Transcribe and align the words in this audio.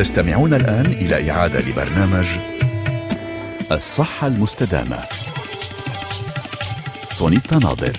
تستمعون 0.00 0.54
الآن 0.54 0.86
إلى 0.86 1.30
إعادة 1.30 1.60
لبرنامج 1.60 2.26
الصحة 3.72 4.26
المستدامة. 4.26 4.98
سونيتا 7.08 7.58
ناظر. 7.58 7.96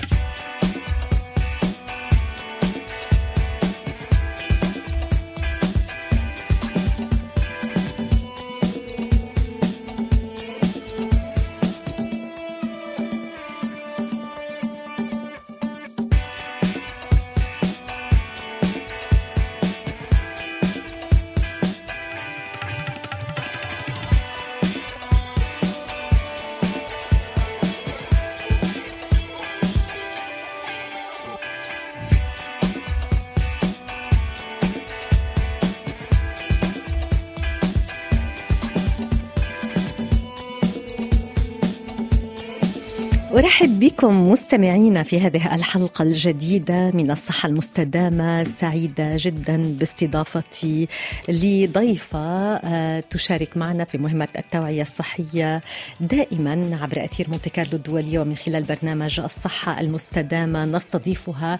مستمعينا 44.51 45.03
في 45.03 45.19
هذه 45.19 45.55
الحلقة 45.55 46.03
الجديدة 46.03 46.91
من 46.93 47.11
الصحة 47.11 47.47
المستدامة 47.49 48.43
سعيدة 48.43 49.15
جدا 49.15 49.75
باستضافتي 49.79 50.87
لضيفة 51.29 52.55
آه، 52.55 52.99
تشارك 52.99 53.57
معنا 53.57 53.83
في 53.83 53.97
مهمة 53.97 54.27
التوعية 54.37 54.81
الصحية 54.81 55.61
دائما 55.99 56.79
عبر 56.81 57.05
أثير 57.05 57.29
مونتي 57.29 57.49
كارلو 57.49 57.73
الدولية 57.73 58.19
ومن 58.19 58.35
خلال 58.35 58.63
برنامج 58.63 59.19
الصحة 59.19 59.81
المستدامة. 59.81 60.65
نستضيفها 60.65 61.59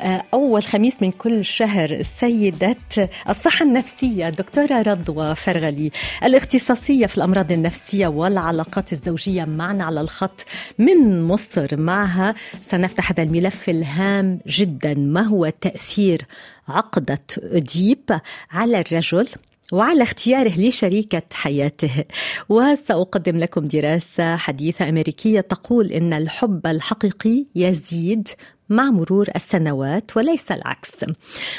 آه، 0.00 0.24
أول 0.34 0.62
خميس 0.62 1.02
من 1.02 1.12
كل 1.12 1.44
شهر 1.44 1.90
السيدة 1.90 2.76
الصحة 3.28 3.64
النفسية 3.64 4.28
دكتورة 4.28 4.82
رضوى 4.82 5.34
فرغلي 5.34 5.90
الاختصاصية 6.24 7.06
في 7.06 7.16
الأمراض 7.16 7.52
النفسية 7.52 8.06
والعلاقات 8.06 8.92
الزوجية 8.92 9.44
معنا 9.44 9.84
على 9.84 10.00
الخط 10.00 10.46
من 10.78 11.22
مصر. 11.22 11.76
معها 11.76 12.31
سنفتح 12.62 13.10
هذا 13.10 13.22
الملف 13.22 13.68
الهام 13.68 14.40
جدا. 14.46 14.94
ما 14.94 15.22
هو 15.22 15.52
تأثير 15.60 16.22
عقدة 16.68 17.24
أديب 17.38 18.20
على 18.52 18.80
الرجل 18.80 19.28
وعلى 19.72 20.02
اختياره 20.02 20.60
لشريكة 20.60 21.22
حياته؟ 21.32 22.04
وسأقدم 22.48 23.38
لكم 23.38 23.68
دراسة 23.68 24.36
حديثة 24.36 24.88
أمريكية 24.88 25.40
تقول 25.40 25.92
إن 25.92 26.12
الحب 26.12 26.66
الحقيقي 26.66 27.46
يزيد 27.54 28.28
مع 28.72 28.90
مرور 28.90 29.28
السنوات 29.36 30.16
وليس 30.16 30.52
العكس. 30.52 31.04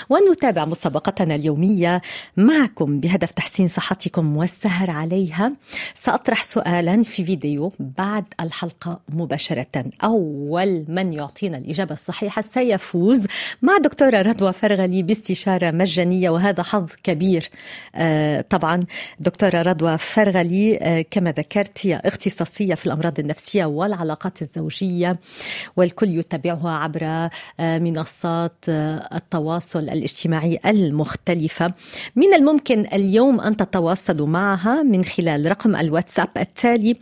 ونتابع 0.10 0.66
مسابقتنا 0.66 1.36
اليومية 1.36 2.02
معكم 2.38 3.00
بهدف 3.00 3.32
تحسين 3.32 3.68
صحتكم 3.68 4.38
والسهر 4.38 4.92
عليها. 4.92 5.54
سأطرح 5.94 6.44
سؤالا 6.44 7.04
في 7.04 7.26
فيديو 7.26 7.72
بعد 7.80 8.26
الحلقة 8.40 9.00
مباشرة. 9.10 9.86
أول 10.04 10.86
من 10.88 11.14
يعطينا 11.14 11.58
الإجابة 11.58 11.94
الصحيحة 11.94 12.42
سيفوز 12.42 13.28
مع 13.62 13.78
دكتورة 13.78 14.22
رضوى 14.22 14.54
فرغلي 14.54 15.04
باستشارة 15.04 15.72
مجانية 15.72 16.30
وهذا 16.30 16.64
حظ 16.64 16.88
كبير. 17.04 17.50
آه، 17.96 18.42
طبعا 18.42 18.84
دكتورة 19.20 19.62
رضوى 19.62 19.98
فرغلي 19.98 20.78
آه، 20.82 21.06
كما 21.12 21.32
ذكرت 21.32 21.86
هي 21.86 22.02
اختصاصية 22.06 22.76
في 22.76 22.86
الأمراض 22.86 23.20
النفسية 23.20 23.66
والعلاقات 23.66 24.42
الزوجية 24.42 25.20
والكل 25.78 26.18
يتابعها 26.18 26.72
عبر 26.72 27.03
عبر 27.04 27.30
آه، 27.60 27.80
منصات 27.80 28.66
آه، 28.70 29.10
التواصل 29.16 29.80
الاجتماعي 29.80 30.60
المختلفة. 30.66 31.74
من 32.16 32.34
الممكن 32.34 32.86
اليوم 32.94 33.42
أن 33.42 33.58
تتواصلوا 33.58 34.28
معها 34.28 34.84
من 34.84 35.06
خلال 35.06 35.52
رقم 35.52 35.76
الواتساب 35.76 36.30
التالي 36.38 36.98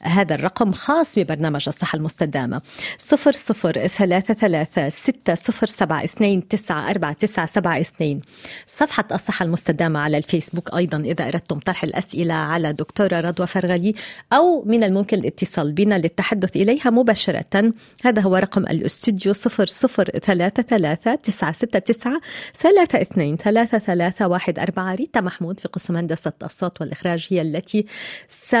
هذا 0.00 0.34
الرقم 0.34 0.72
خاص 0.72 1.18
ببرنامج 1.18 1.64
الصحة 1.68 1.96
المستدامة. 1.96 2.62
صفر 2.98 3.32
صفر 3.32 3.86
ثلاثة 3.86 4.34
ثلاثة 4.34 4.88
ستة 4.88 5.34
صفر 5.34 5.66
سبعة 5.66 6.04
اثنين 6.04 6.48
تسعة 6.48 6.90
أربعة 6.90 7.12
تسعة 7.12 7.46
سبعة 7.46 7.80
اثنين. 7.80 8.20
صفحة 8.66 9.04
الصحة 9.12 9.44
المستدامة 9.44 10.00
على 10.00 10.16
الفيسبوك 10.16 10.74
أيضا 10.74 10.98
إذا 10.98 11.28
أردتم 11.28 11.58
طرح 11.58 11.84
الأسئلة 11.84 12.34
على 12.34 12.72
دكتورة 12.72 13.20
رضوى 13.20 13.46
فرغلي 13.46 13.94
أو 14.32 14.64
من 14.66 14.84
الممكن 14.84 15.18
الاتصال 15.18 15.72
بنا 15.72 15.94
للتحدث 15.94 16.56
إليها 16.56 16.90
مباشرة. 16.90 17.72
هذا 18.04 18.22
هو 18.22 18.36
رقم 18.36 18.62
الاستوديو 18.62 19.32
صفر 19.32 19.66
صفر 19.66 20.04
ثلاثة 20.04 20.62
ثلاثة 20.62 21.14
تسعة 21.14 21.52
ستة 21.52 21.78
تسعة 21.78 22.20
ثلاثة 22.60 23.02
اثنين 23.02 23.36
ثلاثة 23.36 23.78
ثلاثة 23.78 24.28
واحد 24.28 24.58
أربعة. 24.58 24.94
ريتا 24.94 25.20
محمود 25.20 25.60
في 25.60 25.68
قسم 25.68 25.96
هندسة 25.96 26.32
الصوت 26.42 26.80
والإخراج 26.80 27.26
هي 27.30 27.42
التي 27.42 27.86
س 28.28 28.56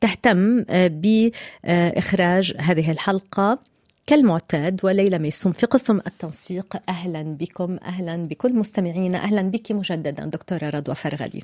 تهتم 0.00 0.64
آه، 0.70 0.86
بإخراج 0.88 2.54
هذه 2.58 2.90
الحلقة 2.90 3.58
كالمعتاد 4.06 4.80
وليلى 4.84 5.18
ميسوم 5.18 5.52
في 5.52 5.66
قسم 5.66 5.96
التنسيق. 6.06 6.76
أهلا 6.88 7.22
بكم 7.22 7.78
أهلا 7.84 8.16
بكل 8.16 8.56
مستمعينا 8.56 9.18
أهلا 9.18 9.42
بك 9.42 9.72
مجددا 9.72 10.24
دكتورة 10.24 10.70
رضوى 10.70 10.94
فرغلي. 10.94 11.42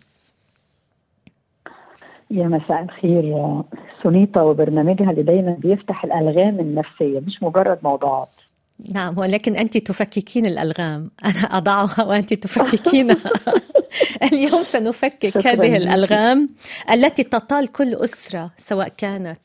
يا 2.31 2.49
مساء 2.49 2.83
الخير 2.83 3.25
يا 3.25 3.65
سونيتا 4.03 4.43
وبرنامجها 4.43 5.11
اللي 5.11 5.22
دايما 5.22 5.56
بيفتح 5.59 6.05
الألغام 6.05 6.61
النفسية 6.61 7.21
مش 7.21 7.43
مجرد 7.43 7.78
موضوعات. 7.83 8.28
نعم 8.93 9.19
ولكن 9.19 9.56
أنت 9.56 9.78
تفككين 9.78 10.47
الألغام. 10.47 11.11
أنا 11.25 11.56
أضعها 11.59 12.05
وأنت 12.05 12.34
تفككينها. 12.34 13.33
اليوم 14.33 14.62
سنفكك 14.62 15.47
هذه 15.47 15.77
الألغام 15.77 16.49
التي 16.91 17.23
تطال 17.23 17.73
كل 17.73 17.95
أسرة 17.95 18.51
سواء 18.57 18.89
كانت 18.89 19.41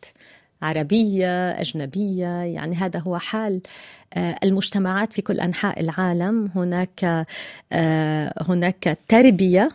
عربية 0.62 1.52
أجنبية 1.52 2.44
يعني 2.44 2.76
هذا 2.76 3.00
هو 3.00 3.18
حال 3.18 3.62
آه، 4.14 4.36
المجتمعات 4.44 5.14
في 5.14 5.22
كل 5.22 5.40
أنحاء 5.40 5.80
العالم. 5.80 6.52
هناك 6.56 7.26
آه، 7.74 8.34
هناك 8.50 8.98
تربية 9.08 9.72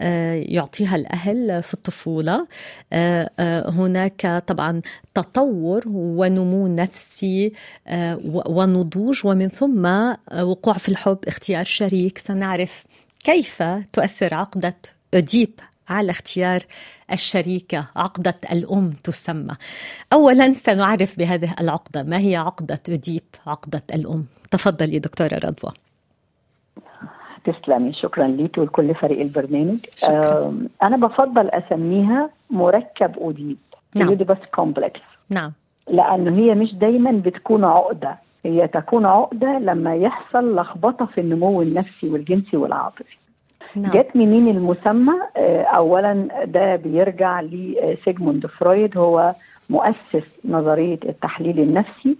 آه، 0.00 0.34
يعطيها 0.34 0.96
الأهل 0.96 1.62
في 1.62 1.74
الطفولة. 1.74 2.46
هناك 3.68 4.42
طبعا 4.46 4.82
تطور 5.14 5.82
ونمو 5.86 6.68
نفسي 6.68 7.52
ونضوج 8.24 9.26
ومن 9.26 9.48
ثم 9.48 9.86
وقوع 10.42 10.74
في 10.74 10.88
الحب 10.88 11.18
اختيار 11.26 11.64
شريك. 11.64 12.18
سنعرف 12.18 12.84
كيف 13.24 13.62
تؤثر 13.92 14.34
عقدة 14.34 14.76
أديب 15.14 15.60
على 15.88 16.10
اختيار 16.10 16.60
الشريكة؟ 17.12 17.86
عقدة 17.96 18.34
الأم 18.52 18.90
تسمى. 18.90 19.56
أولا 20.12 20.52
سنعرف 20.52 21.18
بهذه 21.18 21.54
العقدة. 21.60 22.02
ما 22.02 22.18
هي 22.18 22.36
عقدة 22.36 22.82
أديب 22.88 23.22
عقدة 23.46 23.82
الأم. 23.94 24.26
تفضلي 24.50 24.98
دكتورة 24.98 25.34
رضوى. 25.34 25.72
تسلمي. 27.44 27.92
شكرا 27.92 28.26
ليكي 28.26 28.60
ولكل 28.60 28.94
فريق 28.94 29.20
البرنامج. 29.20 29.78
شكرا. 29.96 30.58
أنا 30.82 30.96
بفضل 30.96 31.48
أسميها 31.48 32.30
مركب 32.50 33.14
أديب 33.18 33.58
نعم. 33.94 34.14
بس 34.14 34.38
complex 34.54 35.00
نعم. 35.30 35.52
لأنه 35.88 36.36
هي 36.36 36.54
مش 36.54 36.74
دايما 36.74 37.10
بتكون 37.12 37.64
عقدة. 37.64 38.18
هي 38.44 38.68
تكون 38.68 39.06
عقدة 39.06 39.58
لما 39.58 39.94
يحصل 39.96 40.54
لخبطة 40.56 41.06
في 41.06 41.20
النمو 41.20 41.62
النفسي 41.62 42.08
والجنسي 42.08 42.56
والعاطفي. 42.56 43.16
نعم. 43.76 43.90
جت 43.92 44.16
منين 44.16 44.56
المسمى؟ 44.56 45.12
آه، 45.36 45.62
اولا 45.62 46.28
ده 46.44 46.76
بيرجع 46.76 47.40
لسيجموند 47.40 48.46
فرويد 48.46 48.98
هو 48.98 49.34
مؤسس 49.70 50.26
نظرية 50.44 50.98
التحليل 51.04 51.60
النفسي 51.60 52.16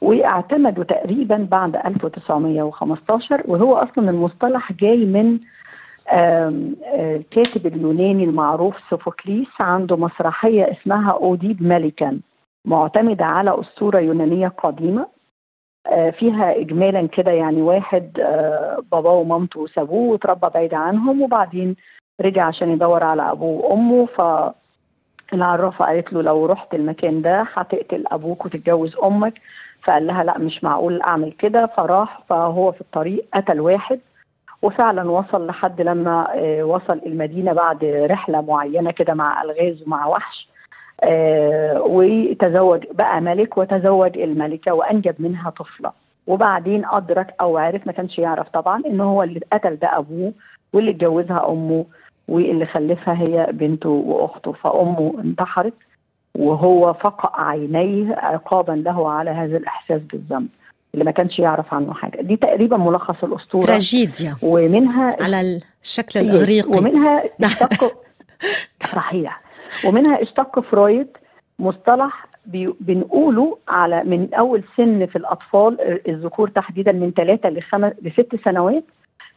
واعتمدوا 0.00 0.84
تقريبا 0.84 1.46
بعد 1.50 1.76
1915 1.76 3.42
وهو 3.44 3.74
أصلا 3.76 4.10
المصطلح 4.10 4.72
جاي 4.72 5.04
من 5.06 5.38
الكاتب 6.94 7.66
اليوناني 7.66 8.24
المعروف 8.24 8.74
سوفوكليس 8.90 9.48
عنده 9.60 9.96
مسرحية 9.96 10.70
اسمها 10.70 11.10
اوديب 11.10 11.62
ملكا 11.62 12.18
معتمدة 12.64 13.24
على 13.24 13.60
أسطورة 13.60 13.98
يونانية 13.98 14.48
قديمة. 14.48 15.00
آه، 15.02 15.15
فيها 16.10 16.56
اجمالا 16.60 17.06
كده 17.08 17.30
يعني 17.30 17.62
واحد 17.62 18.20
آه، 18.20 18.82
باباه 18.92 19.12
ومامته 19.12 19.66
سابوه 19.66 20.12
وتربى 20.12 20.48
بعيد 20.54 20.74
عنهم 20.74 21.22
وبعدين 21.22 21.76
رجع 22.20 22.44
عشان 22.44 22.68
يدور 22.72 23.04
على 23.04 23.30
أبوه 23.32 23.52
وأمه 23.52 24.06
ف 24.06 24.20
العرافة 25.34 25.84
قالت 25.84 26.12
له 26.12 26.22
لو 26.22 26.46
رحت 26.46 26.74
المكان 26.74 27.22
ده 27.22 27.46
هتقتل 27.54 28.04
أبوك 28.06 28.44
وتتجوز 28.46 28.96
أمك 29.04 29.40
فقال 29.82 30.06
لها 30.06 30.24
لا 30.24 30.38
مش 30.38 30.64
معقول 30.64 31.02
أعمل 31.02 31.32
كده 31.32 31.66
فراح 31.66 32.20
فهو 32.28 32.72
في 32.72 32.80
الطريق 32.80 33.26
قتل 33.34 33.60
واحد 33.60 34.00
وفعلا 34.62 35.10
وصل 35.10 35.46
لحد 35.46 35.80
لما 35.80 36.26
آه، 36.34 36.62
وصل 36.64 37.00
المدينة 37.06 37.52
بعد 37.52 37.84
رحلة 37.84 38.40
معينة 38.40 38.90
كده 38.90 39.14
مع 39.14 39.42
ألغاز 39.42 39.82
ومع 39.82 40.06
وحش 40.06 40.48
آه، 40.48 40.55
وتزوج 41.76 42.84
بقى 42.92 43.20
ملك 43.20 43.58
وتزوج 43.58 44.18
الملكة 44.18 44.72
وأنجب 44.74 45.14
منها 45.18 45.50
طفلة. 45.50 45.92
وبعدين 46.26 46.84
أدرك 46.84 47.34
أو 47.40 47.58
عرف 47.58 47.86
ما 47.86 47.92
كانش 47.92 48.18
يعرف 48.18 48.48
طبعا 48.48 48.82
إن 48.86 49.00
هو 49.00 49.22
اللي 49.22 49.40
قتل 49.52 49.76
ده 49.76 49.98
أبوه 49.98 50.32
واللي 50.72 50.90
اتجوزها 50.90 51.48
أمه 51.48 51.84
واللي 52.28 52.66
خلفها 52.66 53.14
هي 53.14 53.48
بنته 53.52 53.88
وأخته. 53.88 54.52
فأمه 54.52 55.14
انتحرت 55.24 55.74
وهو 56.34 56.92
فقأ 56.92 57.40
عينيه 57.42 58.14
عقابا 58.14 58.72
له 58.72 59.10
على 59.10 59.30
هذا 59.30 59.56
الإحساس 59.56 60.00
بالذنب 60.02 60.48
اللي 60.94 61.04
ما 61.04 61.10
كانش 61.10 61.38
يعرف 61.38 61.74
عنه 61.74 61.94
حاجة. 61.94 62.22
دي 62.22 62.36
تقريبا 62.36 62.76
ملخص 62.76 63.24
الأسطورة. 63.24 63.66
تراجيديا. 63.66 64.36
ومنها 64.42 65.16
على 65.22 65.60
الشكل 65.82 66.20
الإغريقي. 66.20 66.78
ومنها 66.78 67.22
صحيح. 68.94 69.45
ومنها 69.86 70.22
اشتق 70.22 70.60
فرويد 70.60 71.08
مصطلح 71.58 72.26
بنقوله 72.80 73.58
على 73.68 74.04
من 74.04 74.34
أول 74.34 74.62
سن 74.76 75.06
في 75.06 75.16
الأطفال 75.16 76.00
الذكور 76.08 76.48
تحديدا 76.48 76.92
من 76.92 77.10
ثلاثة 77.16 77.50
لخمس 77.50 77.92
لست 78.02 78.36
سنوات. 78.44 78.84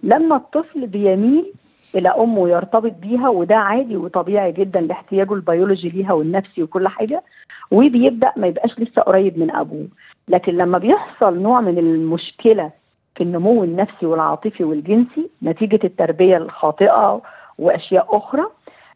لما 0.04 0.36
الطفل 0.36 0.88
بيميل 0.88 1.54
إلى 1.96 2.10
أمه 2.10 2.50
يرتبط 2.50 2.92
بيها 3.02 3.30
وده 3.30 3.56
عادي 3.56 3.98
وطبيعي 3.98 4.52
جدا 4.52 4.82
لاحتياجه 4.82 5.34
البيولوجي 5.34 5.90
ليها 5.90 6.14
والنفسي 6.14 6.64
وكل 6.64 6.88
حاجة 6.88 7.24
وبيبدأ 7.72 8.32
ما 8.38 8.48
يبقاش 8.48 8.80
لسه 8.80 9.02
قريب 9.02 9.40
من 9.40 9.52
أبوه. 9.52 9.88
لكن 10.28 10.58
لما 10.58 10.78
بيحصل 10.78 11.40
نوع 11.40 11.62
من 11.62 11.78
المشكلة 11.78 12.72
في 13.16 13.24
النمو 13.24 13.64
النفسي 13.64 14.06
والعاطفي 14.06 14.64
والجنسي 14.64 15.30
نتيجة 15.44 15.80
التربية 15.84 16.38
الخاطئة 16.38 17.22
وأشياء 17.58 18.18
أخرى 18.18 18.44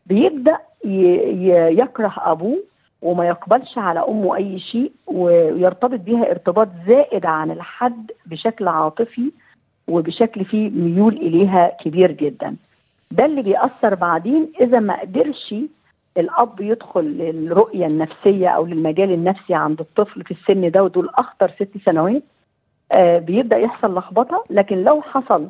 بيبدأ 0.05 0.57
يكره 0.85 2.13
أبوه 2.17 2.63
وما 3.01 3.27
يقبلش 3.27 3.77
على 3.77 3.99
أمه 3.99 4.35
أي 4.35 4.59
شيء 4.59 4.91
ويرتبط 5.07 5.99
بيها 5.99 6.31
ارتباط 6.31 6.67
زائد 6.87 7.25
عن 7.25 7.51
الحد 7.51 8.11
بشكل 8.25 8.67
عاطفي 8.67 9.31
وبشكل 9.87 10.45
فيه 10.45 10.69
ميول 10.69 11.13
إليها 11.13 11.77
كبير 11.81 12.11
جدا. 12.11 12.55
ده 13.11 13.25
اللي 13.25 13.41
بيأثر 13.41 13.95
بعدين 13.95 14.51
إذا 14.61 14.79
ما 14.79 14.99
قدرش 15.01 15.55
الأب 16.17 16.61
يدخل 16.61 17.01
للرؤية 17.03 17.85
النفسية 17.85 18.47
أو 18.49 18.65
للمجال 18.65 19.11
النفسي 19.11 19.53
عند 19.53 19.79
الطفل 19.79 20.23
في 20.23 20.31
السن 20.31 20.71
ده 20.71 20.83
ودول 20.83 21.09
أخطر 21.15 21.49
ست 21.49 21.69
سنوات 21.85 22.23
آه 22.91 23.19
بيبدأ 23.19 23.57
يحصل 23.57 23.97
لخبطة. 23.97 24.43
لكن 24.49 24.83
لو 24.83 25.01
حصل 25.01 25.47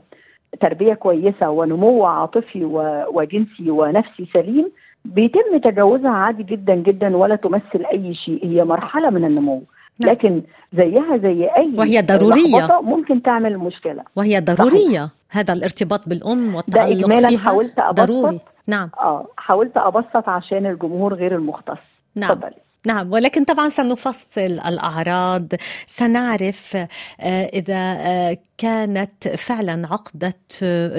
تربية 0.60 0.94
كويسة 0.94 1.50
ونمو 1.50 2.06
عاطفي 2.06 2.66
وجنسي 3.14 3.72
ونفسي 3.72 4.26
سليم 4.34 4.72
بيتم 5.06 5.58
تجاوزها 5.64 6.12
عادي 6.12 6.44
جدا 6.44 6.76
جدا 6.76 7.18
ولا 7.18 7.36
تمثل 7.36 7.86
أي 7.94 8.14
شيء. 8.14 8.46
هي 8.46 8.64
مرحلة 8.64 9.10
من 9.10 9.26
النمو. 9.26 9.64
نعم. 10.00 10.12
لكن 10.12 10.42
زيها 10.74 11.18
زي 11.18 11.46
أي 11.58 11.74
وهي 11.78 12.02
ضرورية. 12.02 12.80
ممكن 12.82 13.22
تعمل 13.22 13.58
مشكلة. 13.58 14.04
وهي 14.16 14.40
ضرورية. 14.40 15.00
صحيح. 15.00 15.10
هذا 15.30 15.54
الارتباط 15.54 16.10
بالأم 16.10 16.56
والتعلق 16.56 16.94
ده 16.94 17.00
إجمالا 17.00 17.30
فيها 17.30 17.40
حاولت 17.40 17.80
أبسط. 17.80 18.02
ضروري. 18.02 18.40
نعم. 18.68 18.90
آه 19.00 19.28
حاولت 19.38 19.78
أبسط 19.78 20.30
عشان 20.30 20.66
الجمهور 20.66 21.14
غير 21.14 21.36
المختص. 21.36 21.78
نعم. 22.16 22.36
فضلي. 22.36 22.63
نعم 22.86 23.12
ولكن 23.12 23.44
طبعا 23.44 23.70
سنفصل 23.70 24.42
الأعراض. 24.42 25.48
سنعرف 25.88 26.76
آه، 26.76 27.46
إذا 27.46 27.98
آه، 28.00 28.38
كانت 28.58 29.28
فعلا 29.28 29.88
عقدة 29.88 30.34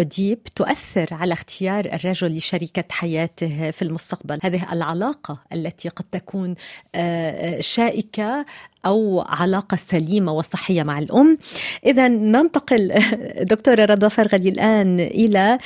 ديب 0.03 0.45
تؤثر 0.45 1.09
على 1.13 1.33
اختيار 1.33 1.85
الرجل 1.85 2.37
لشريكة 2.37 2.85
حياته 2.91 3.71
في 3.71 3.83
المستقبل. 3.83 4.39
هذه 4.43 4.73
العلاقة 4.73 5.39
التي 5.53 5.89
قد 5.89 6.05
تكون 6.13 6.55
آه، 6.95 7.61
شائكة 7.61 8.47
أو 8.87 9.25
علاقة 9.29 9.77
سليمة 9.77 10.33
وصحية 10.33 10.83
مع 10.83 10.99
الأم. 10.99 11.39
إذا 11.87 12.09
ننتقل 12.09 12.93
دكتورة 13.53 13.85
رضوى 13.85 14.11
فرغلي 14.11 14.49
الآن 14.49 15.01
إلى 15.01 15.59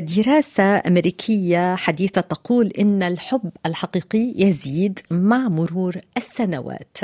دراسة 0.00 0.82
أمريكية 0.86 1.74
حديثة 1.74 2.20
تقول 2.20 2.66
إن 2.78 3.02
الحب 3.02 3.50
الحقيقي 3.66 4.34
يزيد 4.36 4.98
مع 5.10 5.48
مرور 5.48 5.96
السنوات. 6.16 6.98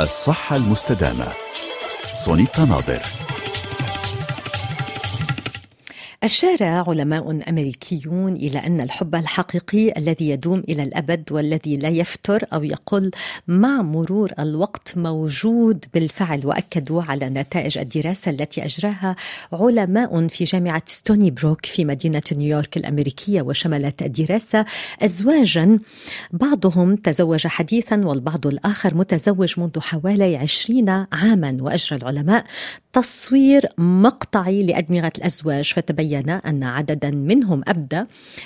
الصحة 0.00 0.56
المستدامة. 0.56 1.26
سونيتا 2.14 2.64
ناظر. 2.64 3.25
أشار 6.26 6.64
علماء 6.64 7.48
أمريكيون 7.48 8.32
إلى 8.32 8.58
أن 8.58 8.80
الحب 8.80 9.14
الحقيقي 9.14 9.98
الذي 9.98 10.30
يدوم 10.30 10.58
إلى 10.58 10.82
الأبد 10.82 11.32
والذي 11.32 11.76
لا 11.76 11.88
يفتر 11.88 12.44
أو 12.52 12.64
يقل 12.64 13.10
مع 13.48 13.82
مرور 13.82 14.32
الوقت 14.38 14.98
موجود 14.98 15.84
بالفعل 15.94 16.46
وأكدوا 16.46 17.02
على 17.02 17.28
نتائج 17.28 17.78
الدراسة 17.78 18.30
التي 18.30 18.64
أجراها 18.64 19.16
علماء 19.52 20.26
في 20.28 20.44
جامعة 20.44 20.82
ستوني 20.86 21.30
بروك 21.30 21.66
في 21.66 21.84
مدينة 21.84 22.22
نيويورك 22.32 22.76
الأمريكية 22.76 23.42
وشملت 23.42 24.02
الدراسة 24.02 24.64
أزواجا. 25.02 25.78
بعضهم 26.32 26.96
تزوج 26.96 27.46
حديثا 27.46 27.96
والبعض 28.04 28.46
الآخر 28.46 28.94
متزوج 28.94 29.60
منذ 29.60 29.80
حوالي 29.80 30.36
عشرين 30.36 30.88
عاما. 31.12 31.56
وأجرى 31.60 31.98
العلماء 31.98 32.44
تصوير 32.92 33.66
مقطعي 33.78 34.62
لأدمغة 34.62 35.12
الأزواج. 35.18 35.72
فتبين 35.76 36.15
أن 36.20 36.62
عددا 36.62 37.10
منهم 37.10 37.62
أبدى 37.68 38.02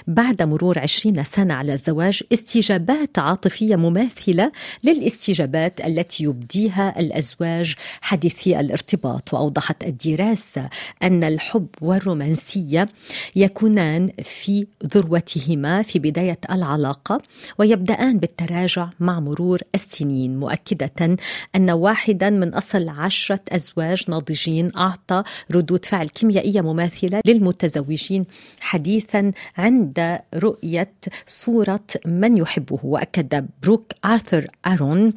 بعد 0.06 0.42
مرور 0.42 0.78
عشرين 0.78 1.24
سنة 1.24 1.54
على 1.54 1.72
الزواج 1.72 2.22
استجابات 2.32 3.18
عاطفية 3.18 3.76
مماثلة 3.76 4.52
للاستجابات 4.84 5.80
التي 5.80 6.24
يبديها 6.24 7.00
الأزواج. 7.00 7.74
حديثي 8.00 8.60
الارتباط 8.60 9.34
وأوضحت 9.34 9.84
الدراسة 9.84 10.68
أن 11.02 11.24
الحب 11.24 11.66
والرومانسية 11.80 12.88
يكونان 13.36 14.10
في 14.22 14.66
ذروتهما 14.94 15.82
في 15.82 15.98
بداية 15.98 16.38
العلاقة 16.50 17.22
ويبدأان 17.58 18.18
بالتراجع 18.18 18.88
مع 19.00 19.20
مرور 19.20 19.60
السنين. 19.74 20.36
مؤكدة 20.38 21.16
أن 21.56 21.70
واحدا 21.70 22.30
من 22.30 22.54
أصل 22.54 22.88
عشرة 22.88 23.40
أزواج 23.48 24.04
ناضجين 24.08 24.72
أعطى 24.76 25.22
ردود 25.50 25.84
فعل 25.84 26.08
كيميائية 26.08 26.60
مماثلة 26.60 27.20
للمتزوجين 27.50 28.24
حديثا 28.60 29.32
عند 29.58 30.18
رؤية 30.34 30.92
صورة 31.26 31.86
من 32.06 32.36
يحبه 32.36 32.78
وأكد 32.82 33.48
بروك 33.62 33.92
آرثر 34.04 34.46
أرون 34.66 35.12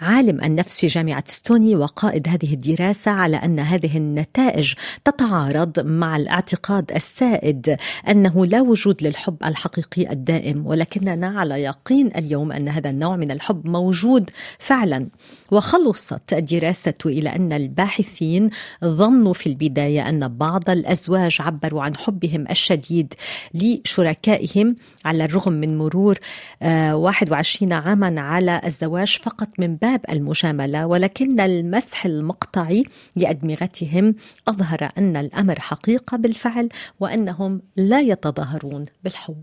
عالم 0.00 0.44
النفس 0.44 0.80
في 0.80 0.86
جامعة 0.86 1.24
ستوني 1.26 1.76
وقائد 1.76 2.28
هذه 2.28 2.54
الدراسة 2.54 3.10
على 3.10 3.36
أن 3.36 3.58
هذه 3.58 3.96
النتائج 3.96 4.72
تتعارض 5.04 5.80
مع 5.80 6.16
الاعتقاد 6.16 6.92
السائد 6.92 7.76
أنه 8.08 8.46
لا 8.46 8.60
وجود 8.60 9.02
للحب 9.02 9.36
الحقيقي 9.44 10.12
الدائم 10.12 10.66
ولكننا 10.66 11.40
على 11.40 11.62
يقين 11.62 12.06
اليوم 12.16 12.52
أن 12.52 12.68
هذا 12.68 12.90
النوع 12.90 13.16
من 13.16 13.30
الحب 13.30 13.66
موجود 13.68 14.30
فعلا. 14.58 15.08
وخلصت 15.50 16.32
الدراسة 16.32 16.94
إلى 17.06 17.36
أن 17.36 17.52
الباحثين 17.52 18.50
ظنوا 18.84 19.32
في 19.32 19.46
البداية 19.46 20.08
أن 20.08 20.28
بعض 20.28 20.70
الأزواج 20.70 21.36
عبروا 21.40 21.82
عن 21.82 21.96
حبهم 21.96 22.44
الشديد 22.50 23.14
لشركائهم 23.54 24.76
على 25.04 25.24
الرغم 25.24 25.52
من 25.52 25.78
مرور 25.78 26.18
21 26.62 27.72
آه، 27.72 27.76
عاما 27.76 28.20
على 28.20 28.60
الزواج 28.64 29.18
فقط 29.22 29.48
من 29.58 29.76
باب 29.76 30.00
المجاملة 30.10 30.86
ولكن 30.86 31.40
المسح 31.40 32.06
المقطعي 32.06 32.84
لأدمغتهم 33.16 34.14
أظهر 34.48 34.90
أن 34.98 35.16
الأمر 35.16 35.60
حقيقة 35.60 36.16
بالفعل 36.16 36.68
وأنهم 37.00 37.62
لا 37.76 38.00
يتظاهرون 38.00 38.84
بالحب. 39.04 39.42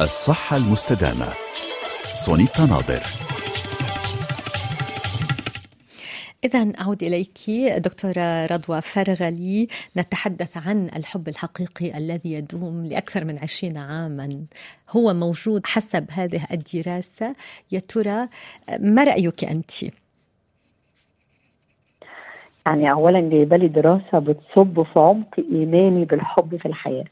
الصحة 0.00 0.56
المستدامة. 0.56 1.28
سونيتا 2.14 2.66
ناظر. 2.66 3.23
إذا 6.44 6.72
أعود 6.80 7.02
إليك 7.02 7.50
دكتورة 7.76 8.46
رضوى 8.46 8.80
فرغلي 8.80 9.68
نتحدث 9.96 10.56
عن 10.56 10.90
الحب 10.96 11.28
الحقيقي 11.28 11.98
الذي 11.98 12.32
يدوم 12.32 12.86
لأكثر 12.86 13.24
من 13.24 13.38
عشرين 13.42 13.76
عاما. 13.76 14.44
هو 14.90 15.14
موجود 15.14 15.66
حسب 15.66 16.06
هذه 16.10 16.46
الدراسة. 16.52 17.34
يا 17.72 17.78
ترى 17.78 18.28
ما 18.78 19.04
رأيك 19.04 19.44
أنت؟ 19.44 19.82
يعني 22.66 22.90
أولا 22.90 23.20
جايبة 23.30 23.56
لي 23.56 23.68
دراسة 23.68 24.18
بتصب 24.18 24.82
في 24.82 24.98
عمق 24.98 25.40
إيماني 25.52 26.04
بالحب 26.04 26.56
في 26.56 26.66
الحياة. 26.66 27.04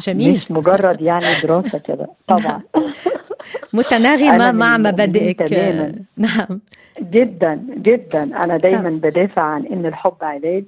جميل. 0.00 0.34
مش 0.34 0.50
مجرد 0.50 1.02
يعني 1.02 1.40
دراسة 1.42 1.78
كده. 1.78 2.06
طبعا. 2.26 2.60
متناغمه 3.72 4.52
مع 4.52 4.76
مبادئك. 4.76 5.38
تماما. 5.42 5.94
نعم. 6.16 6.60
جدا 7.00 7.60
جدا. 7.76 8.22
أنا 8.22 8.56
دايما 8.56 8.90
بدافع 8.90 9.42
عن 9.42 9.66
إن 9.66 9.86
الحب 9.86 10.16
علاج 10.22 10.64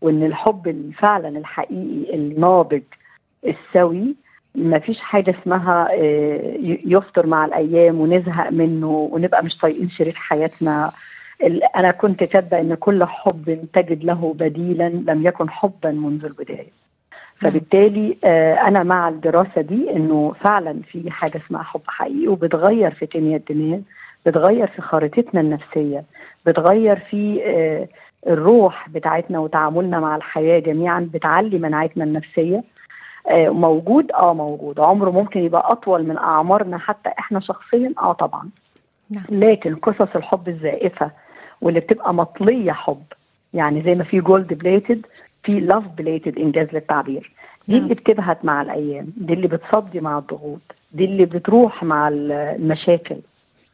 وإن 0.00 0.22
الحب 0.26 0.92
فعلا 0.98 1.38
الحقيقي 1.38 2.14
الناضج 2.14 2.82
السوي. 3.46 4.14
ما 4.54 4.78
فيش 4.78 5.00
حاجة 5.00 5.34
اسمها 5.42 5.88
يفطر 6.86 7.26
مع 7.26 7.44
الأيام 7.44 8.00
ونزهق 8.00 8.50
منه 8.50 9.08
ونبقى 9.12 9.44
مش 9.44 9.56
طايقين 9.56 9.90
شريك 9.90 10.14
حياتنا. 10.14 10.90
أنا 11.76 11.90
كنت 11.90 12.24
كاتبة 12.24 12.60
إن 12.60 12.74
كل 12.74 13.04
حب 13.04 13.58
تجد 13.72 14.04
له 14.04 14.34
بديلا 14.38 14.88
لم 14.88 15.26
يكن 15.26 15.50
حبا 15.50 15.90
منذ 15.90 16.24
البداية. 16.24 16.87
فبالتالي 17.40 18.16
أنا 18.66 18.82
مع 18.82 19.08
الدراسة 19.08 19.60
دي 19.60 19.90
إنه 19.96 20.34
فعلا 20.40 20.80
في 20.88 21.10
حاجة 21.10 21.40
اسمها 21.46 21.62
حب 21.62 21.80
حقيقي 21.86 22.28
وبتغير 22.28 22.90
في 22.90 23.06
كيمياء 23.06 23.40
الدماغ 23.50 23.78
بتغير 24.26 24.66
في 24.66 24.82
خريطتنا 24.82 25.40
النفسية 25.40 26.04
بتغير 26.46 26.96
في 26.96 27.40
الروح 28.26 28.88
بتاعتنا 28.88 29.38
وتعاملنا 29.38 30.00
مع 30.00 30.16
الحياة 30.16 30.58
جميعا 30.58 31.08
بتعلي 31.14 31.58
مناعتنا 31.58 32.04
النفسية. 32.04 32.62
موجود؟ 33.32 34.12
آه 34.12 34.34
موجود. 34.34 34.80
عمره 34.80 35.10
ممكن 35.10 35.40
يبقى 35.40 35.72
أطول 35.72 36.02
من 36.02 36.16
أعمارنا 36.18 36.78
حتى 36.78 37.08
إحنا 37.18 37.40
شخصيا؟ 37.40 37.92
آه 37.98 38.12
طبعا. 38.12 38.48
نعم. 39.10 39.24
لكن 39.30 39.74
قصص 39.74 40.16
الحب 40.16 40.48
الزائفة 40.48 41.10
واللي 41.60 41.80
بتبقى 41.80 42.14
مطلية 42.14 42.72
حب 42.72 43.02
يعني 43.54 43.82
زي 43.82 43.94
ما 43.94 44.04
في 44.04 44.20
gold 44.20 44.54
plated 44.54 45.06
في 45.42 45.52
love 45.52 45.84
plated 45.98 46.38
إن 46.38 46.48
جاز 46.48 46.68
للتعبير. 46.72 47.32
دي 47.68 47.74
نعم. 47.74 47.82
اللي 47.82 47.94
بتبهت 47.94 48.44
مع 48.44 48.62
الأيام 48.62 49.06
دي 49.16 49.34
اللي 49.34 49.48
بتصدي 49.48 50.00
مع 50.00 50.18
الضغوط 50.18 50.60
دي 50.92 51.04
اللي 51.04 51.24
بتروح 51.24 51.82
مع 51.82 52.08
المشاكل. 52.12 53.16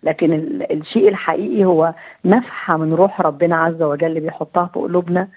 لكن 0.02 0.32
الشيء 0.70 1.08
الحقيقي 1.08 1.64
هو 1.64 1.94
نفحة 2.24 2.76
من 2.76 2.94
روح 2.94 3.20
ربنا 3.20 3.56
عز 3.56 3.82
وجل 3.82 4.06
اللي 4.06 4.20
بيحطها 4.20 4.66
في 4.66 4.78
قلوبنا. 4.78 5.28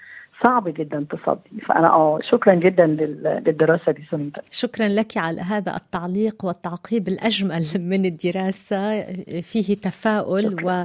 صعب 0.44 0.68
جدا 0.68 1.06
تصدي. 1.10 1.60
فأنا 1.66 1.88
آه 1.88 2.18
شكرا 2.22 2.54
جدا 2.54 2.86
للدراسة 2.86 3.92
دي 3.92 4.02
سنيتا 4.10 4.42
شكرا 4.50 4.88
لك 4.88 5.16
على 5.16 5.40
هذا 5.40 5.76
التعليق 5.76 6.44
والتعقيب 6.44 7.08
الأجمل 7.08 7.64
من 7.74 8.06
الدراسة. 8.06 9.02
فيه 9.42 9.76
تفاؤل 9.76 10.64
و... 10.64 10.84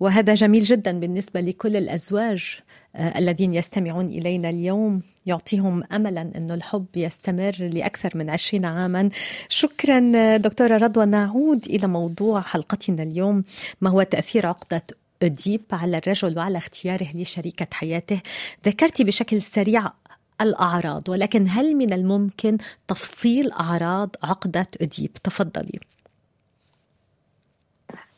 وهذا 0.00 0.34
جميل 0.34 0.62
جدا 0.62 1.00
بالنسبة 1.00 1.40
لكل 1.40 1.76
الأزواج. 1.76 2.60
الذين 2.96 3.54
يستمعون 3.54 4.06
إلينا 4.06 4.50
اليوم 4.50 5.02
يعطيهم 5.26 5.82
املا 5.92 6.30
انه 6.36 6.54
الحب 6.54 6.86
يستمر 6.96 7.56
لأكثر 7.60 8.16
من 8.16 8.30
عشرين 8.30 8.64
عاما. 8.64 9.10
شكرا 9.48 10.36
دكتورة 10.36 10.76
رضوى 10.76 11.06
نعود 11.06 11.66
إلى 11.66 11.86
موضوع 11.86 12.40
حلقتنا 12.40 13.02
اليوم 13.02 13.44
ما 13.80 13.90
هو 13.90 14.02
تأثير 14.02 14.46
عقدة 14.46 14.82
أديب 15.22 15.62
على 15.72 15.98
الرجل 15.98 16.38
وعلى 16.38 16.58
اختياره 16.58 17.08
لشريكة 17.14 17.66
حياته؟ 17.72 18.20
ذكرتي 18.66 19.04
بشكل 19.04 19.42
سريع 19.42 19.92
الأعراض 20.40 21.08
ولكن 21.08 21.46
هل 21.48 21.76
من 21.76 21.92
الممكن 21.92 22.58
تفصيل 22.88 23.52
أعراض 23.52 24.16
عقدة 24.22 24.66
أديب 24.80 25.12
تفضلي. 25.12 25.78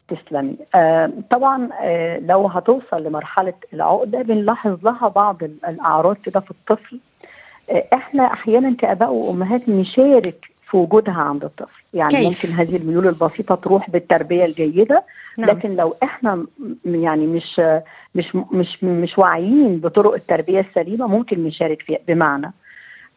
تسلمي 0.08 0.56
آه 0.74 1.10
طبعا 1.30 1.68
آه 1.80 2.18
لو 2.18 2.46
هتوصل 2.46 3.04
لمرحلة 3.04 3.54
العقدة 3.72 4.22
بنلاحظ 4.22 4.78
لها 4.84 5.08
بعض 5.08 5.42
الأعراض 5.42 6.16
كده 6.24 6.40
في 6.40 6.50
الطفل 6.50 6.98
آه 7.70 7.84
إحنا 7.94 8.22
أحيانا 8.32 8.76
كآباء 8.76 9.12
وأمهات 9.12 9.68
نشارك 9.68 10.48
في 10.70 10.76
وجودها 10.76 11.14
عند 11.14 11.44
الطفل 11.44 11.82
يعني 11.94 12.10
كيف. 12.10 12.24
ممكن 12.46 12.58
هذه 12.58 12.76
الميول 12.76 13.06
البسيطة 13.08 13.54
تروح 13.54 13.90
بالتربية 13.90 14.44
الجيدة 14.44 15.04
نعم. 15.38 15.50
لكن 15.50 15.76
لو 15.76 15.96
إحنا 16.02 16.46
يعني 16.84 17.26
مش 17.26 17.60
مش 18.14 18.36
مش 18.52 18.84
مش 18.84 19.18
واعيين 19.18 19.78
بطرق 19.78 20.14
التربية 20.14 20.60
السليمة 20.60 21.06
ممكن 21.06 21.44
نشارك 21.44 21.82
فيها 21.82 21.98
بمعنى 22.08 22.52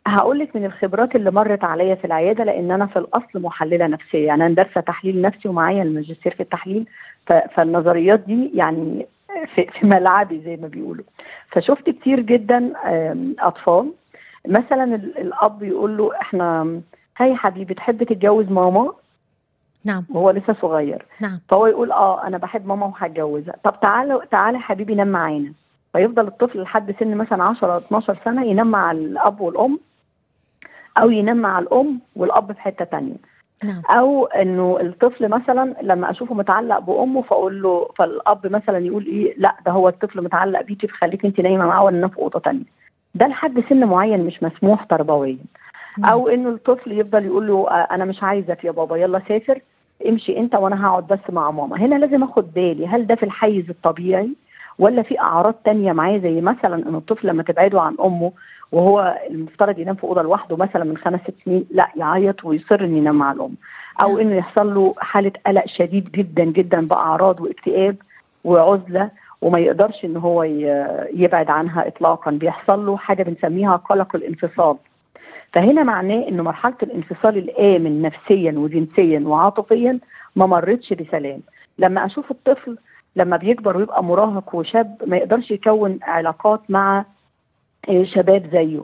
هقول 0.07 0.39
لك 0.39 0.55
من 0.55 0.65
الخبرات 0.65 1.15
اللي 1.15 1.31
مرت 1.31 1.63
عليا 1.63 1.95
في 1.95 2.05
العيادة 2.05 2.43
لأن 2.43 2.71
أنا 2.71 2.85
في 2.85 2.99
الأصل 2.99 3.41
محللة 3.41 3.87
نفسية. 3.87 4.27
يعني 4.27 4.45
أنا 4.45 4.55
دارسة 4.55 4.81
تحليل 4.81 5.21
نفسي 5.21 5.49
ومعايا 5.49 5.83
الماجستير 5.83 6.33
في 6.33 6.39
التحليل 6.43 6.87
فالنظريات 7.25 8.19
دي 8.19 8.51
يعني 8.53 9.07
في, 9.55 9.67
ملعبي 9.83 10.41
زي 10.45 10.55
ما 10.57 10.67
بيقولوا. 10.67 11.03
فشفت 11.49 11.89
كتير 11.89 12.19
جدا 12.19 12.73
أطفال. 13.39 13.91
مثلا 14.47 14.95
الأب 14.95 15.63
يقول 15.63 15.97
له 15.97 16.11
إحنا 16.21 16.79
هاي 17.17 17.35
حبيبي 17.35 17.73
تحب 17.73 18.03
تتجوز 18.03 18.51
ماما؟ 18.51 18.91
نعم. 19.85 20.05
وهو 20.09 20.31
لسه 20.31 20.53
صغير. 20.61 21.05
نعم. 21.19 21.39
فهو 21.49 21.67
يقول 21.67 21.91
آه 21.91 22.27
أنا 22.27 22.37
بحب 22.37 22.67
ماما 22.67 22.85
وهتجوزها. 22.85 23.55
طب 23.63 23.79
تعالى 23.81 24.19
تعالى 24.31 24.59
حبيبي 24.59 24.95
نام 24.95 25.07
معانا. 25.07 25.53
فيفضل 25.93 26.27
الطفل 26.27 26.61
لحد 26.61 26.95
سن 26.99 27.17
مثلا 27.17 27.43
10 27.43 27.77
12 27.77 28.17
سنة 28.25 28.45
ينام 28.45 28.67
مع 28.71 28.91
الأب 28.91 29.41
والأم. 29.41 29.79
أو 30.97 31.09
ينام 31.09 31.37
مع 31.37 31.59
الأم 31.59 31.99
والأب 32.15 32.51
في 32.51 32.61
حتة 32.61 32.85
تانية. 32.85 33.15
نعم. 33.63 33.81
أو 33.89 34.25
إنه 34.25 34.77
الطفل 34.81 35.29
مثلا 35.29 35.73
لما 35.81 36.09
أشوفه 36.11 36.35
متعلق 36.35 36.79
بأمه 36.79 37.21
فأقول 37.21 37.61
له 37.61 37.89
فالأب 37.97 38.47
مثلا 38.47 38.77
يقول 38.77 39.05
إيه 39.05 39.33
لا 39.37 39.55
ده 39.65 39.71
هو 39.71 39.89
الطفل 39.89 40.23
متعلق 40.23 40.61
بيكي 40.61 40.87
فخليك 40.87 41.25
انت 41.25 41.39
نايمة 41.41 41.65
معاه 41.65 41.83
وأنا 41.83 42.07
في 42.07 42.17
أوضة 42.17 42.39
تانية. 42.39 42.63
ده 43.15 43.27
لحد 43.27 43.63
سن 43.69 43.85
معين 43.85 44.25
مش 44.25 44.43
مسموح 44.43 44.83
تربويا. 44.83 45.37
أو 46.05 46.27
إنه 46.27 46.49
الطفل 46.49 46.91
يفضل 46.91 47.25
يقول 47.25 47.47
له 47.47 47.67
أنا 47.71 48.05
مش 48.05 48.23
عايزك 48.23 48.63
يا 48.63 48.71
بابا 48.71 48.97
يلا 48.97 49.21
سافر 49.27 49.61
امشي 50.09 50.37
أنت 50.37 50.55
وأنا 50.55 50.87
هقعد 50.87 51.07
بس 51.07 51.19
مع 51.29 51.51
ماما. 51.51 51.77
هنا 51.77 51.95
لازم 51.95 52.23
آخد 52.23 52.53
بالي 52.53 52.87
هل 52.87 53.07
ده 53.07 53.15
في 53.15 53.23
الحيز 53.23 53.69
الطبيعي؟ 53.69 54.29
ولا 54.79 55.01
في 55.01 55.19
أعراض 55.19 55.53
تانية 55.53 55.93
معاه 55.93 56.17
زي 56.17 56.41
مثلا 56.41 56.75
إن 56.89 56.95
الطفل 56.95 57.27
لما 57.27 57.43
تبعده 57.43 57.81
عن 57.81 57.95
أمه 58.03 58.31
وهو 58.71 59.17
المفترض 59.29 59.79
ينام 59.79 59.95
في 59.95 60.03
أوضة 60.03 60.21
لوحده 60.21 60.55
مثلا 60.57 60.83
من 60.83 60.97
خمس 60.97 61.19
ست 61.21 61.33
سنين 61.45 61.65
لا 61.71 61.87
يعيط 61.95 62.45
ويصر 62.45 62.79
إنه 62.81 62.97
ينام 62.97 63.15
مع 63.15 63.31
الام 63.31 63.55
أو 64.01 64.17
إنه 64.17 64.35
يحصل 64.35 64.73
له 64.75 64.93
حالة 64.97 65.31
قلق 65.47 65.65
شديد 65.67 66.11
جدا 66.11 66.43
جدا 66.43 66.87
بأعراض 66.87 67.41
واكتئاب 67.41 67.95
وعزلة 68.43 69.09
وما 69.41 69.59
يقدرش 69.59 70.05
ان 70.05 70.17
هو 70.17 70.43
يبعد 71.13 71.49
عنها 71.49 71.87
اطلاقا. 71.87 72.31
بيحصل 72.31 72.85
له 72.85 72.97
حاجة 72.97 73.23
بنسميها 73.23 73.75
قلق 73.75 74.15
الانفصال. 74.15 74.75
فهنا 75.53 75.83
معناه 75.83 76.27
ان 76.27 76.41
مرحلة 76.41 76.75
الانفصال 76.83 77.37
الآمن 77.37 78.01
نفسيا 78.01 78.51
وجنسيا 78.57 79.19
وعاطفيا 79.25 79.99
ما 80.35 80.45
مرتش 80.45 80.93
بسلام. 80.93 81.39
لما 81.79 82.05
أشوف 82.05 82.31
الطفل 82.31 82.77
لما 83.15 83.37
بيكبر 83.37 83.77
ويبقى 83.77 84.03
مراهق 84.03 84.55
وشاب 84.55 84.95
ما 85.05 85.17
يقدرش 85.17 85.51
يكون 85.51 85.99
علاقات 86.03 86.61
مع 86.69 87.05
شباب 88.03 88.49
زيه. 88.51 88.83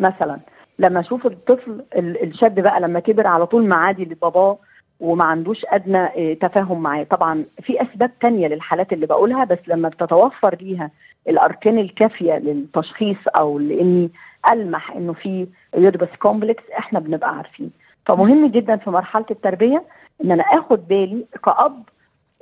مثلا 0.00 0.38
لما 0.78 1.00
أشوف 1.00 1.26
الطفل 1.26 1.84
الشاب 1.96 2.54
بقى 2.60 2.80
لما 2.80 3.00
كبر 3.00 3.26
على 3.26 3.46
طول 3.46 3.66
معادي 3.66 4.04
لباباه 4.04 4.58
وما 5.00 5.24
عندوش 5.24 5.64
أدنى 5.68 6.34
تفاهم 6.34 6.82
معاه. 6.82 7.02
طبعا 7.04 7.44
في 7.62 7.82
أسباب 7.82 8.10
تانية 8.20 8.48
للحالات 8.48 8.92
اللي 8.92 9.06
بقولها 9.06 9.44
بس 9.44 9.58
لما 9.66 9.88
بتتوفر 9.88 10.56
ليها 10.60 10.90
الأركان 11.28 11.78
الكافية 11.78 12.34
للتشخيص 12.38 13.16
أو 13.28 13.58
لإني 13.58 14.10
ألمح 14.50 14.90
إنه 14.92 15.12
في 15.12 15.46
Oedipus 15.76 16.08
complex 16.18 16.62
إحنا 16.78 17.00
بنبقى 17.00 17.36
عارفين. 17.36 17.70
فمهم 18.06 18.46
جدا 18.46 18.76
في 18.76 18.90
مرحلة 18.90 19.24
التربية 19.30 19.84
إن 20.24 20.32
أنا 20.32 20.42
آخد 20.42 20.88
بالي 20.88 21.26
كأب 21.44 21.82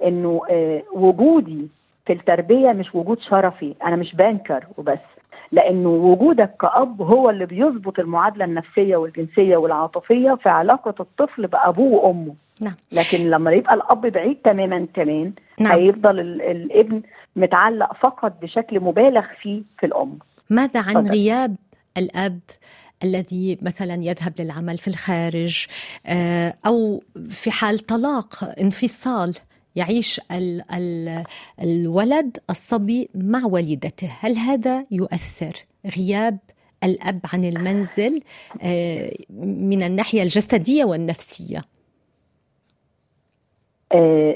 إنه 0.04 0.40
آه 0.50 0.82
وجودي 0.92 1.68
في 2.06 2.12
التربية 2.12 2.72
مش 2.72 2.94
وجود 2.94 3.20
شرفي. 3.20 3.74
أنا 3.84 3.96
مش 3.96 4.14
بانكر 4.16 4.66
وبس. 4.76 4.98
لأنه 5.52 5.88
وجودك 5.88 6.54
كأب 6.60 7.02
هو 7.02 7.30
اللي 7.30 7.46
بيظبط 7.46 7.98
المعادلة 7.98 8.44
النفسية 8.44 8.96
والجنسية 8.96 9.56
والعاطفية 9.56 10.34
في 10.42 10.48
علاقة 10.48 10.94
الطفل 11.00 11.46
بأبوه 11.46 11.92
وأمه 12.04 12.34
نعم. 12.60 12.74
لكن 12.92 13.30
لما 13.30 13.52
يبقى 13.52 13.74
الأب 13.74 14.00
بعيد 14.00 14.36
تماما 14.44 14.86
كمان 14.94 15.32
نعم. 15.60 15.72
هيفضل 15.72 16.20
الابن 16.20 17.02
متعلق 17.36 17.92
فقط 17.94 18.32
بشكل 18.42 18.80
مبالغ 18.80 19.24
فيه 19.40 19.62
في 19.78 19.86
الأم 19.86 20.18
ماذا 20.50 20.80
عن 20.80 20.94
فضل. 20.94 21.10
غياب 21.10 21.56
الأب 21.96 22.40
الذي 23.04 23.58
مثلا 23.62 23.94
يذهب 23.94 24.32
للعمل 24.38 24.78
في 24.78 24.88
الخارج 24.88 25.66
أو 26.66 27.02
في 27.28 27.50
حال 27.50 27.78
طلاق 27.78 28.54
انفصال 28.60 29.34
يعيش 29.76 30.20
ال 30.32 30.62
ال 30.74 31.24
الولد 31.62 32.38
الصبي 32.50 33.08
مع 33.14 33.44
والدته. 33.44 34.10
هل 34.20 34.36
هذا 34.36 34.84
يؤثر 34.90 35.52
غياب 35.96 36.38
الأب 36.84 37.20
عن 37.32 37.44
المنزل 37.44 38.22
من 39.30 39.82
الناحية 39.82 40.22
الجسدية 40.22 40.84
والنفسية؟ 40.84 41.62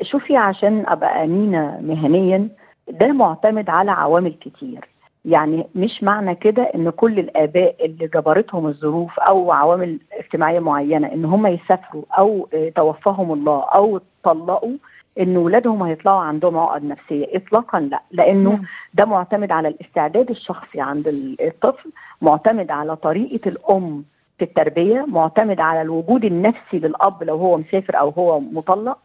شوفي 0.02 0.36
عشان 0.36 0.84
أبقى 0.86 1.24
أمينة 1.24 1.78
مهنيا 1.80 2.48
ده 2.88 3.12
معتمد 3.12 3.70
على 3.70 3.90
عوامل 3.90 4.34
كتير. 4.34 4.88
يعني 5.24 5.66
مش 5.74 6.02
معنى 6.02 6.34
كده 6.34 6.62
إن 6.62 6.90
كل 6.90 7.18
الآباء 7.18 7.86
اللي 7.86 8.06
جبرتهم 8.08 8.66
الظروف 8.66 9.18
أو 9.18 9.52
عوامل 9.52 9.98
اجتماعية 10.12 10.58
معينة 10.60 11.12
إن 11.12 11.24
هم 11.24 11.46
يسافروا 11.46 12.02
أو 12.18 12.48
توفاهم 12.76 13.32
الله 13.32 13.62
أو 13.62 14.00
طلقوا 14.24 14.76
إن 15.20 15.37
ولادهم 15.37 15.82
هيطلعوا 15.82 16.20
عندهم 16.20 16.58
عقد 16.58 16.85
نفسية 16.85 17.26
اطلاقا 17.37 17.80
لا 17.80 18.02
لأنه 18.11 18.50
نعم. 18.50 18.62
ده 18.94 19.04
معتمد 19.04 19.52
على 19.52 19.68
الاستعداد 19.68 20.30
الشخصي 20.30 20.80
عند 20.80 21.08
الطفل 21.40 21.90
معتمد 22.23 22.70
على 22.70 22.96
طريقة 22.96 23.49
الأم 23.49 24.04
في 24.38 24.44
التربية 24.44 25.04
معتمد 25.08 25.61
على 25.61 25.82
الوجود 25.82 26.25
النفسي 26.25 26.78
للأب 26.78 27.23
لو 27.23 27.37
هو 27.37 27.58
مسافر 27.58 27.99
أو 27.99 28.08
هو 28.08 28.40
مطلق 28.40 28.99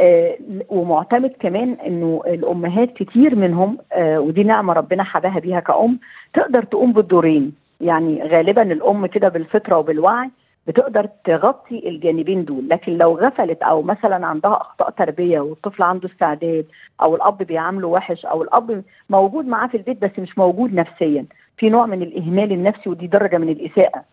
آه 0.00 0.36
ومعتمد 0.68 1.32
كمان 1.40 1.76
إنه 1.86 2.22
الأمهات 2.26 2.92
كتير 2.92 3.36
منهم 3.36 3.78
آه 3.92 4.20
ودي 4.20 4.44
نعمة 4.44 4.72
ربنا 4.72 5.02
حباها 5.02 5.38
بيها 5.38 5.60
كأم 5.60 5.98
تقدر 6.32 6.62
تقوم 6.62 6.92
بالدورين 6.92 7.52
يعني 7.80 8.22
غالبا 8.22 8.62
الأم 8.62 9.06
كده 9.06 9.28
بالفطرة 9.28 9.78
وبالوعي 9.78 10.30
بتقدر 10.66 11.08
تغطي 11.24 11.88
الجانبين 11.88 12.44
دول 12.44 12.68
لكن 12.68 12.98
لو 12.98 13.18
غفلت 13.18 13.62
أو 13.62 13.82
مثلا 13.82 14.26
عندها 14.26 14.60
أخطاء 14.60 14.90
تربية 14.90 15.40
والطفل 15.40 15.82
عنده 15.82 16.08
استعداد 16.08 16.66
أو 17.02 17.14
الأب 17.16 17.38
بيعامله 17.42 17.88
وحش 17.88 18.26
أو 18.26 18.42
الأب 18.42 18.84
موجود 19.10 19.46
معاه 19.46 19.66
في 19.66 19.76
البيت 19.76 20.02
بس 20.02 20.10
مش 20.18 20.38
موجود 20.38 20.74
نفسيا 20.74 21.26
في 21.56 21.70
نوع 21.70 21.86
من 21.86 22.02
الإهمال 22.02 22.52
النفسي 22.52 22.88
ودي 22.90 23.06
درجة 23.06 23.38
من 23.38 23.48
الإساءة. 23.48 24.04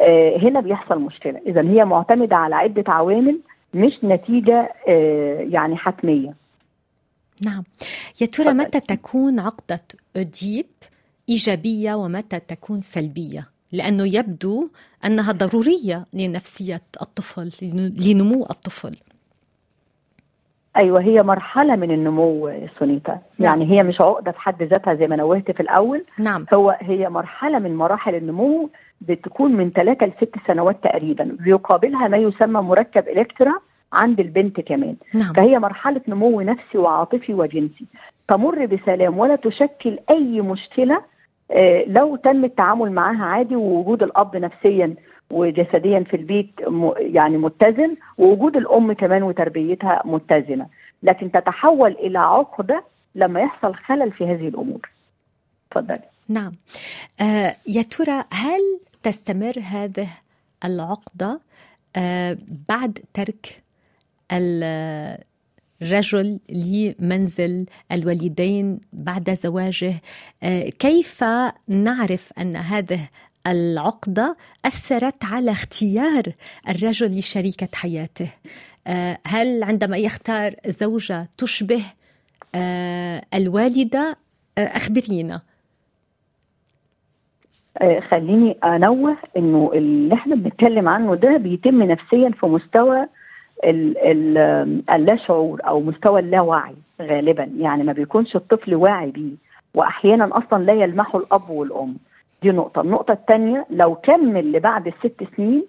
آه 0.00 0.36
هنا 0.38 0.60
بيحصل 0.60 0.98
مشكلة. 1.00 1.40
اذا 1.46 1.62
هي 1.68 1.84
معتمدة 1.84 2.36
على 2.36 2.54
عدة 2.54 2.92
عوامل 2.92 3.38
مش 3.74 4.04
نتيجة 4.04 4.72
آه 4.88 5.40
يعني 5.40 5.76
حتمية. 5.76 6.34
نعم. 7.44 7.64
يا 8.20 8.26
ترى 8.26 8.52
متى 8.52 8.80
تكون 8.80 9.40
عقدة 9.40 9.82
اديب 10.16 10.66
إيجابية 11.28 11.94
ومتى 11.94 12.40
تكون 12.40 12.80
سلبية؟ 12.80 13.51
لأنه 13.72 14.16
يبدو 14.16 14.68
أنها 15.04 15.32
ضرورية 15.32 16.06
لنفسية 16.12 16.82
الطفل 17.02 17.50
لنمو 18.06 18.46
الطفل. 18.50 18.96
أيوه 20.76 21.00
هي 21.00 21.22
مرحلة 21.22 21.76
من 21.76 21.90
النمو 21.90 22.52
سونيتا. 22.78 23.12
نعم. 23.12 23.20
يعني 23.38 23.70
هي 23.70 23.82
مش 23.82 24.00
عقدة 24.00 24.32
في 24.32 24.40
حد 24.40 24.62
ذاتها 24.62 24.94
زي 24.94 25.06
ما 25.06 25.16
نوهت 25.16 25.50
في 25.50 25.60
الأول. 25.60 26.04
نعم. 26.18 26.46
هو 26.54 26.78
هي 26.80 27.08
مرحلة 27.08 27.58
من 27.58 27.76
مراحل 27.76 28.14
النمو 28.14 28.70
بتكون 29.00 29.52
من 29.52 29.70
ثلاثة 29.70 30.06
لست 30.06 30.34
سنوات 30.46 30.84
تقريبا. 30.84 31.36
بيقابلها 31.40 32.08
ما 32.08 32.16
يسمى 32.16 32.60
مركب 32.60 33.08
إلكترا 33.08 33.54
عند 33.92 34.20
البنت 34.20 34.60
كمان. 34.60 34.96
نعم. 35.14 35.32
فهي 35.32 35.58
مرحلة 35.58 36.00
نمو 36.08 36.40
نفسي 36.40 36.78
وعاطفي 36.78 37.34
وجنسي. 37.34 37.86
تمر 38.28 38.66
بسلام 38.66 39.18
ولا 39.18 39.36
تشكل 39.36 39.98
أي 40.10 40.40
مشكلة 40.40 41.11
لو 41.86 42.16
تم 42.16 42.44
التعامل 42.44 42.92
معاها 42.92 43.24
عادي 43.24 43.56
ووجود 43.56 44.02
الأب 44.02 44.36
نفسيا 44.36 44.94
وجسديا 45.30 46.00
في 46.00 46.16
البيت 46.16 46.50
يعني 46.96 47.38
متزن 47.38 47.96
ووجود 48.18 48.56
الأم 48.56 48.92
كمان 48.92 49.22
وتربيتها 49.22 50.02
متزنة. 50.04 50.66
لكن 51.02 51.30
تتحول 51.32 51.90
إلى 51.92 52.18
عقده 52.18 52.84
لما 53.14 53.40
يحصل 53.40 53.74
خلل 53.74 54.12
في 54.12 54.24
هذه 54.26 54.48
الأمور. 54.48 54.90
اتفضلي 55.72 56.02
نعم. 56.28 56.52
آه 57.20 57.56
يا 57.66 57.82
ترى 57.82 58.24
هل 58.32 58.80
تستمر 59.02 59.54
هذه 59.64 60.08
العقدة 60.64 61.40
آه 61.96 62.38
بعد 62.68 62.98
ترك 63.14 63.62
الرجل 65.82 66.38
لمنزل 66.48 67.66
الوالدين 67.92 68.80
بعد 68.92 69.30
زواجه. 69.34 69.94
كيف 70.78 71.24
نعرف 71.68 72.32
أن 72.38 72.56
هذه 72.56 73.08
العقدة 73.46 74.36
أثرت 74.64 75.24
على 75.24 75.50
اختيار 75.50 76.22
الرجل 76.68 77.18
لشريكة 77.18 77.68
حياته؟ 77.74 78.28
هل 79.26 79.62
عندما 79.62 79.96
يختار 79.96 80.54
زوجة 80.66 81.28
تشبه 81.38 81.84
الوالدة 83.34 84.16
أخبرينا. 84.58 85.40
خليني 88.10 88.52
أنوه 88.64 89.16
إنه 89.36 89.70
اللي 89.74 90.14
إحنا 90.14 90.34
بنتكلم 90.34 90.88
عنه 90.88 91.14
ده 91.14 91.36
بيتم 91.36 91.82
نفسيا 91.82 92.30
في 92.40 92.46
مستوى 92.46 93.06
اللاشعور 93.64 95.60
أو 95.66 95.80
مستوى 95.80 96.20
اللاوعي 96.20 96.74
غالبا. 97.02 97.50
يعني 97.58 97.82
ما 97.82 97.92
بيكونش 97.92 98.36
الطفل 98.36 98.74
واعي 98.74 99.10
بيه. 99.10 99.32
واحيانا 99.74 100.38
أصلا 100.38 100.64
لا 100.64 100.72
يلمحه 100.72 101.18
الأب 101.18 101.50
والأم. 101.50 101.96
دي 102.42 102.50
نقطة. 102.50 102.80
النقطة 102.80 103.12
الثانية 103.12 103.66
لو 103.70 103.94
كمل 103.94 104.52
لبعد 104.52 104.86
الست 104.86 105.24
سنين 105.36 105.64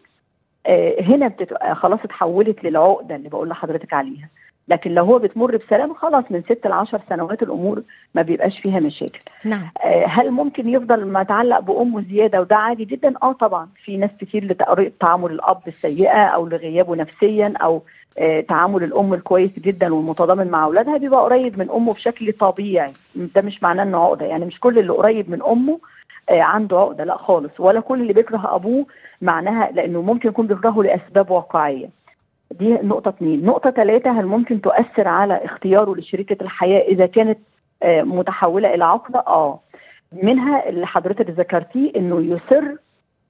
آه 0.68 1.02
هنا 1.02 1.28
بتبقى 1.28 1.76
خلاص 1.76 2.00
اتحولت 2.04 2.64
للعقدة 2.64 3.16
اللي 3.16 3.30
بقول 3.30 3.50
لحضرتك 3.50 3.94
عليها. 3.94 4.30
لكن 4.68 4.92
لو 4.94 5.06
هو 5.06 5.20
بتمر 5.20 5.58
بسلام 5.58 5.94
خلاص 5.94 6.24
من 6.30 6.42
ست 6.44 6.68
لعشر 6.68 7.02
سنوات 7.10 7.44
الأمور 7.44 7.84
ما 8.16 8.22
بيبقاش 8.22 8.60
فيها 8.60 8.80
مشاكل. 8.80 9.20
نعم. 9.46 9.70
آه 9.84 10.06
هل 10.06 10.32
ممكن 10.32 10.70
يفضل 10.70 11.08
متعلق 11.08 11.60
بامه 11.60 12.02
زياده 12.10 12.42
وده 12.42 12.56
عادي 12.56 12.86
جدا؟ 12.86 13.14
آه 13.24 13.32
طبعا. 13.34 13.68
في 13.84 13.98
ناس 13.98 14.10
كتير 14.20 14.46
لطريقه 14.46 14.92
تعامل 15.00 15.32
الأب 15.32 15.62
السيئة 15.68 16.24
أو 16.26 16.48
لغيابه 16.48 16.96
نفسيا 16.96 17.54
أو 17.62 17.82
آه 18.18 18.42
تعامل 18.42 18.84
الأم 18.84 19.14
الكويس 19.14 19.60
جدا 19.60 19.94
والمتضامن 19.94 20.48
مع 20.48 20.64
أولادها 20.66 20.98
بيبقى 20.98 21.22
قريب 21.24 21.60
من 21.60 21.70
أمه 21.70 21.94
بشكل 21.94 22.34
طبيعي. 22.34 22.92
ده 23.16 23.42
مش 23.42 23.64
معناه 23.64 23.84
إنه 23.84 23.98
عقدة. 24.04 24.26
يعني 24.26 24.46
مش 24.46 24.60
كل 24.60 24.80
اللي 24.80 24.94
قريب 24.94 25.30
من 25.30 25.44
أمه 25.44 25.80
آه 26.30 26.42
عنده 26.42 26.80
عقدة. 26.80 27.04
لا 27.04 27.18
خالص. 27.18 27.60
ولا 27.60 27.80
كل 27.80 28.02
اللي 28.02 28.14
بيكره 28.14 28.56
أبوه 28.56 28.86
معناها 29.22 29.72
لأنه 29.72 30.02
ممكن 30.02 30.30
يكون 30.30 30.48
بيكرهه 30.48 30.84
لأسباب 30.84 31.32
واقعية. 31.32 31.90
دي 32.60 32.74
نقطة 32.74 33.10
اثنين 33.10 33.46
نقطة 33.46 33.72
ثلاثة 33.72 34.12
هل 34.20 34.26
ممكن 34.26 34.62
تؤثر 34.62 35.08
على 35.08 35.34
اختياره 35.34 35.96
لشريكة 35.96 36.44
الحياة 36.44 36.82
إذا 36.82 37.06
كانت 37.06 37.40
متحولة 37.86 38.74
إلى 38.74 38.86
عقدة؟ 38.86 39.20
آه. 39.28 39.60
منها 40.24 40.70
اللي 40.70 40.88
حضرتك 40.88 41.30
ذكرتيه 41.30 41.92
إنه 41.96 42.22
يصر 42.22 42.64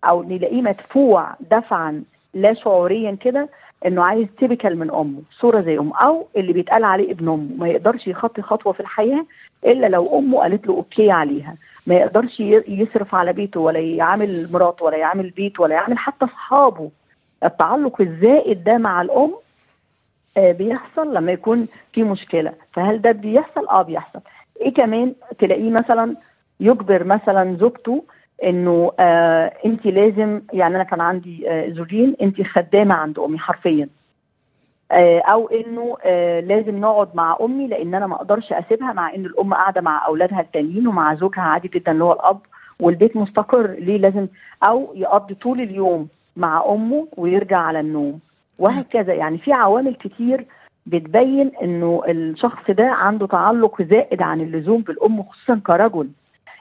أو 0.03 0.23
نلاقيه 0.23 0.61
مدفوع 0.61 1.35
دفعا 1.51 2.03
لا 2.33 2.53
شعوريا 2.53 3.11
كده 3.21 3.49
إنه 3.85 4.03
عايز 4.03 4.27
typical 4.39 4.79
من 4.79 4.91
أمه 4.91 5.21
صورة 5.39 5.59
زي 5.61 5.77
أمه 5.79 5.97
أو 5.97 6.27
اللي 6.37 6.53
بيتقال 6.53 6.83
عليه 6.83 7.11
ابن 7.11 7.27
أمه. 7.29 7.49
ما 7.57 7.67
يقدرش 7.69 8.07
يخطي 8.07 8.41
خطوة 8.41 8.73
في 8.73 8.79
الحياة 8.79 9.25
إلا 9.65 9.87
لو 9.87 10.19
أمه 10.19 10.39
قالت 10.39 10.67
له 10.67 10.73
okay 10.73 11.11
عليها. 11.11 11.55
ما 11.87 11.95
يقدرش 11.95 12.39
يصرف 12.67 13.15
على 13.15 13.33
بيته 13.33 13.59
ولا 13.59 13.79
يعامل 13.79 14.47
مراته 14.51 14.85
ولا 14.85 14.97
يعامل 14.97 15.29
بيته 15.29 15.63
ولا 15.63 15.75
يعامل 15.75 15.97
حتى 15.97 16.25
أصحابه. 16.25 16.89
التعلق 17.43 18.01
الزائد 18.01 18.63
ده 18.63 18.77
مع 18.77 19.01
الأم 19.01 19.33
آه 20.37 20.51
بيحصل 20.51 21.13
لما 21.13 21.31
يكون 21.31 21.67
في 21.93 22.03
مشكلة. 22.03 22.53
فهل 22.73 23.01
ده 23.01 23.11
بيحصل؟ 23.11 23.67
آه 23.67 23.81
بيحصل. 23.81 24.19
إيه 24.61 24.73
كمان؟ 24.73 25.13
تلاقيه 25.39 25.69
مثلا 25.71 26.15
يجبر 26.59 27.03
مثلا 27.03 27.57
زوجته 27.59 28.03
إنه 28.43 28.91
آه 28.99 29.53
انت 29.65 29.85
لازم 29.85 30.41
يعني 30.53 30.75
أنا 30.75 30.83
كان 30.83 31.01
عندي 31.01 31.49
آه 31.49 31.69
زوجين 31.69 32.15
انت 32.21 32.41
خدامة 32.41 32.95
عند 32.95 33.19
أمي 33.19 33.37
حرفيا. 33.37 33.89
آه 34.91 35.19
أو 35.19 35.47
إنه 35.47 35.97
آه 36.03 36.39
لازم 36.39 36.79
نقعد 36.79 37.09
مع 37.15 37.37
أمي 37.41 37.67
لأن 37.67 37.95
أنا 37.95 38.07
ما 38.07 38.15
أقدرش 38.15 38.53
أسيبها 38.53 38.93
مع 38.93 39.13
إن 39.15 39.25
الأم 39.25 39.53
قاعدة 39.53 39.81
مع 39.81 40.05
أولادها 40.07 40.41
التانيين 40.41 40.87
ومع 40.87 41.15
زوجها 41.15 41.41
عادي 41.43 41.67
جدا 41.67 41.91
اللي 41.91 42.03
هو 42.03 42.13
الأب 42.13 42.39
والبيت 42.79 43.15
مستقر. 43.17 43.67
ليه 43.67 43.97
لازم؟ 43.97 44.27
أو 44.63 44.91
يقضي 44.95 45.33
طول 45.35 45.61
اليوم 45.61 46.07
مع 46.37 46.65
أمه 46.69 47.07
ويرجع 47.17 47.57
على 47.57 47.79
النوم. 47.79 48.19
وهكذا 48.59 49.13
يعني 49.13 49.37
في 49.37 49.53
عوامل 49.53 49.95
كتير 49.95 50.45
بتبين 50.85 51.51
إنه 51.63 52.03
الشخص 52.07 52.71
ده 52.71 52.87
عنده 52.91 53.27
تعلق 53.27 53.81
زائد 53.81 54.21
عن 54.21 54.41
اللزوم 54.41 54.81
بالأم 54.81 55.23
خصوصا 55.23 55.61
كرجل. 55.67 56.09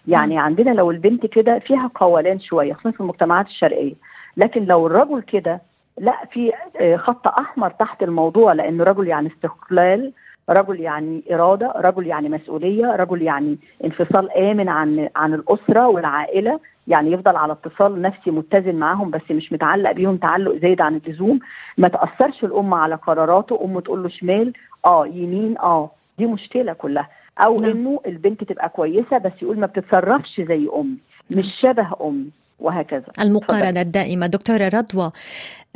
يعني 0.09 0.39
عندنا 0.39 0.71
لو 0.71 0.91
البنت 0.91 1.27
كده 1.27 1.59
فيها 1.59 1.91
قولان 1.95 2.41
شوية 2.41 2.73
خصوصا 2.73 2.91
في 2.91 3.01
المجتمعات 3.01 3.47
الشرقية 3.47 3.95
لكن 4.37 4.65
لو 4.65 4.87
الرجل 4.87 5.21
كده 5.23 5.61
لا 5.99 6.15
في 6.31 6.53
خط 6.97 7.29
أحمر 7.29 7.71
تحت 7.71 8.03
الموضوع 8.03 8.53
لأنه 8.53 8.85
رجل 8.85 9.09
يعني 9.09 9.29
استقلال 9.29 10.13
رجل 10.51 10.81
يعني 10.81 11.23
إرادة 11.33 11.73
رجل 11.77 12.07
يعني 12.07 12.29
مسؤولية 12.29 12.97
رجل 12.97 13.23
يعني 13.23 13.59
انفصال 13.85 14.31
آمن 14.33 14.69
عن 14.69 15.09
عن 15.17 15.35
الأسرة 15.35 15.89
والعائلة 15.89 16.61
يعني 16.89 17.13
يفضل 17.13 17.37
على 17.37 17.53
اتصال 17.53 18.03
نفسي 18.03 18.31
متزن 18.31 18.75
معاهم 18.75 19.11
بس 19.11 19.21
مش 19.31 19.53
متعلق 19.53 19.93
بيهم 19.93 20.17
تعلق 20.17 20.57
زايد 20.63 20.81
عن 20.81 21.01
اللزوم. 21.07 21.39
ما 21.79 21.89
تأثرش 21.89 22.45
الام 22.45 22.75
على 22.75 22.95
قراراته. 22.95 23.65
أمه 23.65 23.81
تقول 23.81 24.03
له 24.03 24.09
شمال 24.09 24.53
آه 24.87 25.07
يمين 25.07 25.59
آه. 25.59 25.91
دي 26.19 26.27
مشكلة 26.27 26.73
كلها. 26.73 27.09
أو 27.39 27.57
نعم. 27.57 27.71
إنه 27.71 28.01
البنت 28.07 28.45
تبقى 28.45 28.69
كويسة 28.69 29.19
بس 29.19 29.33
يقول 29.43 29.59
ما 29.59 29.67
بتتصرفش 29.67 30.41
زي 30.41 30.69
أمي 30.77 30.97
مش 31.31 31.47
شبه 31.61 31.89
أمي 32.01 32.31
وهكذا. 32.59 33.05
المقارنة 33.21 33.81
الدائمة. 33.81 34.27
دكتورة 34.27 34.69
رضوى 34.69 35.13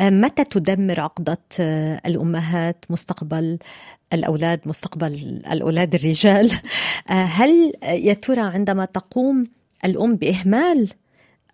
متى 0.01 0.45
تدمر 0.45 1.01
عقدة 1.01 1.39
الأمهات 2.07 2.85
مستقبل 2.91 3.59
الأولاد 4.13 4.61
مستقبل 4.67 5.43
الأولاد 5.53 5.95
الرجال؟ 5.95 6.51
هل 7.09 7.73
يا 7.83 8.15
ترى 8.15 8.41
عندما 8.41 8.85
تقوم 8.85 9.47
الأم 9.87 10.17
بإهمال 10.17 10.89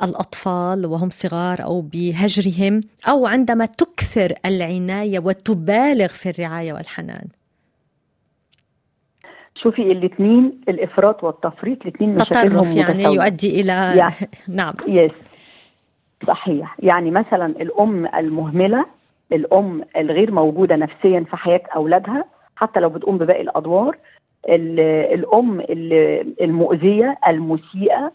الأطفال 0.03 0.87
وهم 0.87 1.11
صغار 1.11 1.62
أو 1.62 1.81
بهجرهم 1.81 2.81
أو 3.09 3.27
عندما 3.27 3.66
تكثر 3.66 4.33
العناية 4.47 5.18
وتبالغ 5.18 6.09
في 6.09 6.31
الرعاية 6.31 6.73
والحنان. 6.73 7.27
شوفي 9.55 9.83
الاثنين 9.83 10.61
الإفراط 10.68 11.25
والتفريط 11.25 11.83
الاثنين 11.83 12.14
مشاكلهم 12.14 12.77
يعني 12.77 12.95
متساوية. 12.95 13.25
يؤدي 13.25 13.61
إلى 13.61 13.73
يعني 13.73 14.14
نعم. 14.49 14.75
يس 14.88 15.12
صحيح. 16.27 16.77
يعني 16.79 17.11
مثلا 17.11 17.47
الأم 17.47 18.07
المهملة 18.07 18.87
الأم 19.33 19.85
الغير 19.97 20.31
موجودة 20.33 20.77
نفسيا 20.77 21.25
في 21.31 21.37
حياة 21.37 21.62
أولادها 21.77 22.25
حتى 22.57 22.81
لو 22.81 22.88
بتقوم 22.88 23.18
بباقي 23.18 23.42
الأدوار 23.42 23.97
الأم 24.49 25.61
المؤذية 26.40 27.18
المسيئة 27.29 28.12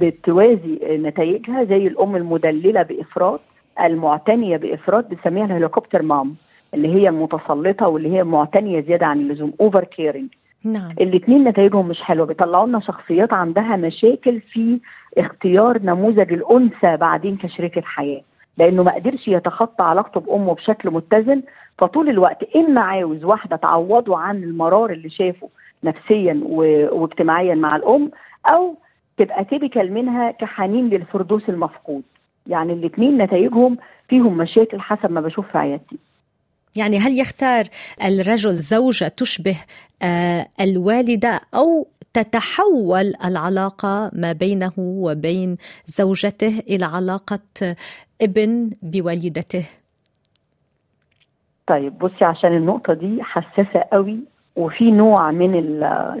بتوازي 0.00 0.78
نتائجها 0.82 1.64
زي 1.64 1.86
الأم 1.86 2.16
المدللة 2.16 2.82
بإفراط 2.82 3.40
المعتنية 3.80 4.56
بإفراط 4.56 5.04
بنسميها 5.10 5.44
ال 5.44 5.49
helicopter 5.49 6.02
mom 6.02 6.34
اللي 6.74 6.88
هي 6.94 7.10
متسلطه 7.10 7.88
واللي 7.88 8.12
هي 8.16 8.24
معتنية 8.24 8.80
زيادة 8.80 9.06
عن 9.06 9.20
اللزوم 9.20 9.52
over 9.60 9.84
caring 9.84 10.28
نعم. 10.64 10.90
الاثنين 11.00 11.44
نتائجهم 11.48 11.88
مش 11.88 12.02
حلوة 12.02 12.26
بيطلعوا 12.26 12.66
لنا 12.66 12.80
شخصيات 12.80 13.32
عندها 13.32 13.76
مشاكل 13.76 14.40
في 14.40 14.80
اختيار 15.18 15.78
نموذج 15.82 16.32
الأنثى 16.32 16.96
بعدين 16.96 17.36
كشريكه 17.36 17.80
حياه 17.80 18.20
لأنه 18.58 18.82
ما 18.82 18.94
قدرش 18.94 19.28
يتخطى 19.28 19.84
علاقته 19.84 20.20
بأمه 20.20 20.54
بشكل 20.54 20.90
متزن 20.90 21.42
فطول 21.78 22.08
الوقت 22.08 22.56
اما 22.56 22.80
عاوز 22.80 23.24
واحدة 23.24 23.56
تعوضه 23.56 24.18
عن 24.18 24.42
المرار 24.42 24.90
اللي 24.90 25.10
شافه 25.10 25.48
نفسيا 25.84 26.40
واجتماعيا 26.92 27.54
مع 27.54 27.76
الأم 27.76 28.10
أو 28.46 28.74
تبقى 29.22 29.44
تيبيكال 29.44 29.92
منها 29.92 30.30
كحنين 30.30 30.88
للفردوس 30.88 31.48
المفقود. 31.48 32.02
يعني 32.46 32.72
الاثنين 32.72 33.18
نتائجهم 33.18 33.78
فيهم 34.08 34.36
مشاكل 34.36 34.80
حسب 34.80 35.10
ما 35.10 35.20
بشوف 35.20 35.46
في 35.52 35.58
عيادتي. 35.58 35.98
يعني 36.76 36.98
هل 36.98 37.18
يختار 37.18 37.64
الرجل 38.04 38.54
زوجة 38.54 39.08
تشبه 39.08 39.56
آه، 40.02 40.46
الوالدة 40.60 41.40
أو 41.54 41.86
تتحول 42.14 43.12
العلاقة 43.24 44.10
ما 44.12 44.32
بينه 44.32 44.72
وبين 44.78 45.56
زوجته 45.86 46.62
إلى 46.68 46.84
علاقة 46.84 47.74
ابن 48.22 48.70
بوالدته؟ 48.82 49.64
طيب 51.66 51.98
بصي 51.98 52.24
عشان 52.24 52.56
النقطة 52.56 52.94
دي 52.94 53.22
حساسة 53.22 53.84
قوي 53.92 54.18
وفي 54.56 54.90
نوع 54.90 55.30
من 55.30 55.54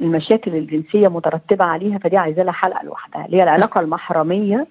المشاكل 0.02 0.54
الجنسية 0.56 1.08
مترتبة 1.08 1.64
عليها 1.64 1.98
فدي 1.98 2.16
عايزة 2.16 2.42
لها 2.42 2.52
حلقة 2.52 2.84
لوحدها. 2.84 3.26
اللي 3.26 3.36
هي 3.36 3.42
العلاقة 3.42 3.80
المحرمية 3.80 4.66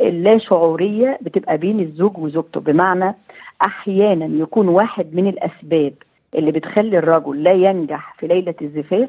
اللا 0.00 0.38
شعورية 0.38 1.18
بتبقى 1.22 1.58
بين 1.58 1.80
الزوج 1.80 2.18
وزوجته. 2.18 2.60
بمعنى 2.60 3.14
أحيانا 3.62 4.42
يكون 4.42 4.68
واحد 4.68 5.06
من 5.14 5.26
الأسباب 5.26 5.92
اللي 6.34 6.52
بتخلي 6.52 6.98
الرجل 6.98 7.42
لا 7.42 7.52
ينجح 7.52 8.14
في 8.18 8.26
ليلة 8.26 8.54
الزفاف 8.62 9.08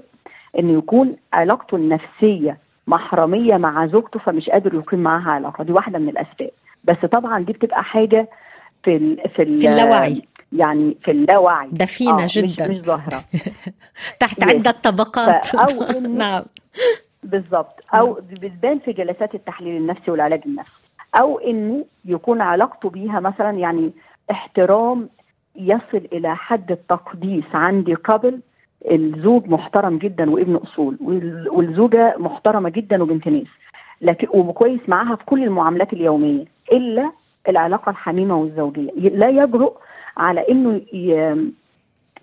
إنه 0.59 0.77
يكون 0.77 1.15
علاقته 1.33 1.75
النفسية 1.77 2.57
محرمية 2.87 3.57
مع 3.57 3.87
زوجته 3.87 4.19
فمش 4.19 4.49
قادر 4.49 4.73
يقيم 4.73 4.99
معاها 4.99 5.31
علاقة. 5.31 5.63
دي 5.63 5.71
واحدة 5.71 5.99
من 5.99 6.09
الأسباب. 6.09 6.49
بس 6.83 6.97
طبعا 7.11 7.39
دي 7.43 7.53
بتبقى 7.53 7.83
حاجة 7.83 8.29
في 8.83 8.99
في, 9.15 9.27
في 9.29 9.43
اللاوعي. 9.69 10.21
يعني 10.55 10.97
في 11.01 11.11
اللاوعي. 11.11 11.67
دفينة 11.71 12.23
آه 12.23 12.27
جدا. 12.29 12.67
مش, 12.67 12.77
مش 12.77 12.85
ظاهرة. 12.85 13.23
تحت 14.19 14.43
عدة 14.43 14.71
طبقات. 14.71 15.55
أو 15.55 15.99
نعم. 15.99 16.43
بالظبط. 17.23 17.83
أو 17.93 18.13
بتبان 18.13 18.79
في 18.79 18.93
جلسات 18.93 19.35
التحليل 19.35 19.77
النفسي 19.77 20.11
والعلاج 20.11 20.41
النفسي. 20.45 20.71
أو 21.15 21.39
إنه 21.39 21.85
يكون 22.05 22.41
علاقته 22.41 22.89
بيها 22.89 23.19
مثلا 23.19 23.51
يعني 23.51 23.91
احترام 24.31 25.09
يصل 25.55 26.07
إلى 26.13 26.35
حد 26.35 26.71
التقديس 26.71 27.45
عندي 27.53 27.93
قبل 27.93 28.39
الزوج 28.91 29.47
محترم 29.47 29.97
جدا 29.97 30.31
وابن 30.31 30.55
أصول 30.55 30.97
والزوجة 31.51 32.15
محترمة 32.17 32.69
جدا 32.69 33.03
وبنت 33.03 33.27
ناس. 33.27 33.47
لكن 34.01 34.27
وكويس 34.33 34.79
معاها 34.87 35.15
في 35.15 35.25
كل 35.25 35.43
المعاملات 35.43 35.93
اليومية 35.93 36.45
إلا 36.71 37.11
العلاقة 37.49 37.89
الحميمة 37.89 38.35
والزوجية. 38.35 38.91
لا 38.95 39.29
يجرؤ 39.29 39.73
على 40.17 40.45
إنه 40.49 40.81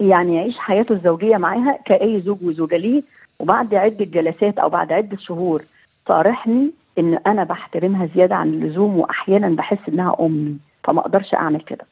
يعني 0.00 0.37
يعيش 0.37 0.59
حياته 0.59 0.92
الزوجية 0.92 1.37
معاها 1.37 1.78
كأي 1.85 2.20
زوج 2.20 2.42
وزوجة 2.42 2.76
ليه 2.76 3.02
وبعد 3.38 3.74
عدة 3.74 4.05
جلسات 4.05 4.59
أو 4.59 4.68
بعد 4.68 4.92
عدة 4.92 5.16
شهور 5.16 5.64
صارحني 6.09 6.70
إن 6.98 7.18
أنا 7.26 7.44
بحترمها 7.44 8.09
زيادة 8.14 8.35
عن 8.35 8.48
اللزوم 8.48 8.98
وأحيانا 8.98 9.48
بحس 9.48 9.78
إنها 9.88 10.16
أمي 10.20 10.57
فما 10.85 11.00
أقدرش 11.00 11.35
أعمل 11.35 11.61
كده. 11.61 11.85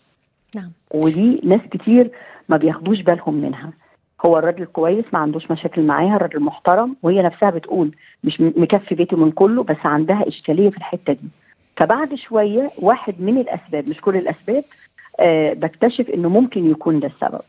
نعم. 0.57 0.71
ودي 0.91 1.41
ناس 1.45 1.61
كتير 1.71 2.11
ما 2.49 2.57
بياخدوش 2.57 3.01
بالهم 3.03 3.35
منها. 3.35 3.71
هو 4.27 4.39
الراجل 4.39 4.65
كويس 4.65 5.05
ما 5.13 5.19
عندوش 5.19 5.51
مشاكل 5.51 5.83
معاها 5.83 6.17
الراجل 6.17 6.41
محترم 6.41 6.97
وهي 7.03 7.23
نفسها 7.23 7.51
بتقول 7.51 7.91
مش 8.25 8.41
مكفي 8.41 8.95
بيته 8.95 9.17
من 9.17 9.31
كله 9.31 9.63
بس 9.63 9.77
عندها 9.85 10.29
إشكالية 10.29 10.71
في 10.71 10.77
الحتة 10.77 11.13
دي. 11.13 11.29
فبعد 11.77 12.15
شوية 12.15 12.71
واحد 12.79 13.15
من 13.21 13.39
الأسباب 13.39 13.89
مش 13.89 14.01
كل 14.01 14.17
الأسباب 14.17 14.65
بكتشف 15.53 16.11
إنه 16.15 16.29
ممكن 16.29 16.71
يكون 16.71 17.01
ده 17.01 17.07
السبب. 17.07 17.41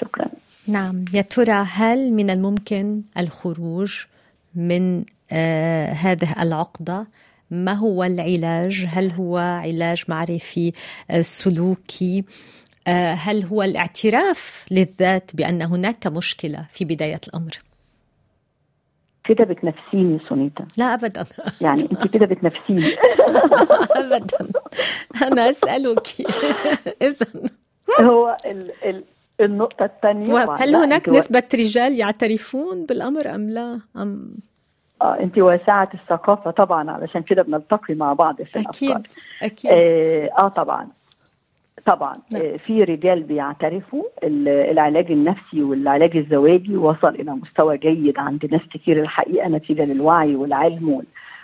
شكرا. 0.00 0.26
نعم 0.68 1.04
يا 1.12 1.22
ترى 1.22 1.64
هل 1.68 2.12
من 2.12 2.30
الممكن 2.30 3.02
الخروج 3.18 4.04
من 4.54 5.04
آه 5.32 5.92
هذه 5.92 6.42
العقدة؟ 6.42 7.06
ما 7.50 7.72
هو 7.72 8.04
العلاج؟ 8.04 8.86
هل 8.88 9.12
هو 9.12 9.38
علاج 9.38 10.04
معرفي 10.08 10.72
آه 11.10 11.22
سلوكي؟ 11.22 12.24
آه 12.86 13.12
هل 13.12 13.44
هو 13.44 13.62
الاعتراف 13.62 14.66
للذات 14.70 15.30
بأن 15.34 15.62
هناك 15.62 16.06
مشكلة 16.06 16.66
في 16.70 16.84
بداية 16.84 17.20
الأمر؟ 17.28 17.58
كده 19.28 19.44
بتنفسيني 19.44 20.18
سونيتا. 20.28 20.64
لا 20.76 20.94
ابدا. 20.94 21.24
يعني 21.60 21.82
انت 21.92 22.06
كده 22.06 22.26
بتنفسيني 22.26 22.82
ابدا. 23.96 24.46
أنا 25.22 25.50
أسألك. 25.50 26.06
اذا 27.02 27.26
هو 28.00 28.36
ال 28.46 28.72
ال 28.84 29.04
النقطة 29.40 29.84
الثانية. 29.84 30.52
هل 30.58 30.76
هناك 30.76 31.08
نسبة 31.08 31.42
رجال 31.54 31.98
يعترفون 31.98 32.86
بالأمر 32.86 33.34
أم 33.34 33.50
لا؟ 33.50 33.80
أم. 33.96 34.28
آه 35.02 35.20
انت 35.20 35.38
واسعة 35.38 35.88
الثقافة 35.94 36.50
طبعا 36.50 36.90
علشان 36.90 37.22
كده 37.22 37.42
بنلتقي 37.42 37.94
مع 37.94 38.12
بعض 38.12 38.42
في 38.42 38.60
أكيد 38.60 38.90
الأفكار. 38.90 39.02
أكيد. 39.42 39.70
آه, 39.74 40.30
آه 40.38 40.48
طبعا. 40.48 40.88
طبعا 41.86 42.18
نعم. 42.32 42.42
آه 42.42 42.56
في 42.56 42.84
رجال 42.84 43.22
بيعترفوا 43.22 44.02
العلاج 44.24 45.12
النفسي 45.12 45.62
والعلاج 45.62 46.16
الزواجي 46.16 46.76
وصل 46.76 47.08
إلى 47.08 47.30
مستوى 47.32 47.78
جيد 47.78 48.18
عند 48.18 48.46
ناس 48.52 48.60
كتير 48.70 49.00
الحقيقة 49.02 49.48
نتيجة 49.48 49.84
للوعي 49.84 50.36
والعلم 50.36 51.02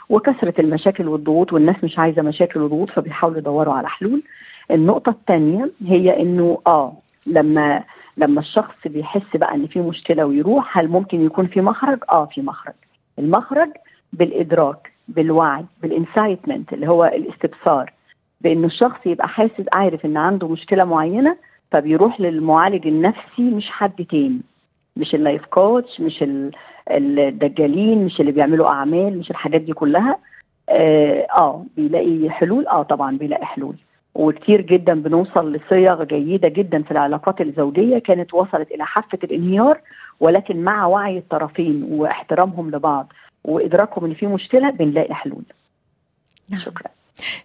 وكثرة 0.08 0.54
المشاكل 0.60 1.08
والضغوط 1.08 1.52
والناس 1.52 1.84
مش 1.84 1.98
عايزة 1.98 2.22
مشاكل 2.22 2.60
وضغوط 2.60 2.90
فبيحاولوا 2.90 3.38
يدوروا 3.38 3.74
على 3.74 3.88
حلول. 3.88 4.22
النقطة 4.70 5.10
الثانية 5.10 5.70
هي 5.86 6.22
إنه 6.22 6.58
آه 6.66 6.92
لما 7.26 7.82
لما 8.16 8.40
الشخص 8.40 8.74
بيحس 8.86 9.36
بقى 9.36 9.54
إن 9.54 9.66
في 9.66 9.80
مشكلة 9.80 10.26
ويروح 10.26 10.78
هل 10.78 10.88
ممكن 10.88 11.26
يكون 11.26 11.46
في 11.46 11.60
مخرج؟ 11.60 11.98
آه 12.12 12.24
في 12.26 12.42
مخرج. 12.42 12.74
المخرج 13.18 13.68
بالإدراك 14.12 14.92
بالوعي 15.08 15.64
بال 15.82 15.96
insightment 15.96 16.72
اللي 16.72 16.88
هو 16.88 17.04
الاستبصار 17.04 17.92
بأنه 18.42 18.66
الشخص 18.66 19.06
يبقى 19.06 19.28
حاسس 19.28 19.64
عارف 19.72 20.04
إن 20.04 20.16
عنده 20.16 20.48
مشكلة 20.48 20.84
معينة 20.84 21.36
فبيروح 21.70 22.20
للمعالج 22.20 22.86
النفسي 22.86 23.42
مش 23.42 23.70
حد 23.70 24.04
تاني. 24.10 24.40
مش 24.96 25.14
ال 25.14 25.20
life 25.20 25.44
coach 25.46 26.00
مش 26.00 26.24
الدجالين 26.90 28.04
مش 28.04 28.20
اللي 28.20 28.32
بيعملوا 28.32 28.68
أعمال 28.68 29.18
مش 29.18 29.30
الحاجات 29.30 29.60
دي 29.60 29.72
كلها. 29.72 30.18
آه, 30.68 31.26
آه 31.38 31.64
بيلاقي 31.76 32.30
حلول؟ 32.30 32.66
آه 32.66 32.82
طبعا 32.82 33.16
بيلاقي 33.18 33.46
حلول. 33.46 33.76
وكتير 34.14 34.60
جدا 34.60 34.94
بنوصل 35.02 35.52
لصيغ 35.52 36.04
جيدة 36.04 36.48
جدا 36.48 36.82
في 36.82 36.90
العلاقات 36.90 37.40
الزوجية 37.40 37.98
كانت 37.98 38.34
وصلت 38.34 38.70
إلى 38.70 38.84
حافة 38.86 39.18
الانهيار 39.24 39.80
ولكن 40.20 40.64
مع 40.64 40.86
وعي 40.86 41.18
الطرفين 41.18 41.86
واحترامهم 41.90 42.70
لبعض 42.70 43.12
وإدراكهم 43.44 44.04
إن 44.04 44.14
في 44.14 44.26
مشكلة 44.26 44.70
بنلاقي 44.70 45.14
حلول. 45.14 45.42
نعم. 46.48 46.60
شكرا. 46.60 46.90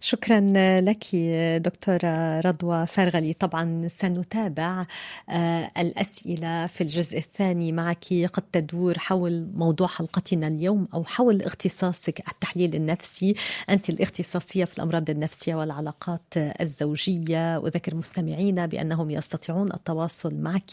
شكرا 0.01 0.39
لك 0.81 1.15
دكتورة 1.57 2.39
رضوى 2.39 2.87
فرغلي. 2.87 3.33
طبعا 3.33 3.87
سنتابع 3.87 4.85
آه، 5.29 5.71
الأسئلة 5.77 6.67
في 6.67 6.81
الجزء 6.81 7.17
الثاني 7.17 7.71
معك 7.71 8.05
قد 8.33 8.43
تدور 8.51 8.97
حول 8.99 9.47
موضوع 9.55 9.87
حلقتنا 9.87 10.47
اليوم 10.47 10.87
أو 10.93 11.03
حول 11.03 11.41
اختصاصك 11.41 12.19
التحليل 12.31 12.75
النفسي. 12.75 13.35
أنت 13.69 13.89
الاختصاصية 13.89 14.65
في 14.65 14.77
الأمراض 14.77 15.09
النفسية 15.09 15.55
والعلاقات 15.55 16.21
الزوجية. 16.35 17.57
أذكر 17.57 17.95
مستمعينا 17.95 18.65
بأنهم 18.65 19.11
يستطيعون 19.11 19.73
التواصل 19.73 20.35
معك 20.35 20.71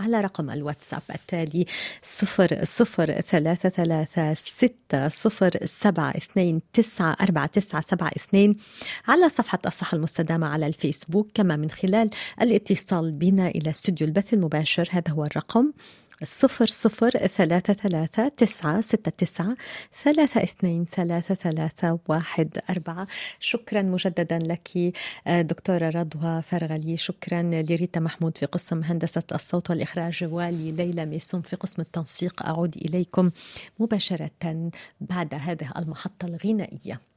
على 0.00 0.20
رقم 0.20 0.50
الواتساب 0.50 1.02
التالي 1.14 1.66
صفر 2.02 2.58
صفر 2.62 3.20
ثلاثة 3.20 3.68
ثلاثة 3.68 4.34
ستة 4.34 5.08
صفر 5.08 5.50
سبعة 5.64 6.10
اثنين 6.10 6.60
تسعة 6.72 7.16
أربعة 7.20 7.46
تسعة 7.46 7.80
سبعة 7.80 8.10
اثنين 8.30 8.56
على 9.08 9.28
صفحة 9.28 9.58
الصحة 9.66 9.96
المستدامة 9.96 10.46
على 10.46 10.66
الفيسبوك 10.66 11.28
كما 11.34 11.56
من 11.56 11.70
خلال 11.70 12.10
الاتصال 12.40 13.12
بنا 13.12 13.48
إلى 13.48 13.70
استوديو 13.70 14.06
البث 14.06 14.34
المباشر. 14.34 14.88
هذا 14.90 15.10
هو 15.12 15.24
الرقم 15.24 15.72
صفر 16.24 16.66
صفر 16.66 17.10
ثلاثة 17.10 17.72
ثلاثة 17.72 18.28
تسعة 18.28 18.80
ستة 18.80 19.10
تسعة 19.10 19.56
ثلاثة 20.04 20.42
اثنين 20.42 20.84
ثلاثة 20.84 21.34
ثلاثة 21.34 21.98
واحد 22.08 22.58
أربعة. 22.70 23.06
شكرا 23.40 23.82
مجددا 23.82 24.38
لك 24.38 24.94
دكتورة 25.28 25.88
رضوى 25.88 26.42
فرغلي. 26.42 26.96
شكرا 26.96 27.42
لريتا 27.42 28.00
محمود 28.00 28.38
في 28.38 28.46
قسم 28.46 28.82
هندسة 28.82 29.22
الصوت 29.32 29.70
والإخراج 29.70 30.24
ولليلى 30.24 31.06
ميسوم 31.06 31.40
في 31.40 31.56
قسم 31.56 31.82
التنسيق. 31.82 32.42
أعود 32.42 32.76
إليكم 32.76 33.30
مباشرة 33.78 34.70
بعد 35.00 35.34
هذه 35.34 35.72
المحطة 35.76 36.26
الغنائية. 36.26 37.09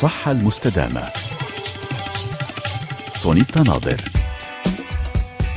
الصحة 0.00 0.32
المستدامة. 0.32 1.12
سونيتا 3.12 3.62
ناظر. 3.62 4.19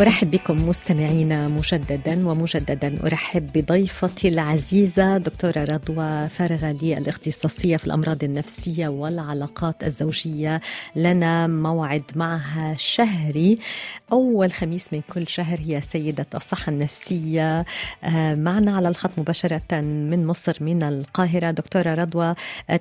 أرحب 0.01 0.31
بكم 0.31 0.69
مستمعينا 0.69 1.47
مجددا 1.47 2.27
ومجددا. 2.27 2.99
أرحب 3.05 3.53
بضيفتي 3.53 4.27
العزيزة 4.27 5.17
دكتورة 5.17 5.63
رضوى 5.63 6.29
فرغلي 6.29 6.97
الاختصاصية 6.97 7.77
في 7.77 7.87
الأمراض 7.87 8.23
النفسية 8.23 8.87
والعلاقات 8.87 9.83
الزوجية. 9.83 10.61
لنا 10.95 11.47
موعد 11.47 12.03
معها 12.15 12.75
شهري. 12.77 13.59
أول 14.11 14.53
خميس 14.53 14.93
من 14.93 15.01
كل 15.13 15.27
شهر 15.27 15.59
هي 15.59 15.81
سيدة 15.81 16.27
الصحة 16.35 16.69
النفسية. 16.69 17.65
آه، 18.03 18.35
معنا 18.35 18.75
على 18.75 18.87
الخط 18.87 19.11
مباشرة 19.17 19.81
من 19.81 20.27
مصر 20.27 20.57
من 20.63 20.83
القاهرة 20.83 21.51
دكتورة 21.51 21.93
رضوى. 21.93 22.35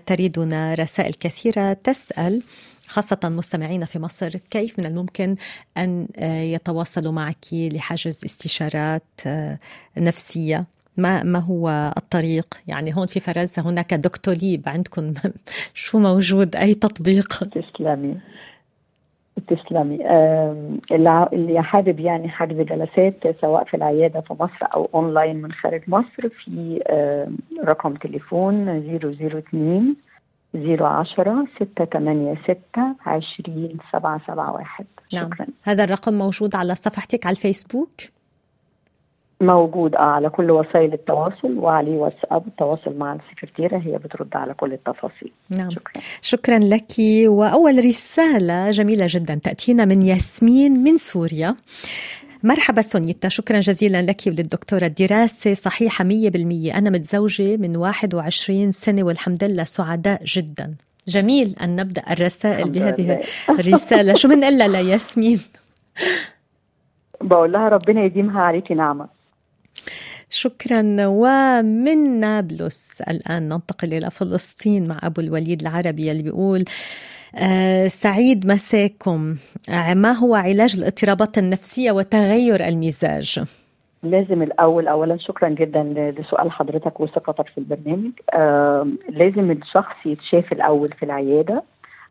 تريدنا 0.06 0.74
رسائل 0.74 1.14
كثيرة 1.14 1.72
تسأل 1.72 2.42
خاصة 2.92 3.18
مستمعينا 3.24 3.86
في 3.86 3.98
مصر 3.98 4.28
كيف 4.50 4.78
من 4.78 4.86
الممكن 4.86 5.36
أن 5.76 6.08
آه، 6.18 6.40
يتواصلوا 6.40 7.12
معك 7.12 7.44
لحجز 7.52 8.24
استشارات 8.24 9.02
آه، 9.26 9.58
نفسية؟ 9.98 10.64
ما 10.96 11.22
ما 11.22 11.38
هو 11.38 11.92
الطريق؟ 11.96 12.54
يعني 12.68 12.96
هون 12.96 13.06
في 13.06 13.20
فرنسا 13.20 13.62
هناك 13.62 13.94
دكتوليب 13.94 14.62
عندكم. 14.66 15.14
شو 15.74 15.98
موجود؟ 15.98 16.56
أي 16.56 16.74
تطبيق؟ 16.74 17.44
تسلمي. 17.44 18.16
تسلمي. 19.46 19.98
اللي 21.32 21.62
حابب 21.62 22.00
يعني 22.00 22.28
حجز 22.28 22.56
جلسات 22.56 23.40
سواء 23.40 23.64
في 23.64 23.74
العيادة 23.74 24.20
في 24.20 24.34
مصر 24.40 24.66
أو 24.74 24.88
اونلاين 24.94 25.36
من 25.42 25.52
خارج 25.52 25.82
مصر 25.88 26.28
في 26.28 26.82
رقم 27.64 27.94
تليفون 27.94 28.68
002 28.68 29.96
010 30.54 31.46
686 31.58 32.96
20 33.06 33.78
771 33.92 34.86
نعم. 35.12 35.30
شكرا. 35.30 35.46
هذا 35.62 35.84
الرقم 35.84 36.14
موجود 36.14 36.54
على 36.54 36.74
صفحتك 36.74 37.26
على 37.26 37.36
الفيسبوك؟ 37.36 37.90
موجود 39.40 39.94
آه 39.94 40.04
على 40.04 40.30
كل 40.30 40.50
وسائل 40.50 40.92
التواصل 40.92 41.58
وعليه 41.58 41.96
واتساب 41.96 42.46
التواصل 42.46 42.96
مع 42.98 43.12
السكرتيرة 43.12 43.78
هي 43.78 43.98
بترد 43.98 44.36
على 44.36 44.54
كل 44.54 44.72
التفاصيل. 44.72 45.32
نعم. 45.50 45.70
شكرا. 45.70 46.02
شكرا 46.20 46.58
لك. 46.58 46.92
وأول 47.26 47.84
رسالة 47.84 48.70
جميلة 48.70 49.06
جدا 49.08 49.40
تأتينا 49.44 49.84
من 49.84 50.02
ياسمين 50.02 50.72
من 50.72 50.96
سوريا. 50.96 51.56
مرحبا 52.44 52.82
سونيتا 52.82 53.28
شكرا 53.28 53.60
جزيلا 53.60 54.02
لك 54.02 54.22
وللدكتورة 54.26 54.86
الدراسة. 54.86 55.54
صحيحة 55.54 56.04
مية 56.04 56.30
بالمية. 56.30 56.78
أنا 56.78 56.90
متزوجة 56.90 57.56
من 57.56 57.76
21 57.76 58.72
سنة 58.72 59.02
والحمد 59.02 59.44
لله 59.44 59.64
سعداء 59.64 60.24
جدا. 60.24 60.74
جميل 61.08 61.56
أن 61.62 61.76
نبدأ 61.76 62.02
الرسائل 62.10 62.70
بهذه 62.70 63.20
الرسالة. 63.48 64.14
شو 64.14 64.28
بنقول 64.28 64.58
لها 64.58 64.68
لياسمين 64.68 65.40
بقول 67.20 67.52
لها 67.52 67.68
ربنا 67.68 68.04
يديمها 68.04 68.42
عليكي 68.42 68.74
نعمة. 68.74 69.06
شكرا. 70.30 70.82
ومن 71.06 72.20
نابلس 72.20 73.00
الآن 73.00 73.48
ننتقل 73.48 73.94
إلى 73.94 74.10
فلسطين 74.10 74.88
مع 74.88 75.00
أبو 75.02 75.20
الوليد 75.20 75.60
العربي 75.60 76.10
اللي 76.10 76.22
بيقول 76.22 76.64
سعيد 77.88 78.46
مساكم. 78.46 79.36
آه 79.70 79.94
ما 79.94 80.12
هو 80.12 80.34
علاج 80.34 80.76
الاضطرابات 80.76 81.38
النفسية 81.38 81.92
وتغير 81.92 82.68
المزاج؟ 82.68 83.44
لازم 84.02 84.42
الأول 84.42 84.88
اولا 84.88 85.16
شكرا 85.16 85.48
جدا 85.48 85.82
لسؤال 86.18 86.52
حضرتك 86.52 87.00
وثقتك 87.00 87.46
في 87.46 87.58
البرنامج. 87.58 88.10
آه 88.34 88.86
لازم 89.08 89.50
الشخص 89.50 90.06
يتشاف 90.06 90.52
الأول 90.52 90.92
في 90.92 91.02
العيادة 91.02 91.62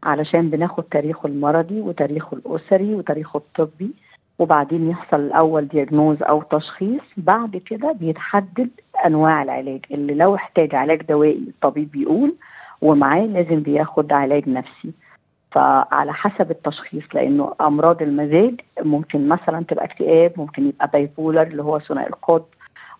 علشان 0.03 0.49
بناخد 0.49 0.83
تاريخه 0.83 1.27
المرضي 1.27 1.81
وتاريخه 1.81 2.37
الأسري 2.37 2.95
وتاريخه 2.95 3.37
الطبي 3.37 3.91
وبعدين 4.39 4.89
يحصل 4.89 5.19
الأول 5.19 5.67
diagnose 5.67 6.17
أو 6.23 6.41
تشخيص. 6.41 7.01
بعد 7.17 7.57
كده 7.57 7.91
بيتحدد 7.91 8.69
أنواع 9.05 9.43
العلاج. 9.43 9.79
اللي 9.91 10.13
لو 10.13 10.35
احتاج 10.35 10.75
علاج 10.75 11.01
دوائي 11.01 11.43
الطبيب 11.47 11.91
بيقول 11.91 12.35
ومعاه 12.81 13.25
لازم 13.25 13.59
بياخد 13.59 14.13
علاج 14.13 14.49
نفسي. 14.49 14.91
فعلى 15.51 16.13
حسب 16.13 16.51
التشخيص 16.51 17.03
لأنه 17.13 17.53
أمراض 17.61 18.01
المزاج 18.01 18.61
ممكن 18.81 19.27
مثلا 19.27 19.65
تبقى 19.67 19.85
اكتئاب 19.85 20.33
ممكن 20.37 20.67
يبقى 20.67 20.89
bipolar 20.93 21.41
اللي 21.41 21.63
هو 21.63 21.79
ثنائي 21.79 22.07
القطب 22.07 22.45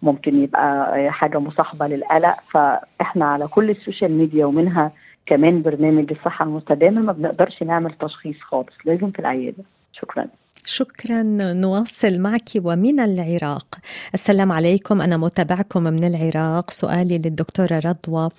ممكن 0.01 0.43
يبقى 0.43 1.11
حاجة 1.11 1.39
مصاحبة 1.39 1.87
للقلق. 1.87 2.35
فإحنا 2.51 3.25
على 3.25 3.47
كل 3.47 3.69
السوشيال 3.69 4.11
ميديا 4.11 4.45
ومنها 4.45 4.91
كمان 5.25 5.61
برنامج 5.61 6.11
الصحة 6.11 6.45
المستدامة 6.45 7.01
ما 7.01 7.11
بنقدرش 7.11 7.63
نعمل 7.63 7.91
تشخيص 7.93 8.39
خالص 8.41 8.73
لازم 8.85 9.11
في 9.11 9.19
العيادة. 9.19 9.63
شكرا. 9.91 10.27
شكرا. 10.65 11.23
نواصل 11.53 12.19
معك 12.19 12.49
ومن 12.63 12.99
العراق. 12.99 13.75
السلام 14.13 14.51
عليكم. 14.51 15.01
أنا 15.01 15.17
متابعكم 15.17 15.83
من 15.83 16.03
العراق. 16.03 16.71
سؤالي 16.71 17.17
للدكتورة 17.17 17.81
رضوى. 17.85 18.29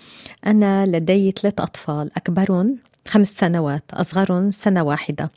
أنا 0.46 0.87
لدي 0.87 1.31
ثلاث 1.31 1.61
أطفال. 1.61 2.11
أكبرهم 2.16 2.79
خمس 3.09 3.29
سنوات 3.29 3.85
أصغرهم 3.93 4.51
سنة 4.51 4.83
واحدة. 4.83 5.31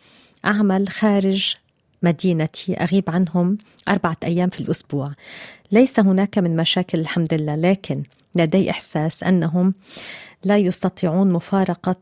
أعمل 0.45 0.89
خارج 0.89 1.55
مدينتي 2.03 2.73
أغيب 2.73 3.09
عنهم 3.09 3.57
أربعة 3.87 4.17
أيام 4.23 4.49
في 4.49 4.59
الأسبوع. 4.59 5.11
ليس 5.71 5.99
هناك 5.99 6.37
من 6.37 6.55
مشاكل 6.55 6.99
الحمد 6.99 7.33
لله 7.33 7.55
لكن 7.55 8.03
لدي 8.35 8.69
إحساس 8.69 9.23
أنهم 9.23 9.73
لا 10.43 10.57
يستطيعون 10.57 11.31
مفارقة 11.33 11.95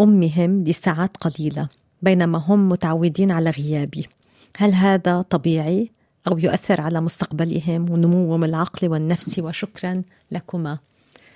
أمهم 0.00 0.64
لساعات 0.64 1.16
قليلة 1.16 1.68
بينما 2.02 2.38
هم 2.38 2.68
متعودين 2.68 3.30
على 3.30 3.50
غيابي. 3.50 4.08
هل 4.56 4.74
هذا 4.74 5.22
طبيعي 5.22 5.90
أو 6.28 6.38
يؤثر 6.38 6.80
على 6.80 7.00
مستقبلهم 7.00 7.90
ونموهم 7.90 8.44
العقلي 8.44 8.88
والنفسي؟ 8.88 9.40
وشكرا 9.40 10.02
لكما. 10.30 10.78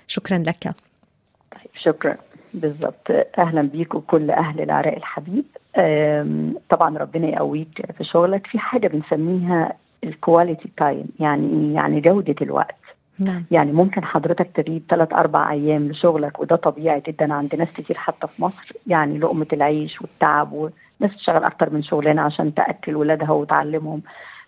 شكرا 0.07 0.37
لك. 0.37 0.73
شكرا. 1.75 2.17
بالضبط. 2.53 3.11
أهلا 3.37 3.61
بيك 3.61 3.95
وكل 3.95 4.31
أهل 4.31 4.61
العراق 4.61 4.95
الحبيب. 4.95 5.45
طبعا 6.69 6.97
ربنا 6.97 7.27
يقويك 7.27 7.85
في 7.97 8.03
شغلك. 8.03 8.47
في 8.47 8.59
حاجة 8.59 8.87
بنسميها 8.87 9.73
ال 10.03 10.11
quality 10.11 10.69
time 10.77 11.05
يعني 11.19 11.73
يعني 11.73 12.01
جودة 12.01 12.35
الوقت. 12.41 12.75
نعم. 13.19 13.43
يعني 13.51 13.71
ممكن 13.71 14.03
حضرتك 14.05 14.49
تغيب 14.55 14.83
ثلاث 14.89 15.13
أربع 15.13 15.51
أيام 15.51 15.87
لشغلك 15.87 16.39
وده 16.39 16.55
طبيعي 16.55 17.03
جدا 17.07 17.33
عند 17.33 17.55
ناس 17.55 17.67
كتير 17.71 17.97
حتى 17.97 18.27
في 18.27 18.41
مصر. 18.41 18.73
يعني 18.87 19.17
لقمة 19.17 19.47
العيش 19.53 20.01
والتعب 20.01 20.51
وناس 20.53 21.13
بتشتغل 21.13 21.43
أكتر 21.43 21.69
من 21.69 21.83
شغلانة 21.83 22.21
عشان 22.21 22.53
تأكل 22.53 22.95
ولادها 22.95 23.31
وتعلمهم. 23.31 24.01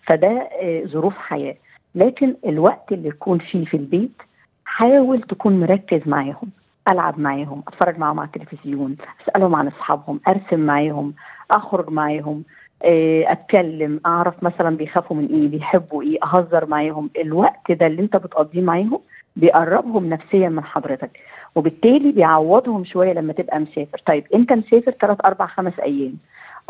فده 0.06 0.48
آه، 0.62 0.84
ظروف 0.86 1.18
حياة. 1.18 1.54
لكن 1.94 2.34
الوقت 2.46 2.92
اللي 2.92 3.10
تكون 3.10 3.38
فيه 3.38 3.64
في 3.64 3.76
البيت 3.76 4.22
حاول 4.64 5.22
تكون 5.22 5.60
مركز 5.60 6.00
معاهم. 6.06 6.50
ألعب 6.88 7.18
معاهم 7.20 7.62
أتفرج 7.68 7.98
معاهم 7.98 8.20
على 8.20 8.26
التلفزيون 8.34 8.96
أسألهم 9.22 9.54
عن 9.54 9.66
أصحابهم 9.66 10.20
أرسم 10.28 10.60
معاهم 10.60 11.14
أخرج 11.50 11.90
معاهم 11.90 12.42
آه، 12.82 13.32
أتكلم 13.32 14.00
أعرف 14.06 14.42
مثلا 14.42 14.76
بيخافوا 14.76 15.16
من 15.16 15.26
إيه 15.26 15.48
بيحبوا 15.48 16.02
إيه 16.02 16.18
أهزر 16.24 16.66
معاهم 16.66 17.10
الوقت 17.20 17.72
ده 17.72 17.86
اللي 17.86 18.02
أنت 18.02 18.16
بتقضيه 18.16 18.60
معاهم 18.62 18.98
بيقربهم 19.36 20.08
نفسيا 20.08 20.48
من 20.48 20.64
حضرتك 20.64 21.10
وبالتالي 21.54 22.12
بيعوضهم 22.12 22.84
شوية 22.84 23.12
لما 23.12 23.32
تبقى 23.32 23.58
مسافر. 23.60 23.98
طيب 24.06 24.24
أنت 24.34 24.52
مسافر 24.52 24.90
ثلاث 24.90 25.18
أربع 25.24 25.46
خمس 25.46 25.80
أيام 25.80 26.14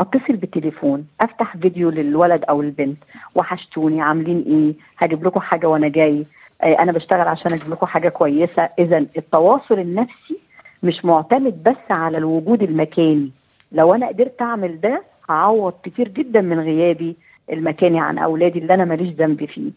أتصل 0.01 0.37
بالتليفون 0.37 1.07
أفتح 1.21 1.57
فيديو 1.57 1.91
للولد 1.91 2.45
أو 2.45 2.61
البنت 2.61 2.99
وحشتوني 3.35 4.03
عاملين 4.03 4.45
إيه؟ 4.47 4.75
هجيب 4.99 5.25
لكم 5.27 5.41
حاجة 5.41 5.67
وأنا 5.69 5.89
جاي. 5.89 6.27
أنا 6.63 6.93
بشتغل 6.93 7.29
عشان 7.29 7.53
أجيب 7.53 7.71
لكم 7.71 7.87
حاجة 7.87 8.09
كويسة. 8.09 8.69
اذا 8.79 8.99
التواصل 8.99 9.79
النفسي 9.79 10.39
مش 10.83 11.05
معتمد 11.05 11.63
بس 11.63 11.91
على 11.91 12.19
الوجود 12.19 12.63
المكاني. 12.63 13.31
لو 13.73 13.95
أنا 13.95 14.09
قدرت 14.09 14.43
أعمل 14.43 14.81
ده 14.81 15.03
هعوض 15.29 15.73
كتير 15.83 16.09
جدا 16.09 16.41
من 16.41 16.61
غيابي 16.61 17.17
المكاني 17.53 18.01
عن 18.01 18.19
أولادي 18.19 18.59
اللي 18.59 18.75
أنا 18.75 18.85
ماليش 18.85 19.09
ذنب 19.09 19.45
فيه. 19.45 19.71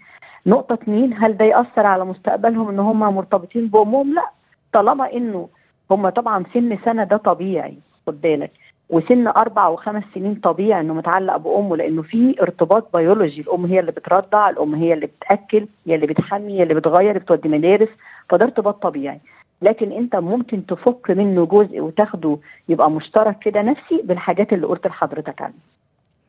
نقطة 0.45 0.73
اتنين 0.73 1.13
هل 1.23 1.37
ده 1.37 1.45
يأثر 1.45 1.85
على 1.85 2.05
مستقبلهم 2.05 2.69
إن 2.69 2.79
هم 2.79 2.99
مرتبطين 2.99 3.67
بأمهم؟ 3.67 4.13
لا. 4.13 4.29
طالما 4.73 5.13
إنه 5.13 5.49
هم 5.91 6.09
طبعا 6.09 6.43
سن 6.53 6.77
سنة 6.85 7.03
ده 7.03 7.17
طبيعي 7.17 7.77
خد 8.07 8.21
بالك. 8.21 8.51
وسن 8.89 9.27
أربع 9.27 9.67
وخمس 9.67 10.03
سنين 10.15 10.35
طبيعي 10.35 10.81
إنه 10.81 10.93
متعلق 10.93 11.37
بأمه 11.37 11.77
لأنه 11.77 12.01
في 12.01 12.41
ارتباط 12.41 12.97
بيولوجي 12.97 13.41
الأم 13.41 13.65
هي 13.65 13.79
اللي 13.79 13.91
بترضع 13.91 14.49
الأم 14.49 14.75
هي 14.75 14.93
اللي 14.93 15.05
بتأكل 15.05 15.67
هي 15.87 15.95
اللي 15.95 16.07
بتحمي 16.07 16.53
هي 16.59 16.63
اللي 16.63 16.73
بتغير 16.73 17.17
بتودي 17.17 17.49
مدارس 17.49 17.89
فده 18.29 18.45
ارتباط 18.45 18.81
طبيعي. 18.83 19.19
لكن 19.61 19.91
أنت 19.91 20.15
ممكن 20.15 20.65
تفك 20.65 21.11
منه 21.11 21.45
جزء 21.45 21.79
وتاخده 21.79 22.37
يبقى 22.69 22.91
مشترك 22.91 23.39
كده 23.39 23.61
نفسي 23.61 24.01
بالحاجات 24.03 24.53
اللي 24.53 24.67
قلت 24.67 24.87
لحضرتك 24.87 25.41
عنها. 25.41 25.53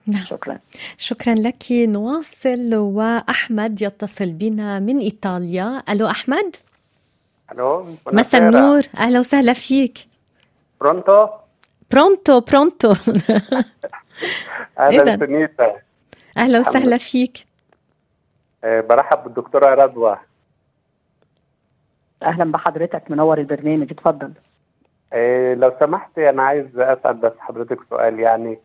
نعم. 0.07 0.25
شكرا. 0.25 0.59
شكرا 0.99 1.35
لك 1.35 1.65
نواصل 1.73 2.75
وأحمد 2.75 3.83
يتصل 3.83 4.33
بنا 4.33 4.79
من 4.79 4.99
إيطاليا. 4.99 5.83
ألو 5.89 6.07
أحمد؟ 6.07 6.57
ألو 7.53 7.87
مساء 8.13 8.49
النور. 8.49 8.83
أهلا 8.99 9.19
وسهلا 9.19 9.53
فيك. 9.53 9.99
برونتو؟ 10.81 11.27
برونتو 11.91 12.41
برونتو 12.41 12.95
أهلا 14.79 15.17
سنيتا 15.17 15.77
أهلا 16.37 16.59
وسهلا 16.61 16.97
فيك. 16.99 17.47
آه، 18.65 18.81
برحب 18.81 19.25
بالدكتورة 19.25 19.75
رضوى. 19.75 20.19
أهلا 22.23 22.53
بحضرتك 22.53 23.11
منور 23.11 23.39
البرنامج. 23.39 23.93
اتفضل. 23.93 24.33
آه، 25.13 25.55
لو 25.55 25.73
سمحت 25.81 26.19
أنا 26.19 26.43
عايز 26.43 26.79
أسأل 26.79 27.15
بس 27.15 27.33
حضرتك 27.39 27.79
سؤال 27.91 28.21
يعني. 28.21 28.59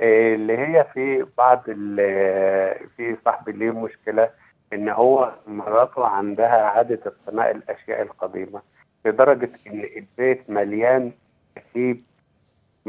آه، 0.00 0.34
اللي 0.34 0.58
هي 0.58 0.86
في 0.94 1.26
بعض 1.38 1.62
ال- 1.68 2.88
في 2.96 3.16
صاحبي 3.24 3.52
ليه 3.52 3.70
مشكلة 3.70 4.30
إن 4.72 4.88
هو 4.88 5.32
مراته 5.46 6.06
عندها 6.06 6.62
عاده 6.62 7.00
اقتناء 7.06 7.50
الاشياء 7.50 8.02
القديمة 8.02 8.62
لدرجة 9.04 9.50
إن 9.66 9.80
البيت 9.96 10.50
مليان 10.50 11.12
كتيب 11.56 12.02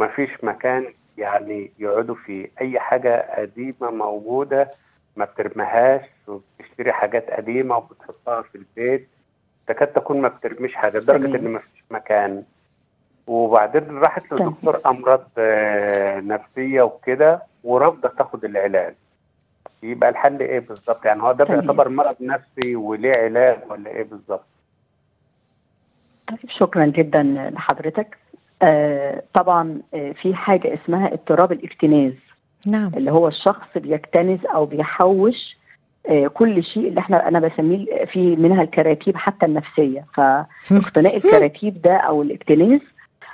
مفيش 0.01 0.43
مكان 0.43 0.93
يعني 1.17 1.71
يقعدوا 1.79 2.15
فيه. 2.15 2.47
أي 2.61 2.79
حاجة 2.79 3.35
قديمة 3.37 3.91
موجودة 3.91 4.69
ما 5.15 5.25
بترميهاش 5.25 6.01
وبتشتري 6.27 6.91
حاجات 6.91 7.31
قديمة 7.31 7.77
وبتحطها 7.77 8.41
في 8.41 8.55
البيت. 8.55 9.07
تكاد 9.67 9.87
تكون 9.87 10.21
ما 10.21 10.27
بترميش 10.27 10.75
حاجة 10.75 10.97
لدرجة. 10.97 11.35
إن 11.35 11.47
ما 11.47 11.59
فيش 11.59 11.83
مكان. 11.91 12.43
وبعدين 13.27 13.97
راحت. 13.97 14.33
لدكتور 14.33 14.81
أمراض 14.85 15.27
آه، 15.37 16.19
نفسية 16.19 16.81
وكده 16.81 17.43
ورافضه 17.63 18.09
تاخد 18.09 18.45
العلاج. 18.45 18.95
يبقى 19.83 20.09
الحل 20.09 20.39
إيه 20.39 20.59
بالظبط؟ 20.59 21.05
يعني 21.05 21.23
هو 21.23 21.31
ده. 21.31 21.45
بيعتبر 21.45 21.89
مرض 21.89 22.15
نفسي 22.21 22.75
وليه 22.75 23.13
علاج 23.15 23.57
ولا 23.69 23.89
إيه 23.91 24.03
بالظبط؟ 24.03 24.45
طيب 26.27 26.49
شكرا 26.49 26.85
جدا 26.85 27.23
لحضرتك. 27.53 28.17
طبعا 29.33 29.81
آه 29.93 30.11
في 30.11 30.33
حاجة 30.35 30.73
اسمها 30.73 31.13
اضطراب 31.13 31.51
الاكتناز. 31.51 32.13
نعم. 32.67 32.91
اللي 32.97 33.11
هو 33.11 33.27
الشخص 33.27 33.67
بيكتنز 33.75 34.39
أو 34.45 34.65
بيحوش 34.65 35.57
آه 36.09 36.27
كل 36.27 36.63
شيء 36.63 36.87
اللي 36.87 36.99
إحنا 36.99 37.27
أنا 37.27 37.39
بسميه 37.39 38.05
في 38.05 38.35
منها 38.35 38.61
الكراكيب 38.63 39.17
حتى 39.17 39.45
النفسية. 39.45 40.05
فاقتناء 40.13 41.17
الكراكيب 41.17 41.81
ده 41.81 41.95
أو 41.97 42.21
الاكتناز 42.21 42.79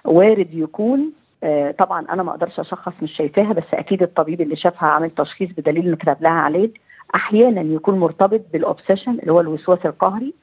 وارد 0.06 0.54
يكون 0.54 1.12
آه 1.44 1.72
طبعا 1.72 2.06
أنا 2.10 2.24
ما 2.24 2.32
أقدرش 2.32 2.60
أشخص 2.60 2.94
مش 3.02 3.12
شايفاها 3.12 3.54
بس 3.54 3.64
أكيد 3.74 4.02
الطبيب 4.04 4.42
اللي 4.42 4.56
شافها 4.56 4.90
عامل 4.90 5.10
تشخيص 5.10 5.50
بدليل 5.58 5.88
انه 5.88 5.96
كتب 5.96 6.18
لها 6.22 6.32
علاج 6.32 6.70
أحيانا 7.16 7.62
يكون 7.62 8.00
مرتبط 8.00 8.42
بالاوبسيشن 8.54 9.12
اللي 9.20 9.32
هو 9.32 9.40
الوسواس 9.42 9.86
القهري. 9.86 10.34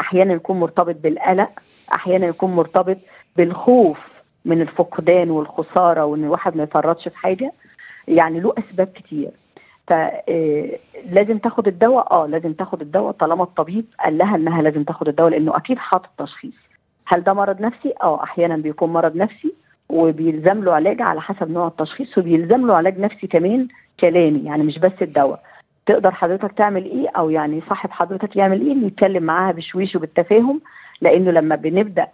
أحيانا 0.00 0.34
يكون 0.34 0.60
مرتبط 0.60 0.96
بالقلق. 1.02 1.48
أحيانا 1.94 2.26
يكون 2.26 2.50
مرتبط 2.50 2.96
بالخوف 3.36 3.98
من 4.44 4.60
الفقدان 4.60 5.30
والخسارة 5.30 6.04
وإن 6.04 6.24
الواحد 6.24 6.56
ما 6.56 6.62
يفرطش 6.62 7.08
في 7.08 7.16
حاجة 7.18 7.52
يعني 8.08 8.40
له 8.40 8.54
أسباب 8.58 8.86
كتير. 8.86 9.30
فلازم 9.86 11.38
تاخد 11.38 11.68
الدواء 11.68 12.12
آه 12.12 12.26
لازم 12.26 12.52
تاخد 12.52 12.80
الدواء 12.80 13.12
طالما 13.12 13.42
الطبيب 13.44 13.84
قال 14.04 14.18
لها 14.18 14.36
إنها 14.36 14.62
لازم 14.62 14.82
تاخد 14.84 15.08
الدواء 15.08 15.30
لأنه 15.30 15.56
أكيد 15.56 15.78
حاطط 15.78 16.10
تشخيص. 16.18 16.54
هل 17.06 17.24
ده 17.24 17.32
مرض 17.32 17.60
نفسي؟ 17.60 17.94
آه 18.02 18.22
أحيانا 18.22 18.56
بيكون 18.56 18.92
مرض 18.92 19.16
نفسي 19.16 19.54
وبيلزم 19.88 20.64
له 20.64 20.72
علاج 20.74 21.02
على 21.02 21.20
حسب 21.20 21.50
نوع 21.50 21.66
التشخيص 21.66 22.18
وبيلزم 22.18 22.66
له 22.66 22.74
علاج 22.74 22.98
نفسي 22.98 23.26
كمان 23.26 23.68
كلامي 24.00 24.38
يعني 24.44 24.62
مش 24.62 24.78
بس 24.78 24.92
الدواء. 25.02 25.42
تقدر 25.86 26.10
حضرتك 26.10 26.52
تعمل 26.52 26.84
إيه؟ 26.84 27.08
أو 27.16 27.30
يعني 27.30 27.62
صاحب 27.68 27.90
حضرتك 27.90 28.36
يعمل 28.36 28.66
إيه؟ 28.66 28.74
نتكلم 28.74 29.22
معاها 29.22 29.52
بشويش 29.52 29.96
وبالتفاهم 29.96 30.60
لأنه 31.00 31.30
لما 31.30 31.56
بنبدأ 31.56 32.02
آه، 32.02 32.08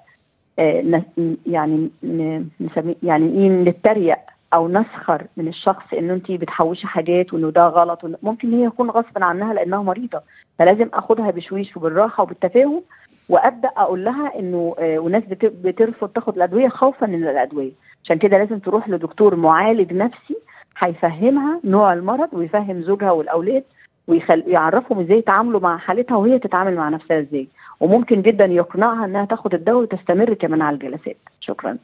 يعني 1.46 1.90
ن- 2.02 2.44
نسميه 2.60 2.94
يعني 3.02 3.26
إيه 3.38 3.48
نتريق 3.48 4.18
أو 4.54 4.68
نسخر 4.68 5.26
من 5.36 5.48
الشخص 5.48 5.84
انه 5.94 6.14
انت 6.14 6.32
بتحوشي 6.32 6.86
حاجات 6.86 7.34
وإنه 7.34 7.50
ده 7.50 7.66
غلط 7.66 8.00
ممكن 8.22 8.52
هي 8.54 8.64
يكون 8.64 8.90
غصب 8.90 9.22
عنها 9.22 9.54
لأنها 9.54 9.82
مريضة. 9.82 10.20
فلازم 10.58 10.88
أخدها 10.94 11.30
بشويش 11.30 11.76
وبالراحة 11.76 12.22
وبالتفاهم 12.22 12.82
وأبدأ 13.28 13.70
أقول 13.76 14.04
لها 14.04 14.38
إنه 14.38 14.74
آه، 14.78 14.98
وناس 14.98 15.22
بت- 15.24 15.52
بترفض 15.64 16.08
تاخد 16.08 16.36
الأدوية 16.36 16.68
خوفا 16.68 17.06
من 17.06 17.28
الأدوية. 17.28 17.72
عشان 18.04 18.18
كده 18.18 18.38
لازم 18.38 18.58
تروح 18.58 18.88
لدكتور 18.88 19.36
معالج 19.36 19.92
نفسي 19.92 20.36
هيفهمها 20.78 21.60
نوع 21.64 21.92
المرض 21.92 22.28
ويفهم 22.32 22.82
زوجها 22.82 23.10
والأولاد 23.10 23.64
ويعرفهم 24.08 25.00
إزاي 25.00 25.18
يتعاملوا 25.18 25.60
مع 25.60 25.76
حالتها 25.78 26.16
وهي 26.16 26.38
تتعامل 26.38 26.76
مع 26.76 26.88
نفسها 26.88 27.18
إزاي. 27.20 27.48
وممكن 27.80 28.22
جدا 28.22 28.44
يقنعها 28.44 29.04
إنها 29.04 29.24
تاخد 29.24 29.54
الدواء 29.54 29.82
وتستمر 29.82 30.34
كمان 30.34 30.62
على 30.62 30.74
الجلسات. 30.74 31.16
شكرا. 31.40 31.78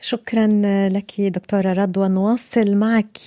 شكرا 0.00 0.46
لك 0.88 1.20
دكتورة 1.20 1.72
رضوى 1.72 2.08
نواصل 2.08 2.76
معك 2.76 3.18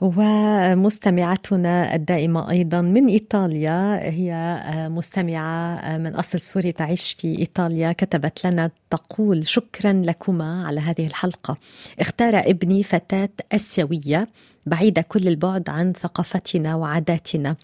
ومستمعتنا 0.00 1.94
الدائمة 1.94 2.50
أيضا 2.50 2.80
من 2.80 3.06
إيطاليا. 3.06 4.10
هي 4.10 4.60
مستمعة 4.90 5.98
من 5.98 6.14
أصل 6.14 6.40
سوري 6.40 6.72
تعيش 6.72 7.16
في 7.20 7.38
إيطاليا. 7.38 7.92
كتبت 7.92 8.46
لنا 8.46 8.70
تقول 8.90 9.46
شكرا 9.46 9.92
لكما 9.92 10.66
على 10.66 10.80
هذه 10.80 11.06
الحلقة. 11.06 11.56
اختار 12.00 12.38
ابني 12.38 12.82
فتاة 12.82 13.28
أسيوية 13.52 14.28
بعيدة 14.66 15.02
كل 15.02 15.28
البعد 15.28 15.68
عن 15.68 15.92
ثقافتنا 15.92 16.74
وعاداتنا. 16.74 17.56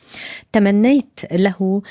تمنيت 0.53 1.21
له 1.33 1.83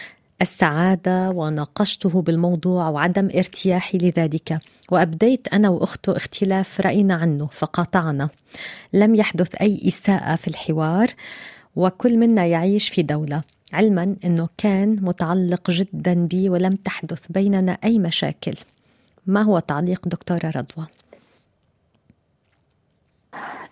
السعادة 0.46 1.30
وناقشته 1.30 2.22
بالموضوع 2.22 2.90
وعدم 2.90 3.30
ارتياحي 3.36 3.98
لذلك 3.98 4.60
وأبديت 4.92 5.48
أنا 5.54 5.70
وأخته 5.70 6.18
اختلاف 6.18 6.82
رأينا 6.82 7.16
عنه 7.16 7.48
فقاطعنا. 7.52 8.30
لم 8.94 9.16
يحدث 9.16 9.56
أي 9.56 9.82
إساءة 9.88 10.36
في 10.36 10.48
الحوار 10.48 11.14
وكل 11.76 12.18
منا 12.18 12.46
يعيش 12.46 12.90
في 12.90 13.02
دولة. 13.04 13.42
علما 13.74 14.16
أنه 14.26 14.50
كان 14.58 14.98
متعلق 15.02 15.72
جدا 15.72 16.14
بي 16.14 16.50
ولم 16.50 16.76
تحدث 16.76 17.22
بيننا 17.30 17.78
أي 17.84 18.00
مشاكل. 18.00 18.56
ما 19.28 19.42
هو 19.42 19.60
تعليق 19.60 20.08
دكتورة 20.08 20.52
رضوى؟ 20.56 20.88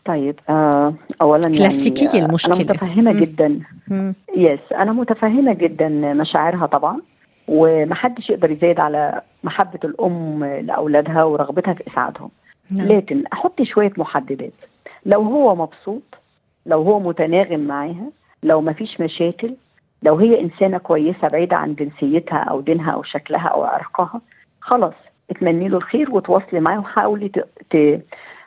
طيب 0.05 0.39
آه 0.49 0.93
اولا 1.21 1.43
يعني 1.47 1.57
آه، 2.21 2.25
المشكلة. 2.25 2.53
أنا 2.55 2.63
متفهمة 2.63 3.11
مم. 3.13 3.19
جدا 3.19 3.59
مم. 3.87 4.13
يس 4.37 4.59
أنا 4.71 4.91
متفهمة 4.93 5.53
جدا 5.53 5.89
مشاعرها 6.13 6.65
طبعا 6.65 6.97
ومحدش 7.47 8.29
يقدر 8.29 8.51
يزايد 8.51 8.79
على 8.79 9.21
محبة 9.43 9.79
الأم 9.83 10.43
لأولادها 10.45 11.23
ورغبتها 11.23 11.73
في 11.73 11.87
اسعادهم 11.87 12.29
نعم. 12.71 12.87
لكن 12.87 13.23
أحط 13.33 13.61
شوية 13.61 13.91
محددات 13.97 14.53
لو 15.05 15.21
هو 15.21 15.55
مبسوط 15.55 16.01
لو 16.65 16.81
هو 16.81 16.99
متناغم 16.99 17.59
معاها 17.59 18.09
لو 18.43 18.61
ما 18.61 18.73
فيش 18.73 19.01
مشاكل 19.01 19.55
لو 20.03 20.15
هي 20.15 20.41
إنسانة 20.41 20.77
كويسة 20.77 21.27
بعيدة 21.27 21.55
عن 21.55 21.75
جنسيتها 21.75 22.37
أو 22.37 22.61
دينها 22.61 22.91
أو 22.91 23.03
شكلها 23.03 23.47
أو 23.47 23.63
عرقها 23.63 24.21
خلاص 24.61 24.93
اتمني 25.29 25.67
له 25.67 25.77
الخير 25.77 26.15
وتواصلي 26.15 26.59
معاه 26.59 26.79
وحاولي 26.79 27.29
ت- 27.29 27.45
ت- 27.69 28.01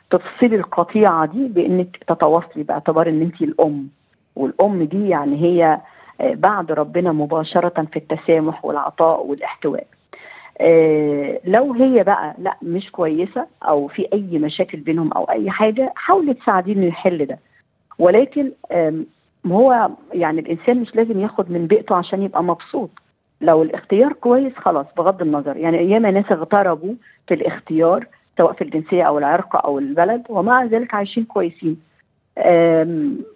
تفصلي 0.09 0.55
القطيعة 0.55 1.25
دي 1.25 1.47
بإنك 1.47 1.97
تتواصلي 2.07 2.63
باعتبار 2.63 3.09
إن 3.09 3.21
انت 3.21 3.41
الأم. 3.41 3.87
والأم 4.35 4.83
دي 4.83 5.09
يعني 5.09 5.41
هي 5.41 5.79
آه، 6.21 6.33
بعد 6.33 6.71
ربنا 6.71 7.11
مباشرة 7.11 7.85
في 7.91 7.99
التسامح 7.99 8.65
والعطاء 8.65 9.25
والاحتواء. 9.25 9.87
آه، 10.61 11.39
لو 11.45 11.73
هي 11.73 12.03
بقى 12.03 12.35
لا 12.37 12.57
مش 12.61 12.91
كويسة 12.91 13.47
أو 13.63 13.87
في 13.87 14.07
أي 14.13 14.39
مشاكل 14.39 14.77
بينهم 14.79 15.11
أو 15.13 15.23
أي 15.23 15.49
حاجة 15.51 15.93
حاولي 15.95 16.33
تساعديه 16.33 16.73
إنه 16.73 16.85
يحل 16.85 17.25
ده. 17.25 17.39
ولكن 17.99 18.51
هو 19.45 19.89
يعني 20.13 20.39
الإنسان 20.39 20.77
مش 20.81 20.95
لازم 20.95 21.19
ياخد 21.19 21.51
من 21.51 21.67
بيئته 21.67 21.95
عشان 21.95 22.21
يبقى 22.23 22.43
مبسوط. 22.43 22.89
لو 23.41 23.63
الاختيار 23.63 24.13
كويس 24.13 24.53
خلاص 24.55 24.85
بغض 24.97 25.21
النظر. 25.21 25.57
يعني 25.57 25.79
أيام 25.79 26.05
ناس 26.05 26.31
اغتربوا 26.31 26.93
في 27.27 27.33
الاختيار 27.33 28.07
سواء 28.37 28.53
في 28.53 28.63
الجنسية 28.63 29.03
أو 29.03 29.17
العرق 29.17 29.65
أو 29.65 29.79
البلد 29.79 30.23
ومع 30.29 30.63
ذلك 30.63 30.93
عايشين 30.93 31.23
كويسين. 31.23 31.77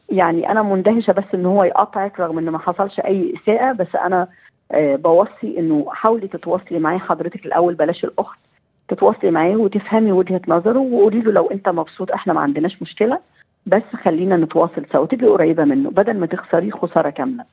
يعني 0.10 0.52
أنا 0.52 0.62
مندهشة 0.62 1.14
بس 1.14 1.24
إن 1.34 1.46
هو 1.46 1.64
يقطعك 1.64 2.20
رغم 2.20 2.38
إن 2.38 2.50
ما 2.50 2.60
حصلش 2.60 3.00
أي 3.00 3.34
إساءة 3.36 3.72
بس 3.72 3.96
أنا 3.96 4.28
آه، 4.72 4.96
بوصي 4.96 5.60
إنه 5.60 5.86
حاولي 5.90 6.28
تتواصلي 6.28 6.80
معاه 6.80 6.98
حضرتك 6.98 7.46
الأول 7.46 7.76
بلاش 7.76 8.04
الأخت 8.04 8.40
تتواصلي 8.88 9.32
معاه 9.32 9.56
وتفهمي 9.56 10.12
وجهة 10.12 10.42
نظره 10.48 10.80
وقولي 10.80 11.22
له 11.22 11.32
لو 11.32 11.48
أنت 11.48 11.70
مبسوط 11.70 12.12
إحنا 12.12 12.34
ما 12.34 12.42
عندناش 12.42 12.82
مشكلة 12.82 13.20
بس 13.66 13.84
خلينا 14.04 14.38
نتواصل 14.38 14.86
سوا 14.92 15.06
تبقي 15.06 15.28
قريبة 15.28 15.64
منه 15.64 15.90
بدل 15.90 16.18
ما 16.20 16.26
تخسريه 16.26 16.72
خسارة 16.72 17.10
كاملة. 17.10 17.44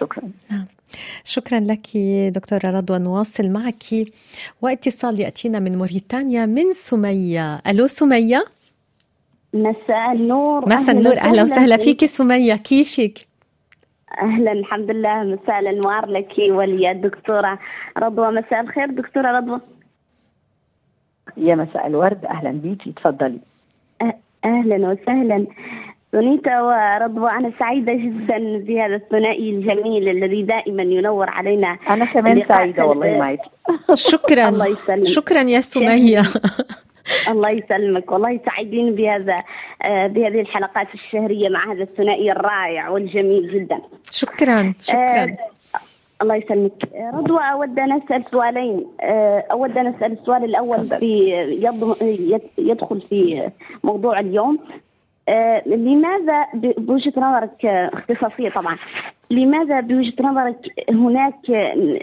شكرا. 0.00 0.22
شكرا 1.24 1.60
لك 1.60 1.96
دكتورة 2.28 2.70
رضوى 2.70 2.98
نواصل 2.98 3.50
معك. 3.50 3.84
واتصال 4.62 5.20
يأتينا 5.20 5.58
من 5.58 5.78
موريتانيا 5.78 6.46
من 6.46 6.72
سمية. 6.72 7.60
ألو 7.66 7.86
سمية؟ 7.86 8.44
مساء 9.54 10.12
النور. 10.12 10.68
مساء 10.68 10.96
النور. 10.96 11.18
أهلا 11.18 11.42
وسهلا 11.42 11.76
فيك. 11.76 12.04
سمية. 12.04 12.54
كيفك؟ 12.54 13.26
أهلا 14.22 14.52
الحمد 14.52 14.90
لله. 14.90 15.22
مساء 15.22 15.58
الأنوار 15.58 16.06
لك 16.06 16.34
ولي 16.38 16.90
الدكتوره 16.90 17.58
رضوى. 17.98 18.30
مساء 18.30 18.60
الخير 18.60 18.90
دكتورة 18.90 19.38
رضوى. 19.38 19.60
يا 21.36 21.54
مساء 21.54 21.86
الورد. 21.86 22.24
أهلا 22.24 22.50
بيكي. 22.50 22.90
اتفضلي 22.90 23.38
أهلا 24.44 24.88
وسهلا. 24.88 25.46
سونيتا 26.12 26.60
ورضوى 26.62 27.30
أنا 27.30 27.52
سعيدة 27.58 27.92
جدا 27.92 28.58
بهذا 28.58 28.94
الثنائي 28.94 29.50
الجميل 29.50 30.08
الذي 30.08 30.42
دائما 30.42 30.82
ينور 30.82 31.30
علينا 31.30 31.78
أنا 31.90 32.04
كمان 32.04 32.42
سعيدة 32.48 32.86
والله 32.86 33.18
معك. 33.18 33.40
شكرا. 33.94 34.48
الله 34.52 34.66
يسلمك. 34.66 35.04
شكرا 35.08 35.42
يا 35.42 35.60
سمية. 35.60 36.22
الله 37.32 37.50
يسلمك. 37.50 38.12
والله 38.12 38.40
سعيدين 38.46 38.94
بهذا 38.94 39.42
آه، 39.82 40.06
بهذه 40.06 40.40
الحلقات 40.40 40.94
الشهرية 40.94 41.48
مع 41.48 41.72
هذا 41.72 41.82
الثنائي 41.82 42.32
الرائع 42.32 42.88
والجميل 42.88 43.50
جدا. 43.52 43.78
شكرا. 44.10 44.74
شكرا. 44.80 45.22
آه 45.24 45.36
الله 46.22 46.34
يسلمك. 46.34 46.88
رضوى 47.14 47.40
أود 47.52 47.78
أن 47.78 47.92
أسأل 47.92 48.24
سؤالين. 48.30 48.86
آه، 49.00 49.44
أود 49.52 49.78
أن 49.78 49.86
أسأل 49.86 50.12
السؤال 50.12 50.44
الأول 50.44 50.88
في 50.98 51.30
يدخل 52.58 53.00
في 53.00 53.50
موضوع 53.84 54.20
اليوم. 54.20 54.58
لماذا 55.66 56.46
بوجهة 56.54 57.12
نظرك 57.16 57.66
اختصاصية 57.66 58.48
طبعا 58.48 58.76
لماذا 59.30 59.80
بوجهة 59.80 60.22
نظرك 60.22 60.56
هناك 60.90 61.50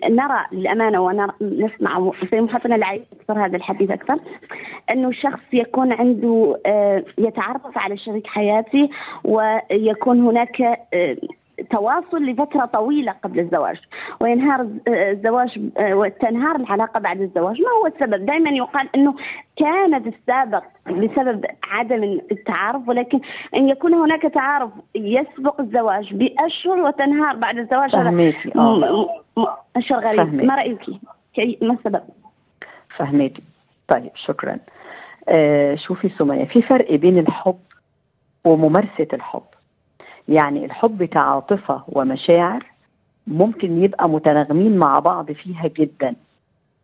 نرى 0.09 0.45
للأمانة 0.51 1.01
ونسمع 1.01 2.11
في 2.11 2.41
محطنا 2.41 2.76
العيش 2.76 3.01
أكثر 3.21 3.45
هذا 3.45 3.57
الحديث 3.57 3.91
أكثر 3.91 4.19
أنه 4.91 5.07
الشخص 5.07 5.39
يكون 5.53 5.93
عنده 5.93 6.59
آه، 6.65 7.03
يتعرف 7.17 7.78
على 7.78 7.97
شريك 7.97 8.28
حياته 8.28 8.89
ويكون 9.23 10.21
هناك 10.21 10.80
تواصل 11.70 12.24
لفترة 12.24 12.66
طويلة 12.66 13.12
قبل 13.12 13.39
الزواج 13.39 13.82
وينهار 14.22 14.68
الزواج 14.88 15.60
وتنهار 15.80 16.56
العلاقة 16.56 16.99
بعد 16.99 17.22
الزواج. 17.22 17.62
ما 17.62 17.70
هو 17.70 17.88
السبب؟ 17.88 18.26
دائما 18.26 18.49
يقال 18.49 18.89
أنه 18.95 19.16
كان 19.56 20.03
في 20.03 20.10
السابق 20.10 20.64
بسبب 20.88 21.45
عدم 21.64 22.03
التعارف 22.32 22.88
ولكن 22.88 23.20
أن 23.56 23.70
يكون 23.70 23.93
هناك 23.93 24.22
تعارف 24.22 24.70
يسبق 24.95 25.62
الزواج 25.62 26.14
بأشهر 26.14 26.80
وتنهار 26.80 27.36
بعد 27.36 27.58
الزواج 27.58 27.91
فهميكي 27.91 28.51
أشهر 29.76 29.99
غريب. 29.99 30.43
ما 30.43 30.56
رأيك؟ 30.56 30.89
ما 31.62 31.74
السبب؟ 31.74 32.03
فهميكي 32.97 33.43
طيب 33.88 34.12
شكرا. 34.16 34.60
آه 35.30 35.76
شوفي 35.76 36.10
سمية 36.10 36.45
في 36.45 36.62
فرق 36.62 36.95
بين 36.95 37.18
الحب 37.18 37.60
وممارسة 38.45 39.08
الحب. 39.14 39.41
يعني 40.30 40.65
الحب 40.65 41.03
كعاطفة 41.03 41.84
ومشاعر 41.88 42.65
ممكن 43.28 43.84
يبقى 43.84 44.09
متناغمين 44.09 44.78
مع 44.78 44.99
بعض 44.99 45.32
فيها 45.32 45.67
جدا 45.67 46.15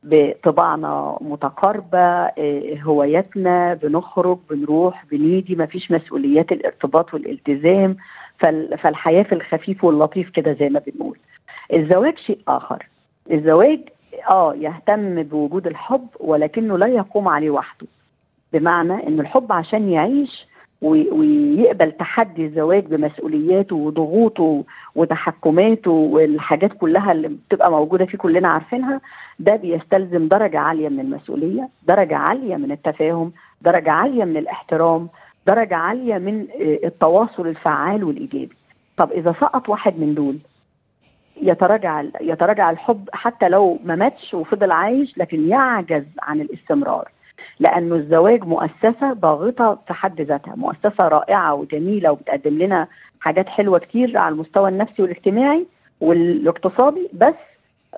بطباعنا 0.03 1.17
متقاربة 1.21 1.97
آه، 1.99 2.77
هواياتنا 2.83 3.73
بنخرج 3.73 4.37
بنروح 4.49 5.05
بنيجي 5.11 5.55
مفيش 5.55 5.91
مسؤوليات 5.91 6.51
الارتباط 6.51 7.13
والالتزام 7.13 7.97
فالحياة 8.77 9.23
في 9.23 9.35
الخفيف 9.35 9.83
واللطيف 9.83 10.29
كده 10.29 10.53
زي 10.53 10.69
ما 10.69 10.81
بنقول. 10.87 11.17
الزواج 11.73 12.17
شيء 12.17 12.39
آخر. 12.47 12.87
الزواج 13.31 13.79
آه 14.29 14.55
يهتم 14.55 15.23
بوجود 15.23 15.67
الحب 15.67 16.07
ولكنه 16.19 16.77
لا 16.77 16.87
يقوم 16.87 17.27
عليه 17.27 17.49
وحده. 17.49 17.87
بمعنى 18.53 19.07
إن 19.07 19.19
الحب 19.19 19.51
عشان 19.51 19.89
يعيش 19.89 20.45
ويقبل 20.81 21.91
تحدي 21.91 22.45
الزواج 22.45 22.85
بمسؤولياته 22.85 23.75
وضغوطه 23.75 24.63
وتحكماته 24.95 25.91
والحاجات 25.91 26.73
كلها 26.73 27.11
اللي 27.11 27.27
بتبقى 27.27 27.71
موجودة 27.71 28.05
فيه 28.05 28.17
كلنا 28.17 28.47
عارفينها 28.47 29.01
ده 29.39 29.55
بيستلزم 29.55 30.27
درجة 30.27 30.59
عالية 30.59 30.89
من 30.89 30.99
المسؤولية، 30.99 31.69
درجة 31.87 32.15
عالية 32.17 32.55
من 32.55 32.71
التفاهم، 32.71 33.31
درجة 33.61 33.91
عالية 33.91 34.23
من 34.25 34.37
الاحترام، 34.37 35.09
درجة 35.47 35.75
عالية 35.75 36.17
من 36.17 36.47
التواصل 36.59 37.47
الفعال 37.47 38.03
والإيجابي. 38.03 38.55
طب 38.97 39.11
إذا 39.11 39.35
سقط 39.39 39.69
واحد 39.69 39.99
من 39.99 40.13
دول 40.15 40.37
يتراجع 41.41 42.03
يتراجع 42.21 42.71
الحب 42.71 43.09
حتى 43.13 43.49
لو 43.49 43.79
ما 43.85 43.95
ماتش 43.95 44.33
وفضل 44.33 44.71
عايش 44.71 45.17
لكن 45.17 45.47
يعجز 45.47 46.03
عن 46.21 46.41
الاستمرار. 46.41 47.09
لأنه 47.59 47.95
الزواج 47.95 48.43
مؤسسة 48.43 49.13
ضاغطة 49.13 49.79
في 49.87 49.93
حد 49.93 50.21
ذاتها 50.21 50.55
مؤسسة 50.55 51.07
رائعة 51.07 51.53
وجميلة 51.53 52.11
وبتقدم 52.11 52.57
لنا 52.57 52.87
حاجات 53.19 53.49
حلوة 53.49 53.79
كتير 53.79 54.17
على 54.17 54.33
المستوى 54.33 54.69
النفسي 54.69 55.01
والاجتماعي 55.01 55.65
والاقتصادي 56.01 57.09
بس 57.13 57.33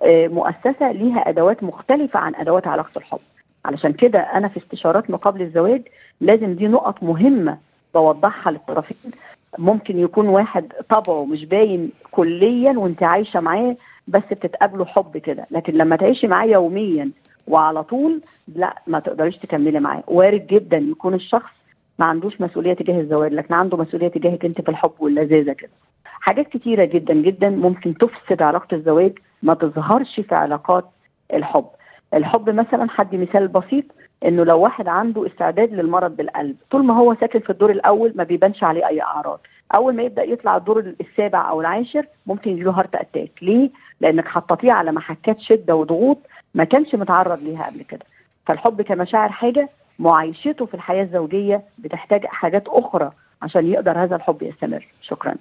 آه، 0.01 0.27
مؤسسة 0.27 0.91
ليها 0.91 1.29
أدوات 1.29 1.63
مختلفة 1.63 2.19
عن 2.19 2.35
أدوات 2.35 2.67
علاقة 2.67 2.97
الحب. 2.97 3.19
علشان 3.65 3.93
كده 3.93 4.19
أنا 4.19 4.47
في 4.47 4.57
استشارات 4.57 5.11
قبل 5.11 5.41
الزواج 5.41 5.81
لازم 6.21 6.53
دي 6.53 6.67
نقط 6.67 7.03
مهمة 7.03 7.57
بوضحها 7.93 8.51
للطرفين. 8.51 9.11
ممكن 9.57 9.99
يكون 9.99 10.27
واحد 10.27 10.73
طبعه 10.89 11.25
مش 11.25 11.45
باين 11.45 11.91
كليا 12.11 12.73
وأنت 12.77 13.03
عايشة 13.03 13.39
معاه 13.39 13.75
بس 14.07 14.21
بتتقابلوا 14.31 14.85
حب 14.85 15.17
كده. 15.17 15.45
لكن 15.51 15.73
لما 15.73 15.95
تعيشي 15.95 16.27
معاه 16.27 16.45
يوميا 16.45 17.09
وعلى 17.47 17.83
طول 17.83 18.21
لا 18.55 18.81
ما 18.87 18.99
تقدريش 18.99 19.37
تكملي 19.37 19.79
معاه. 19.79 20.03
وارد 20.07 20.47
جدا 20.47 20.77
يكون 20.77 21.13
الشخص 21.13 21.51
ما 21.99 22.05
عندوش 22.05 22.41
مسؤولية 22.41 22.73
تجاه 22.73 23.01
الزواج 23.01 23.33
لكن 23.33 23.53
عنده 23.53 23.77
مسؤولية 23.77 24.07
تجاهك 24.07 24.45
انت 24.45 24.61
في 24.61 24.69
الحب 24.69 24.91
واللذاذة 24.99 25.53
كده. 25.53 25.71
حاجات 26.05 26.47
كتيرة 26.47 26.85
جدا 26.85 27.13
جدا 27.13 27.49
ممكن 27.49 27.97
تفسد 27.97 28.41
علاقة 28.41 28.75
الزواج 28.75 29.13
ما 29.43 29.53
تظهرش 29.53 30.19
في 30.19 30.35
علاقات 30.35 30.85
الحب. 31.33 31.65
الحب 32.13 32.49
مثلا 32.49 32.89
حد 32.89 33.15
مثال 33.15 33.47
بسيط 33.47 33.85
إنه 34.25 34.43
لو 34.43 34.59
واحد 34.59 34.87
عنده 34.87 35.27
استعداد 35.27 35.73
للمرض 35.73 36.15
بالقلب 36.15 36.55
طول 36.71 36.85
ما 36.85 36.97
هو 36.97 37.15
ساكن 37.15 37.39
في 37.39 37.49
الدور 37.49 37.71
الأول 37.71 38.13
ما 38.15 38.23
بيبانش 38.23 38.63
عليه 38.63 38.87
أي 38.87 39.01
أعراض. 39.01 39.39
أول 39.75 39.95
ما 39.95 40.03
يبدأ 40.03 40.23
يطلع 40.23 40.57
الدور 40.57 40.93
السابع 41.01 41.49
أو 41.49 41.61
العاشر 41.61 42.05
ممكن 42.25 42.51
يجيله 42.51 42.71
heart 42.71 42.95
attack 42.95 43.31
ليه؟ 43.41 43.69
لأنك 44.01 44.27
حطيتيه 44.27 44.71
على 44.71 44.91
محكات 44.91 45.39
شدة 45.39 45.75
وضغوط 45.75 46.17
ما 46.53 46.63
كانش 46.63 46.95
متعرض 46.95 47.43
ليها 47.43 47.65
قبل 47.65 47.81
كده. 47.81 48.05
فالحب 48.45 48.81
كمشاعر 48.81 49.29
حاجة 49.29 49.69
معايشته 49.99 50.65
في 50.65 50.73
الحياة 50.73 51.03
الزوجية 51.03 51.61
بتحتاج 51.77 52.25
حاجات 52.25 52.67
أخرى 52.67 53.11
عشان 53.41 53.67
يقدر 53.67 54.03
هذا 54.03 54.15
الحب 54.15 54.41
يستمر. 54.41 54.87
شكرا. 55.01 55.35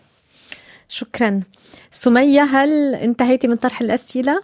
شكرا. 0.89 1.41
سمية 1.91 2.43
هل 2.43 2.95
انتهيتي 2.95 3.49
من 3.49 3.57
طرح 3.57 3.81
الأسئلة؟ 3.81 4.43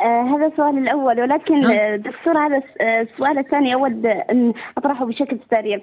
آه 0.00 0.22
هذا 0.22 0.46
السؤال 0.46 0.78
الأول 0.78 1.20
ولكن 1.20 1.64
آه. 1.64 1.96
دكتور 1.96 2.38
هذا 2.38 2.62
السؤال 2.80 3.38
الثاني 3.38 3.74
أود 3.74 4.06
أن 4.06 4.52
أطرحه 4.78 5.04
بشكل 5.04 5.38
سريع. 5.50 5.80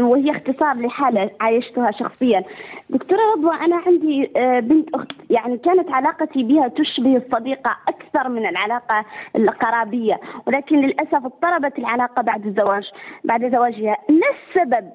وهي 0.00 0.30
اختصار 0.30 0.76
لحالة 0.76 1.30
عايشتها 1.40 1.90
شخصيا. 1.90 2.44
دكتورة 2.90 3.20
رضوى 3.36 3.54
أنا 3.54 3.76
عندي 3.86 4.30
آه، 4.36 4.60
بنت 4.60 4.94
أخت 4.94 5.12
يعني 5.30 5.58
كانت 5.58 5.90
علاقتي 5.90 6.42
بها 6.42 6.68
تشبه 6.68 7.16
الصديقة 7.16 7.76
أكثر 7.88 8.28
من 8.28 8.46
العلاقة 8.46 9.04
القرابية 9.36 10.20
ولكن 10.46 10.76
للأسف 10.80 11.14
اضطربت 11.14 11.78
العلاقة 11.78 12.22
بعد 12.22 12.46
الزواج 12.46 12.92
بعد 13.24 13.52
زواجها. 13.52 13.96
ما 14.08 14.26
السبب؟ 14.36 14.90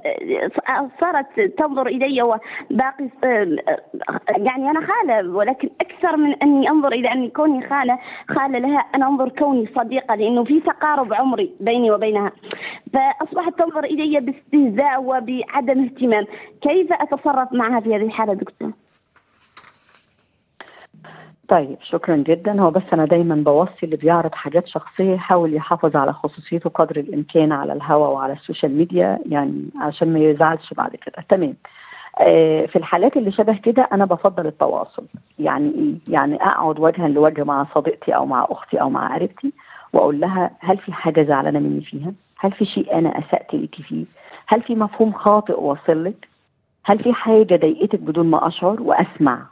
آه، 0.70 0.90
صارت 1.02 1.40
تنظر 1.40 1.88
إلي 1.88 2.22
وباقي 2.22 3.10
يعني 4.38 4.72
أنا 4.72 4.80
خالة 4.88 5.30
ولكن 5.30 5.70
أكثر 5.82 6.18
من 6.18 6.34
أني 6.34 6.70
أنظر 6.70 6.92
إلى 6.92 7.12
أني 7.12 7.30
كوني 7.30 7.68
خالة 7.68 8.00
خالة 8.30 8.60
لها 8.60 8.80
أنا 8.96 9.08
أنظر 9.08 9.30
كوني 9.30 9.68
صديقة 9.76 10.16
لأنه 10.16 10.44
في 10.44 10.60
تقارب 10.60 11.14
عمري 11.14 11.52
بيني 11.60 11.92
وبينها. 11.92 12.32
فأصبحت 12.94 13.60
تنظر 13.60 13.79
إلي 13.84 14.20
باستهزاء 14.20 15.04
وبعدم 15.04 15.84
اهتمام. 15.84 16.26
كيف 16.62 16.88
أتصرف 16.94 17.54
معها 17.54 17.80
في 17.80 17.96
هذه 17.96 18.02
الحالة 18.06 18.34
دكتور؟ 18.34 18.72
طيب 21.48 21.78
شكرا 21.82 22.16
جدا. 22.16 22.62
هو 22.62 22.72
بس 22.72 22.84
أنا 22.94 23.06
دايما 23.06 23.36
بوصي 23.36 23.84
اللي 23.84 23.96
بيعرض 23.96 24.34
حاجات 24.36 24.68
شخصية 24.68 25.14
يحاول 25.14 25.54
يحافظ 25.54 25.96
على 25.96 26.14
خصوصيته 26.14 26.70
قدر 26.70 26.98
الإمكان 26.98 27.52
على 27.52 27.74
الهواء 27.74 28.12
وعلى 28.12 28.34
السوشيال 28.34 28.78
ميديا 28.78 29.20
يعني 29.26 29.66
عشان 29.82 30.14
ما 30.14 30.20
يزعلش 30.20 30.74
بعد 30.74 30.96
كده. 30.96 31.26
تمام. 31.30 31.54
آه 32.20 32.66
في 32.66 32.76
الحالات 32.76 33.18
اللي 33.18 33.32
شبه 33.32 33.58
كده 33.58 33.90
أنا 33.94 34.06
بفضل 34.06 34.48
التواصل. 34.48 35.06
يعني 35.40 35.70
إيه؟ 35.76 36.14
يعني 36.14 36.36
أقعد 36.36 36.80
وجها 36.80 37.08
لوجه 37.08 37.44
مع 37.44 37.66
صديقتي 37.76 38.16
أو 38.16 38.26
مع 38.26 38.48
أختي 38.50 38.82
أو 38.82 38.90
مع 38.90 39.16
قريبتي 39.16 39.54
وأقول 39.94 40.20
لها 40.20 40.52
هل 40.60 40.78
في 40.78 40.94
حاجة 40.94 41.24
زعلانة 41.24 41.60
مني 41.60 41.82
فيها؟ 41.82 42.14
هل 42.42 42.52
في 42.52 42.66
شيء 42.66 42.98
أنا 42.98 43.20
أسأت 43.20 43.54
لك 43.54 43.76
فيه؟ 43.76 44.06
هل 44.48 44.62
في 44.62 44.76
مفهوم 44.76 45.14
خاطئ 45.14 45.60
وصل 45.62 46.04
لك؟ 46.04 46.28
هل 46.86 47.00
في 47.00 47.14
حاجة 47.14 47.56
ضايقتك 47.56 48.00
بدون 48.00 48.26
ما 48.26 48.48
أشعر 48.48 48.82
وأسمع؟ 48.82 49.46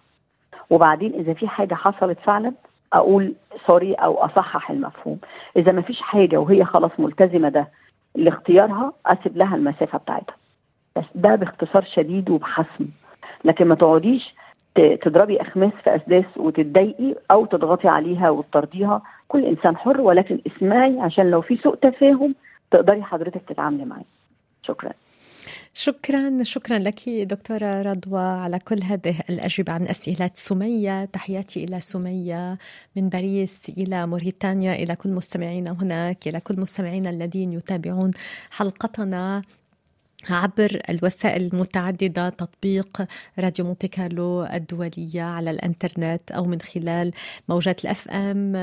وبعدين 0.69 1.13
إذا 1.13 1.33
في 1.33 1.47
حاجة 1.47 1.75
حصلت 1.75 2.19
فعلا 2.19 2.53
أقول 2.93 3.33
سوري 3.67 3.93
أو 3.93 4.13
أصحح 4.17 4.71
المفهوم. 4.71 5.17
إذا 5.57 5.71
ما 5.71 5.81
فيش 5.81 6.01
حاجة 6.01 6.37
وهي 6.37 6.65
خلاص 6.65 6.91
ملتزمة 6.99 7.49
ده 7.49 7.67
لاختيارها 8.15 8.93
أسيب 9.05 9.37
لها 9.37 9.55
المسافة 9.55 9.97
بتاعتها. 9.97 10.35
بس 10.95 11.05
ده 11.15 11.35
باختصار 11.35 11.83
شديد 11.83 12.29
وبحسم. 12.29 12.85
لكن 13.45 13.67
ما 13.67 13.75
تقعديش 13.75 14.35
تضربي 15.01 15.41
أخماس 15.41 15.71
في 15.83 15.95
أسداس 15.95 16.25
وتتضايقي 16.37 17.15
أو 17.31 17.45
تضغطي 17.45 17.87
عليها 17.87 18.29
وتطرديها. 18.29 19.01
كل 19.27 19.45
إنسان 19.45 19.77
حر 19.77 20.01
ولكن 20.01 20.39
اسمعي 20.47 20.99
عشان 20.99 21.31
لو 21.31 21.41
في 21.41 21.57
سوء 21.57 21.75
تفاهم 21.75 22.35
تقدري 22.71 23.03
حضرتك 23.03 23.41
تتعاملي 23.49 23.85
معاه. 23.85 24.05
شكرا. 24.61 24.93
شكرا 25.73 26.43
شكرا 26.43 26.79
لك 26.79 27.09
دكتورة 27.09 27.81
رضوى 27.81 28.21
على 28.21 28.59
كل 28.59 28.83
هذه 28.83 29.19
الأجوبة 29.29 29.73
عن 29.73 29.87
أسئلة 29.87 30.31
سمية. 30.33 31.05
تحياتي 31.05 31.63
إلى 31.63 31.81
سمية 31.81 32.57
من 32.95 33.09
باريس 33.09 33.69
إلى 33.69 34.07
موريتانيا 34.07 34.73
إلى 34.73 34.95
كل 34.95 35.09
مستمعينا 35.09 35.71
هناك 35.71 36.27
إلى 36.27 36.39
كل 36.39 36.59
مستمعينا 36.59 37.09
الذين 37.09 37.53
يتابعون 37.53 38.11
حلقتنا. 38.51 39.41
عبر 40.29 40.81
الوسائل 40.89 41.49
المتعددة 41.53 42.29
تطبيق 42.29 43.05
راديو 43.39 43.65
مونتي 43.65 43.87
كارلو 43.87 44.43
الدولية 44.43 45.21
على 45.21 45.51
الإنترنت 45.51 46.31
أو 46.31 46.45
من 46.45 46.61
خلال 46.61 47.11
موجات 47.49 47.85
ال 47.85 48.07
FM 48.07 48.55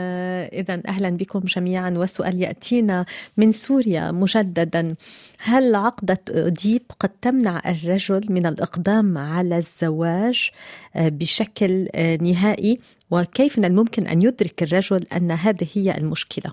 إذا 0.53 0.83
أهلا 0.89 1.11
بكم 1.11 1.41
جميعا 1.41 1.91
وسؤال 1.91 2.43
يأتينا 2.43 3.07
من 3.37 3.53
سوريا 3.53 4.11
مجددا. 4.11 4.95
هل 5.39 5.75
عقدة 5.75 6.21
أوديب 6.31 6.83
قد 7.01 7.11
تمنع 7.23 7.63
الرجل 7.67 8.27
من 8.29 8.47
الإقدام 8.47 9.19
على 9.19 9.57
الزواج؟ 9.57 10.51
بشكل 10.97 11.89
نهائي. 12.21 12.79
وكيف 13.11 13.59
من 13.59 13.65
الممكن 13.65 14.07
أن 14.07 14.23
يدرك 14.23 14.63
الرجل 14.63 15.07
أن 15.17 15.31
هذه 15.31 15.67
هي 15.75 15.99
المشكلة؟ 15.99 16.53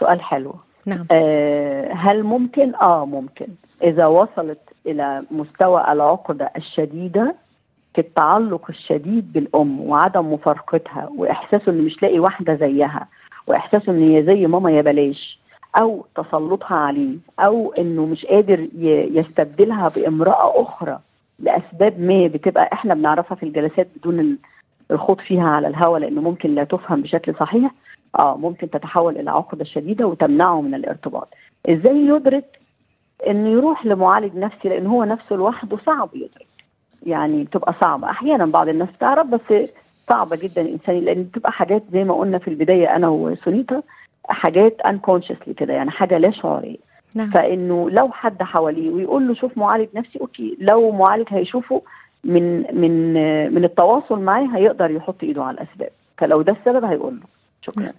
سؤال 0.00 0.22
حلو. 0.22 0.54
نعم. 0.86 1.06
آه 1.10 1.92
هل 1.92 2.22
ممكن؟ 2.22 2.74
آه 2.74 3.06
ممكن. 3.06 3.46
إذا 3.82 4.06
وصلت 4.06 4.58
إلى 4.86 5.22
مستوى 5.30 5.84
العقدة 5.92 6.50
الشديدة 6.56 7.34
في 7.94 8.00
التعلق 8.00 8.64
الشديد 8.68 9.32
بالأم 9.32 9.80
وعدم 9.80 10.32
مفارقتها 10.32 11.08
وإحساسه 11.16 11.72
إنه 11.72 11.82
مش 11.82 12.02
لاقي 12.02 12.18
واحدة 12.18 12.54
زيها 12.54 13.08
وإحساسه 13.46 13.92
إن 13.92 14.02
هي 14.02 14.22
زي 14.24 14.46
ماما 14.46 14.70
يا 14.70 14.82
بلاش 14.82 15.38
أو 15.80 16.04
تسلطها 16.14 16.76
عليه 16.76 17.16
أو 17.40 17.72
إنه 17.78 18.06
مش 18.06 18.26
قادر 18.26 18.68
يستبدلها 19.12 19.88
بامرأة 19.88 20.62
أخرى 20.62 20.98
لأسباب 21.38 22.00
ما 22.00 22.26
بتبقى 22.26 22.70
إحنا 22.72 22.94
بنعرفها 22.94 23.34
في 23.34 23.42
الجلسات 23.42 23.88
بدون 23.96 24.38
الخوض 24.90 25.20
فيها 25.20 25.48
على 25.48 25.68
الهواء 25.68 26.00
لأنه 26.00 26.20
ممكن 26.20 26.54
لا 26.54 26.64
تفهم 26.64 27.02
بشكل 27.02 27.34
صحيح. 27.34 27.70
آه 28.18 28.36
ممكن 28.36 28.70
تتحول 28.70 29.16
إلى 29.18 29.30
عقدة 29.30 29.64
شديدة 29.64 30.06
وتمنعه 30.06 30.60
من 30.60 30.74
الارتباط. 30.74 31.28
إزاي 31.68 32.06
يدرك 32.06 32.58
إنه 33.26 33.48
يروح 33.48 33.86
لمعالج 33.86 34.36
نفسي 34.36 34.68
لأن 34.68 34.86
هو 34.86 35.04
نفسه 35.04 35.36
لوحده 35.36 35.76
صعب 35.86 36.08
يدرك. 36.14 36.46
يعني 37.06 37.44
بتبقى 37.44 37.74
صعبة. 37.80 38.10
أحيانا 38.10 38.46
بعض 38.46 38.68
الناس 38.68 38.88
تعرف 39.00 39.26
بس 39.26 39.68
صعبة 40.08 40.36
جدا 40.36 40.62
الانسان 40.62 40.98
لأن 41.00 41.22
بتبقى 41.22 41.52
حاجات 41.52 41.82
زي 41.92 42.04
ما 42.04 42.14
قلنا 42.14 42.38
في 42.38 42.48
البداية 42.48 42.96
أنا 42.96 43.08
وسونيتا 43.08 43.82
حاجات 44.28 44.80
unconsciously 44.80 45.54
كده 45.56 45.74
يعني 45.74 45.90
حاجة 45.90 46.18
لا 46.18 46.30
شعورية. 46.30 46.76
نعم. 47.14 47.30
فإنه 47.30 47.90
لو 47.90 48.08
حد 48.12 48.42
حواليه 48.42 48.90
ويقول 48.90 49.28
له 49.28 49.34
شوف 49.34 49.58
معالج 49.58 49.88
نفسي 49.94 50.20
okay 50.20 50.56
لو 50.60 50.90
معالج 50.90 51.26
هيشوفه 51.30 51.82
من 52.24 52.60
من 52.80 53.12
من 53.54 53.64
التواصل 53.64 54.18
معاه 54.20 54.48
هيقدر 54.56 54.90
يحط 54.90 55.22
إيده 55.22 55.44
على 55.44 55.54
الأسباب. 55.54 55.90
فلو 56.18 56.42
ده 56.42 56.52
السبب 56.60 56.84
هيقول 56.84 57.14
له. 57.14 57.26
شكرا. 57.62 57.92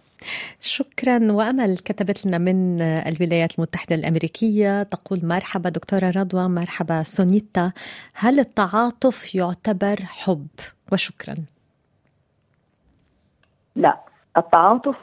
شكرا. 0.59 1.31
وأمل 1.31 1.77
كتبت 1.77 2.25
لنا 2.25 2.37
من 2.37 2.81
الولايات 2.81 3.55
المتحدة 3.57 3.95
الأمريكية 3.95 4.83
تقول 4.83 5.19
مرحبا 5.23 5.69
دكتورة 5.69 6.09
رضوى 6.09 6.47
مرحبا 6.47 7.03
سونيتا. 7.03 7.71
هل 8.13 8.39
التعاطف 8.39 9.35
يعتبر 9.35 9.95
حب؟ 10.05 10.47
وشكرا. 10.91 11.35
لا 13.75 13.99
التعاطف 14.37 14.95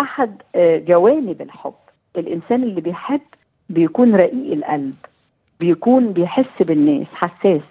أحد 0.00 0.42
جوانب 0.56 1.42
الحب. 1.42 1.74
الإنسان 2.16 2.62
اللي 2.62 2.80
بيحب 2.80 3.20
بيكون 3.68 4.16
رقيق 4.16 4.52
القلب 4.52 4.94
بيكون 5.60 6.12
بيحس 6.12 6.62
بالناس 6.62 7.06
حساس 7.12 7.62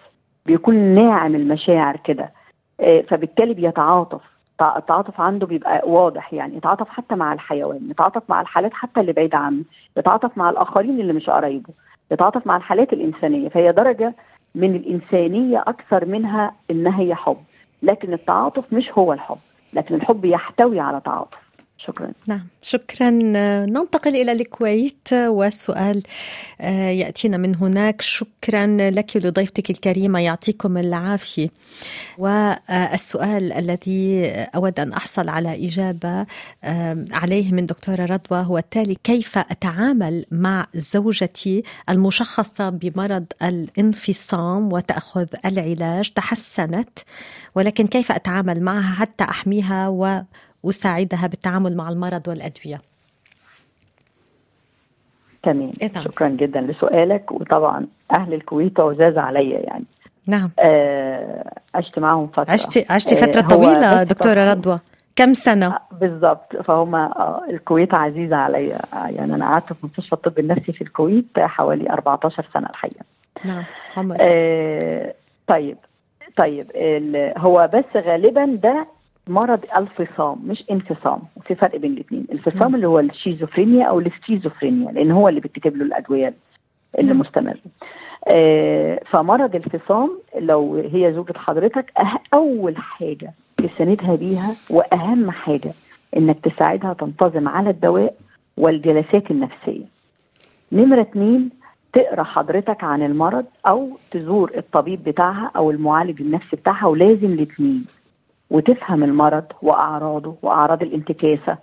بيكون 0.46 0.76
ناعم 0.76 1.36
المشاعر 1.36 1.98
كده 1.98 2.32
فبالتالي 2.80 3.54
بيتعاطف. 3.54 4.22
التعاطف 4.62 5.22
عنده 5.22 5.48
بيبقى 5.48 5.82
واضح 5.86 6.34
يعني 6.34 6.58
يتعاطف 6.58 6.90
حتى 6.90 7.16
مع 7.16 7.34
الحيوان 7.34 7.90
يتعاطف 7.90 8.24
مع 8.30 8.42
الحالات 8.42 8.74
حتى 8.74 9.00
اللي 9.00 9.14
بعيدة 9.14 9.38
عنه 9.38 9.64
يتعاطف 9.98 10.38
مع 10.38 10.50
الآخرين 10.50 11.00
اللي 11.00 11.14
مش 11.14 11.30
قرايبه 11.30 11.70
يتعاطف 12.12 12.48
مع 12.48 12.56
الحالات 12.56 12.94
الإنسانية 12.94 13.50
فهي 13.50 13.72
درجة 13.72 14.14
من 14.56 14.76
الإنسانية 14.76 15.60
أكثر 15.68 16.06
منها 16.06 16.54
إنها 16.72 17.00
هي 17.00 17.16
حب 17.16 17.38
لكن 17.84 18.14
التعاطف 18.14 18.74
مش 18.74 18.92
هو 18.98 19.14
الحب 19.14 19.38
لكن 19.74 19.96
الحب 19.96 20.26
يحتوي 20.26 20.80
على 20.80 21.02
تعاطف. 21.06 21.45
شكرا. 21.78 22.12
نعم 22.28 22.48
شكرا. 22.62 23.10
ننتقل 23.66 24.16
إلى 24.16 24.32
الكويت 24.32 25.14
والسؤال 25.14 26.04
يأتينا 27.00 27.38
من 27.38 27.56
هناك. 27.56 28.02
شكرا 28.02 28.66
لك 28.92 29.12
ولضيفتك 29.16 29.70
الكريمة 29.70 30.20
يعطيكم 30.20 30.78
العافية. 30.78 31.50
والسؤال 32.18 33.54
الذي 33.54 34.26
أود 34.56 34.80
أن 34.80 34.94
أحصل 34.94 35.30
على 35.30 35.68
إجابة 35.68 36.26
عليه 37.12 37.52
من 37.52 37.66
دكتورة 37.66 38.06
رضوى 38.06 38.46
هو 38.46 38.58
التالي 38.58 38.96
كيف 39.04 39.38
أتعامل 39.38 40.26
مع 40.32 40.68
زوجتي 40.76 41.64
المشخصة 41.90 42.70
بمرض 42.70 43.26
الانفصام 43.44 44.74
وتأخذ 44.74 45.28
العلاج؟ 45.46 46.10
تحسنت 46.10 47.00
ولكن 47.56 47.88
كيف 47.88 48.12
أتعامل 48.12 48.62
معها 48.62 48.96
حتى 48.96 49.24
أحميها 49.24 49.88
و 49.88 50.22
وساعدها 50.66 51.28
بالتعامل 51.28 51.78
مع 51.78 51.90
المرض 51.90 52.28
والأدوية. 52.28 52.82
تمام. 55.44 55.72
شكرا 56.04 56.30
جدا 56.30 56.62
لسؤالك 56.62 57.32
وطبعا 57.32 57.88
أهل 58.12 58.34
الكويت 58.34 58.80
عزاز 58.80 59.18
عليا 59.18 59.60
يعني. 59.60 59.84
نعم. 60.28 60.50
عشت 61.76 62.00
معهم 62.00 62.28
فترة. 62.28 62.52
عشتي 62.52 62.86
عشتي 62.90 63.16
فترة 63.16 63.42
طويلة 63.42 64.04
دكتورة 64.04 64.52
رضوى. 64.52 64.80
كم 65.16 65.34
سنة؟ 65.34 65.78
بالضبط. 65.92 66.56
فهم 66.64 66.96
الكويت 67.50 67.94
عزيزة 67.94 68.36
عليا. 68.36 68.80
يعني 68.94 69.36
أنا 69.36 69.46
قعدت 69.46 69.74
في 69.74 69.86
مستشفى 69.88 70.14
الطب 70.14 70.40
النفسي 70.40 70.74
في 70.74 70.82
الكويت 70.82 71.40
حوالي 71.40 71.90
14 71.90 72.46
سنة 72.54 72.70
الحقيقة. 72.70 73.06
نعم 73.46 73.64
آه 74.22 75.14
طيب. 75.48 75.78
طيب 76.38 76.68
هو 77.38 77.70
بس 77.74 78.04
غالبا 78.04 78.46
ده 78.64 78.88
مرض 79.28 79.60
الفصام 79.78 80.40
مش 80.46 80.64
انفصام 80.72 81.20
وفي 81.36 81.56
فرق 81.56 81.76
بين 81.76 81.92
الاثنين 81.94 82.26
الفصام. 82.32 82.76
اللي 82.76 82.88
هو 82.88 83.00
الشيزوفرينيا 83.00 83.86
أو 83.86 84.00
السكيزوفرينيا 84.00 84.92
لأن 84.92 85.12
هو 85.12 85.30
اللي 85.30 85.40
بيكتب 85.40 85.76
له 85.78 85.86
الأدوية 85.86 86.34
اللي 87.00 87.14
م. 87.14 87.20
مستمرة 87.20 87.58
آه 88.28 89.02
فمرض 89.10 89.56
الفصام 89.56 90.20
لو 90.40 90.76
هي 90.94 91.14
زوجة 91.14 91.34
حضرتك 91.38 91.92
أه 91.98 92.20
أول 92.34 92.78
حاجة 92.78 93.34
تساندها 93.58 94.16
بيها 94.16 94.56
وأهم 94.70 95.32
حاجة 95.32 95.72
إنك 96.18 96.40
تساعدها 96.40 96.94
تنتظم 96.94 97.48
على 97.48 97.70
الدواء 97.70 98.16
والجلسات 98.58 99.32
النفسية 99.32 99.86
نمرة 100.72 101.02
اتنين 101.02 101.50
تقرأ 101.94 102.24
حضرتك 102.24 102.84
عن 102.84 103.04
المرض 103.04 103.46
أو 103.68 103.90
تزور 104.12 104.52
الطبيب 104.58 105.04
بتاعها 105.04 105.52
أو 105.56 105.72
المعالج 105.72 106.22
النفسي 106.22 106.56
بتاعها 106.56 106.86
ولازم 106.88 107.26
الاثنين 107.28 107.86
وتفهم 108.50 109.04
المرض 109.04 109.44
وأعراضه 109.62 110.36
وأعراض 110.42 110.84
الانتكاسة 110.84 111.58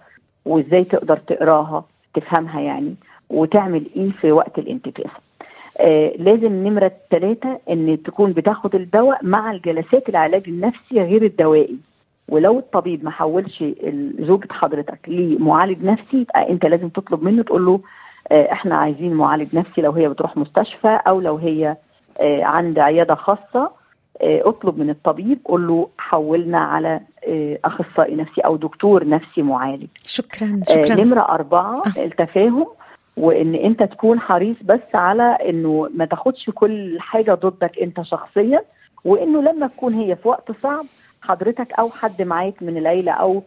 وإزاي 0.44 0.84
تقدر 0.84 1.16
تقراها 1.16 1.84
تفهمها 2.14 2.60
يعني 2.60 2.94
وتعمل 3.30 3.86
إيه 3.96 4.10
في 4.10 4.32
وقت 4.32 4.58
الانتكاسة. 4.58 5.16
آه 5.80 6.12
لازم 6.18 6.52
نمرة 6.66 6.92
ثلاثة 7.10 7.58
إن 7.70 8.02
تكون 8.02 8.32
بتاخد 8.32 8.74
الدواء 8.74 9.18
مع 9.26 9.50
الجلسات 9.52 10.08
العلاج 10.08 10.42
النفسي 10.48 11.02
غير 11.02 11.22
الدوائي. 11.22 11.76
ولو 12.28 12.58
الطبيب 12.58 13.04
ما 13.04 13.10
حولش 13.10 13.64
زوجة 14.20 14.48
حضرتك 14.52 14.98
لمعالج 15.08 15.84
نفسي 15.84 16.16
يبقى 16.16 16.50
أنت 16.50 16.66
لازم 16.66 16.88
تطلب 16.88 17.22
منه 17.24 17.42
تقول 17.42 17.66
له 17.66 17.80
آه 18.32 18.52
إحنا 18.52 18.76
عايزين 18.76 19.14
معالج 19.14 19.56
نفسي 19.56 19.80
لو 19.80 19.92
هي 19.92 20.08
بتروح 20.08 20.36
مستشفى 20.36 20.88
أو 21.06 21.20
لو 21.20 21.36
هي 21.36 21.76
آه 22.20 22.44
عند 22.44 22.78
عيادة 22.78 23.14
خاصة 23.14 23.70
اطلب 24.22 24.78
من 24.78 24.90
الطبيب 24.90 25.38
قول 25.44 25.68
له 25.68 25.88
حولنا 25.98 26.58
على 26.58 27.00
أخصائي 27.64 28.14
نفسي 28.14 28.40
أو 28.40 28.56
دكتور 28.56 29.08
نفسي 29.08 29.42
معالج. 29.42 29.86
شكرا 30.06 30.60
شكرا. 30.68 30.94
نمرة 30.94 31.20
أربعة 31.20 31.82
آه. 31.86 32.04
التفاهم 32.04 32.66
وإن 33.16 33.54
أنت 33.54 33.82
تكون 33.82 34.20
حريص 34.20 34.56
بس 34.64 34.80
على 34.94 35.22
إنه 35.22 35.90
ما 35.94 36.04
تاخدش 36.04 36.50
كل 36.54 37.00
حاجة 37.00 37.34
ضدك 37.34 37.78
أنت 37.78 38.02
شخصيا 38.02 38.62
وإنه 39.04 39.42
لما 39.42 39.66
تكون 39.66 39.94
هي 39.94 40.16
في 40.16 40.28
وقت 40.28 40.52
صعب 40.62 40.84
حضرتك 41.22 41.72
أو 41.72 41.90
حد 41.90 42.22
معاك 42.22 42.62
من 42.62 42.76
العيلة 42.76 43.12
أو 43.12 43.42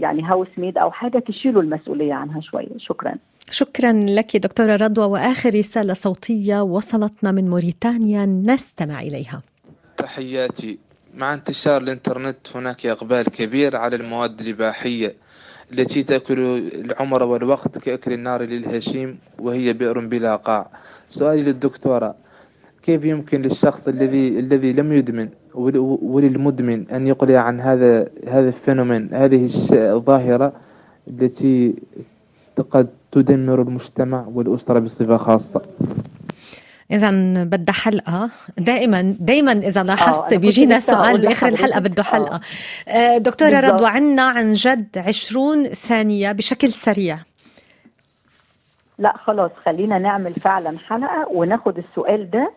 يعني 0.00 0.22
هاوس 0.22 0.48
ميد 0.58 0.78
أو 0.78 0.90
حاجة 0.90 1.18
تشيلوا 1.18 1.62
المسؤولية 1.62 2.14
عنها 2.14 2.40
شوية. 2.40 2.68
شكرا. 2.76 3.14
شكرا 3.50 3.92
لك 3.92 4.36
دكتورة 4.36 4.76
رضوى 4.76 5.04
وآخر 5.06 5.54
رسالة 5.54 5.94
صوتية 5.94 6.60
وصلتنا 6.62 7.32
من 7.32 7.50
موريتانيا 7.50 8.26
نستمع 8.26 9.00
إليها. 9.00 9.42
تحياتي. 9.96 10.78
مع 11.16 11.34
انتشار 11.34 11.82
الإنترنت 11.82 12.36
هناك 12.54 12.86
إقبال 12.86 13.22
كبير 13.24 13.76
على 13.76 13.96
المواد 13.96 14.40
الإباحية 14.40 15.14
التي 15.72 16.02
تأكل 16.02 16.38
العمر 16.74 17.22
والوقت 17.22 17.78
كأكل 17.78 18.12
النار 18.12 18.42
للهشيم 18.42 19.18
وهي 19.38 19.72
بئر 19.72 19.98
بلا 20.06 20.36
قاع. 20.36 20.66
سؤالي 21.10 21.42
للدكتورة 21.42 22.14
كيف 22.82 23.04
يمكن 23.04 23.42
للشخص 23.42 23.88
الذي 23.88 24.28
الذي 24.28 24.72
لم 24.72 24.92
يدمن 24.92 25.28
وللمدمن 26.02 26.90
أن 26.90 27.06
يقلع 27.06 27.38
عن 27.40 27.60
هذا 27.60 28.08
هذا 28.28 28.48
الفينومين 28.48 29.08
هذه 29.12 29.48
الظاهرة 29.72 30.52
التي 31.08 31.74
قد 32.70 32.88
تدمر 33.12 33.62
المجتمع 33.62 34.26
والأسرة 34.34 34.78
بصفة 34.78 35.16
خاصة؟ 35.16 35.62
اذا 36.94 37.10
بدها 37.44 37.74
حلقة. 37.74 38.30
دائما 38.58 39.16
دائما 39.20 39.52
إذا 39.52 39.82
لاحظت 39.82 40.32
آه 40.32 40.36
بيجينا 40.36 40.80
سؤال 40.80 41.20
بآخر 41.20 41.48
الحلقة 41.48 41.80
بده 41.80 42.02
حلقة. 42.02 42.40
آه. 42.88 43.18
دكتورة 43.18 43.60
رضوى 43.60 43.86
عنا 43.88 44.22
عن 44.22 44.50
جد 44.50 44.98
20 44.98 45.68
ثانية 45.68 46.32
بشكل 46.32 46.72
سريع. 46.72 47.18
لا 48.98 49.14
خلاص 49.16 49.50
خلينا 49.66 49.98
نعمل 49.98 50.32
فعلا 50.34 50.78
حلقة 50.88 51.28
وناخد 51.30 51.78
السؤال 51.78 52.30
ده 52.30 52.50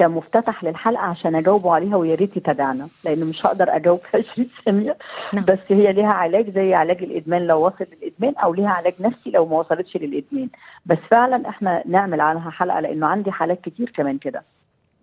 كمفتتح 0.00 0.64
للحلقة 0.64 1.02
عشان 1.02 1.34
أجاوبه 1.34 1.74
عليها 1.74 1.96
ويا 1.96 2.14
ريت 2.14 2.36
يتابعنا 2.36 2.88
لأن 3.04 3.24
مش 3.24 3.46
هقدر 3.46 3.76
أجاوب 3.76 3.98
في 3.98 4.16
20 4.16 4.48
ثانية 4.64 4.96
نعم. 5.34 5.44
بس 5.44 5.58
هي 5.68 5.92
ليها 5.92 6.12
علاج 6.12 6.50
زي 6.50 6.74
علاج 6.74 7.02
الإدمان 7.02 7.46
لو 7.46 7.66
وصل 7.66 7.86
للإدمان 7.92 8.34
أو 8.36 8.54
ليها 8.54 8.70
علاج 8.70 8.94
نفسي 9.00 9.30
لو 9.30 9.46
ما 9.46 9.58
وصلتش 9.58 9.96
للإدمان. 9.96 10.48
بس 10.86 10.98
فعلا 11.10 11.48
إحنا 11.48 11.82
نعمل 11.86 12.20
عنها 12.20 12.50
حلقة 12.50 12.80
لأنه 12.80 13.06
عندي 13.06 13.32
حالات 13.32 13.60
كتير 13.60 13.90
كمان 13.90 14.18
كده. 14.18 14.42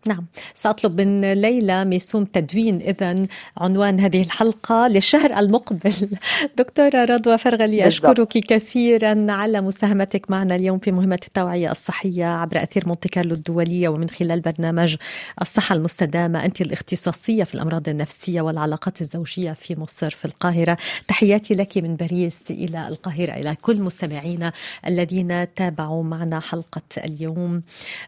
نعم. 0.08 0.26
سأطلب 0.53 1.01
من 1.01 1.34
ليلى 1.34 1.86
ميسوم 1.86 2.26
تدوين 2.26 2.82
إذا 2.82 3.26
عنوان 3.58 3.99
هذه 3.99 4.22
الحلقة 4.22 4.88
للشهر 4.88 5.39
المقبل. 5.39 6.10
دكتورة 6.60 7.05
رضوى 7.05 7.38
فرغلي 7.38 7.88
أشكرك 7.88 8.28
كثيرا 8.28 9.32
على 9.32 9.62
مساهمتك 9.62 10.32
معنا 10.32 10.55
اليوم 10.55 10.80
في 10.80 10.91
مهمة 10.91 11.20
التوعية 11.28 11.72
الصحية 11.72 12.26
عبر 12.26 12.64
أثير 12.64 12.88
مونتي 12.88 13.10
كارلو 13.10 13.36
الدولية 13.36 13.89
ومن 13.89 14.10
خلال 14.10 14.39
برنامج 14.39 14.95
الصحة 15.41 15.76
المستدامة 15.76 16.45
أنت 16.45 16.62
الاختصاصية 16.62 17.43
في 17.43 17.55
الأمراض 17.55 17.89
النفسية 17.89 18.41
والعلاقات 18.41 19.01
الزوجية 19.01 19.51
في 19.51 19.80
مصر 19.80 20.10
في 20.10 20.26
القاهرة. 20.26 20.78
تحياتي 21.08 21.53
لك 21.53 21.78
من 21.78 21.95
باريس 21.95 22.51
إلى 22.51 22.88
القاهرة 22.88 23.32
إلى 23.34 23.55
كل 23.62 23.82
مستمعينا 23.82 24.51
الذين 24.88 25.53
تابعوا 25.55 26.03
معنا 26.03 26.39
حلقة 26.39 26.82
اليوم. 26.97 27.62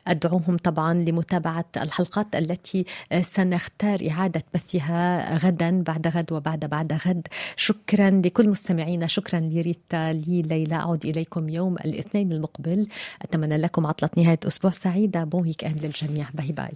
أدعوهم 0.08 0.58
طبعا 0.58 0.94
لمتابعة 0.94 1.66
الحلقات 1.90 2.36
التي 2.36 2.86
سنختار 3.22 4.08
إعادة 4.12 4.44
بثها 4.54 5.38
غدا 5.38 5.84
بعد 5.84 6.08
غد 6.08 6.32
وبعد 6.32 6.66
بعد 6.66 6.94
غد. 6.94 7.28
شكرا 7.56 8.22
لكل 8.26 8.50
مستمعينا 8.50 9.08
شكرا 9.08 9.40
لريتا 9.40 10.14
لي 10.14 10.42
ليلى 10.42 10.76
أعود 10.76 11.06
إليكم 11.06 11.50
يوم 11.50 11.76
الاثنين 11.76 12.32
المقبل. 12.32 12.88
أتمنى 13.22 13.58
لكم 13.58 13.86
عطلة 13.86 14.10
نهاية 14.18 14.40
أسبوع 14.48 14.72
سعيدة. 14.72 15.24
bon 15.24 15.42
week-end 15.42 15.86
للجميع. 15.86 16.28
bye 16.34 16.52
bye. 16.52 16.74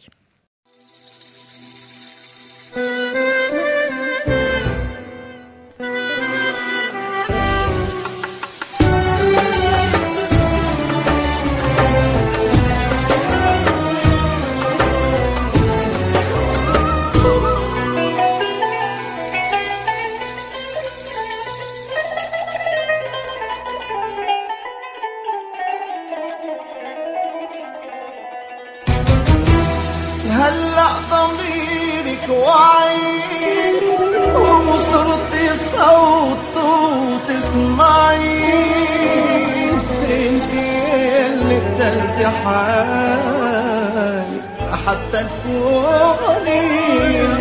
حالي 42.45 44.41
حتى 44.87 45.19
تكوني 45.23 46.63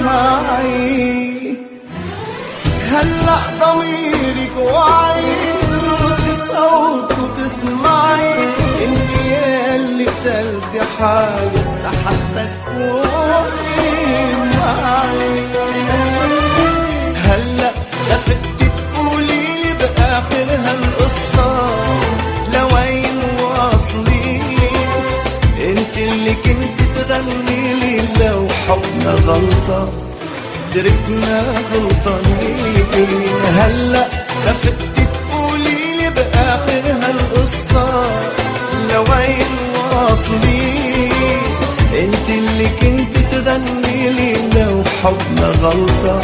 معي. 0.05 1.57
هلأ 2.91 3.39
ضميرك 3.61 4.57
وعي 4.57 5.33
صوت 5.73 6.27
صوت 6.47 7.13
وتسمعي 7.19 8.45
انت 8.85 9.11
اللي 9.75 10.05
بتلدي 10.05 10.81
حالي 10.99 11.63
حتى 12.07 12.45
تكوني 12.67 13.83
معي. 14.55 15.42
لو 28.21 28.49
حبنا 28.69 29.13
غلطة. 29.13 29.93
تركنا 30.75 31.45
غلطانين 31.75 32.85
هلا 33.57 34.07
لفت 34.47 34.75
تقولي 34.97 35.97
لي 36.01 36.11
بآخر 36.11 36.83
هالقصة. 37.03 37.87
لوين 38.91 39.53
واصلين 39.93 41.13
أنت 41.95 42.29
اللي 42.29 42.69
كنت 42.69 43.15
تغني 43.33 44.11
لي 44.11 44.37
لو 44.55 44.85
حبنا 45.03 45.47
غلطة. 45.47 46.21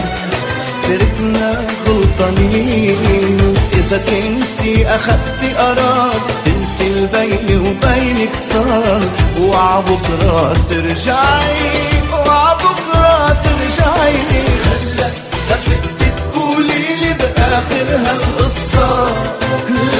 تركنا 0.89 1.67
غلطانين. 1.87 3.55
إذا 3.73 3.99
كنتي 3.99 4.87
أخدتي 4.87 5.55
قرار 5.59 6.21
تنسي 6.45 6.87
البيني 6.87 7.57
وبينك 7.57 8.35
صار. 8.53 9.01
وعبكرة 9.41 10.57
ترجعي 10.71 12.03
وعبكرة 12.13 13.37
ترجعي. 13.45 14.17
هلا 14.65 15.11
لفتي 15.51 16.11
تقولي 16.19 16.85
لي 17.01 17.13
بآخر 17.19 17.89
هالقصة. 18.07 19.09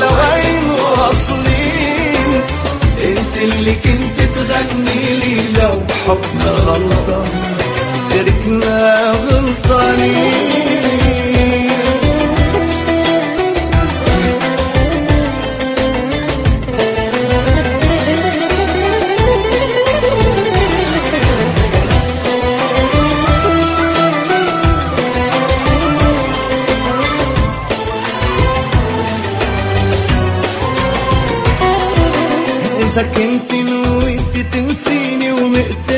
لوين 0.01 0.67
واصلين. 0.71 2.43
انت 3.05 3.37
اللي 3.43 3.75
كنت 3.75 4.19
تغني 4.35 5.03
لي 5.21 5.37
لو 5.61 5.81
حبنا 6.07 6.51
غلطة. 6.51 7.25
تركنا 8.11 9.11
غلطانين. 9.11 10.78
إذا 32.99 33.07
كنت 33.07 33.53
نويتي 33.55 34.43
تنسيني 34.43 35.33
تشتغل 35.33 35.98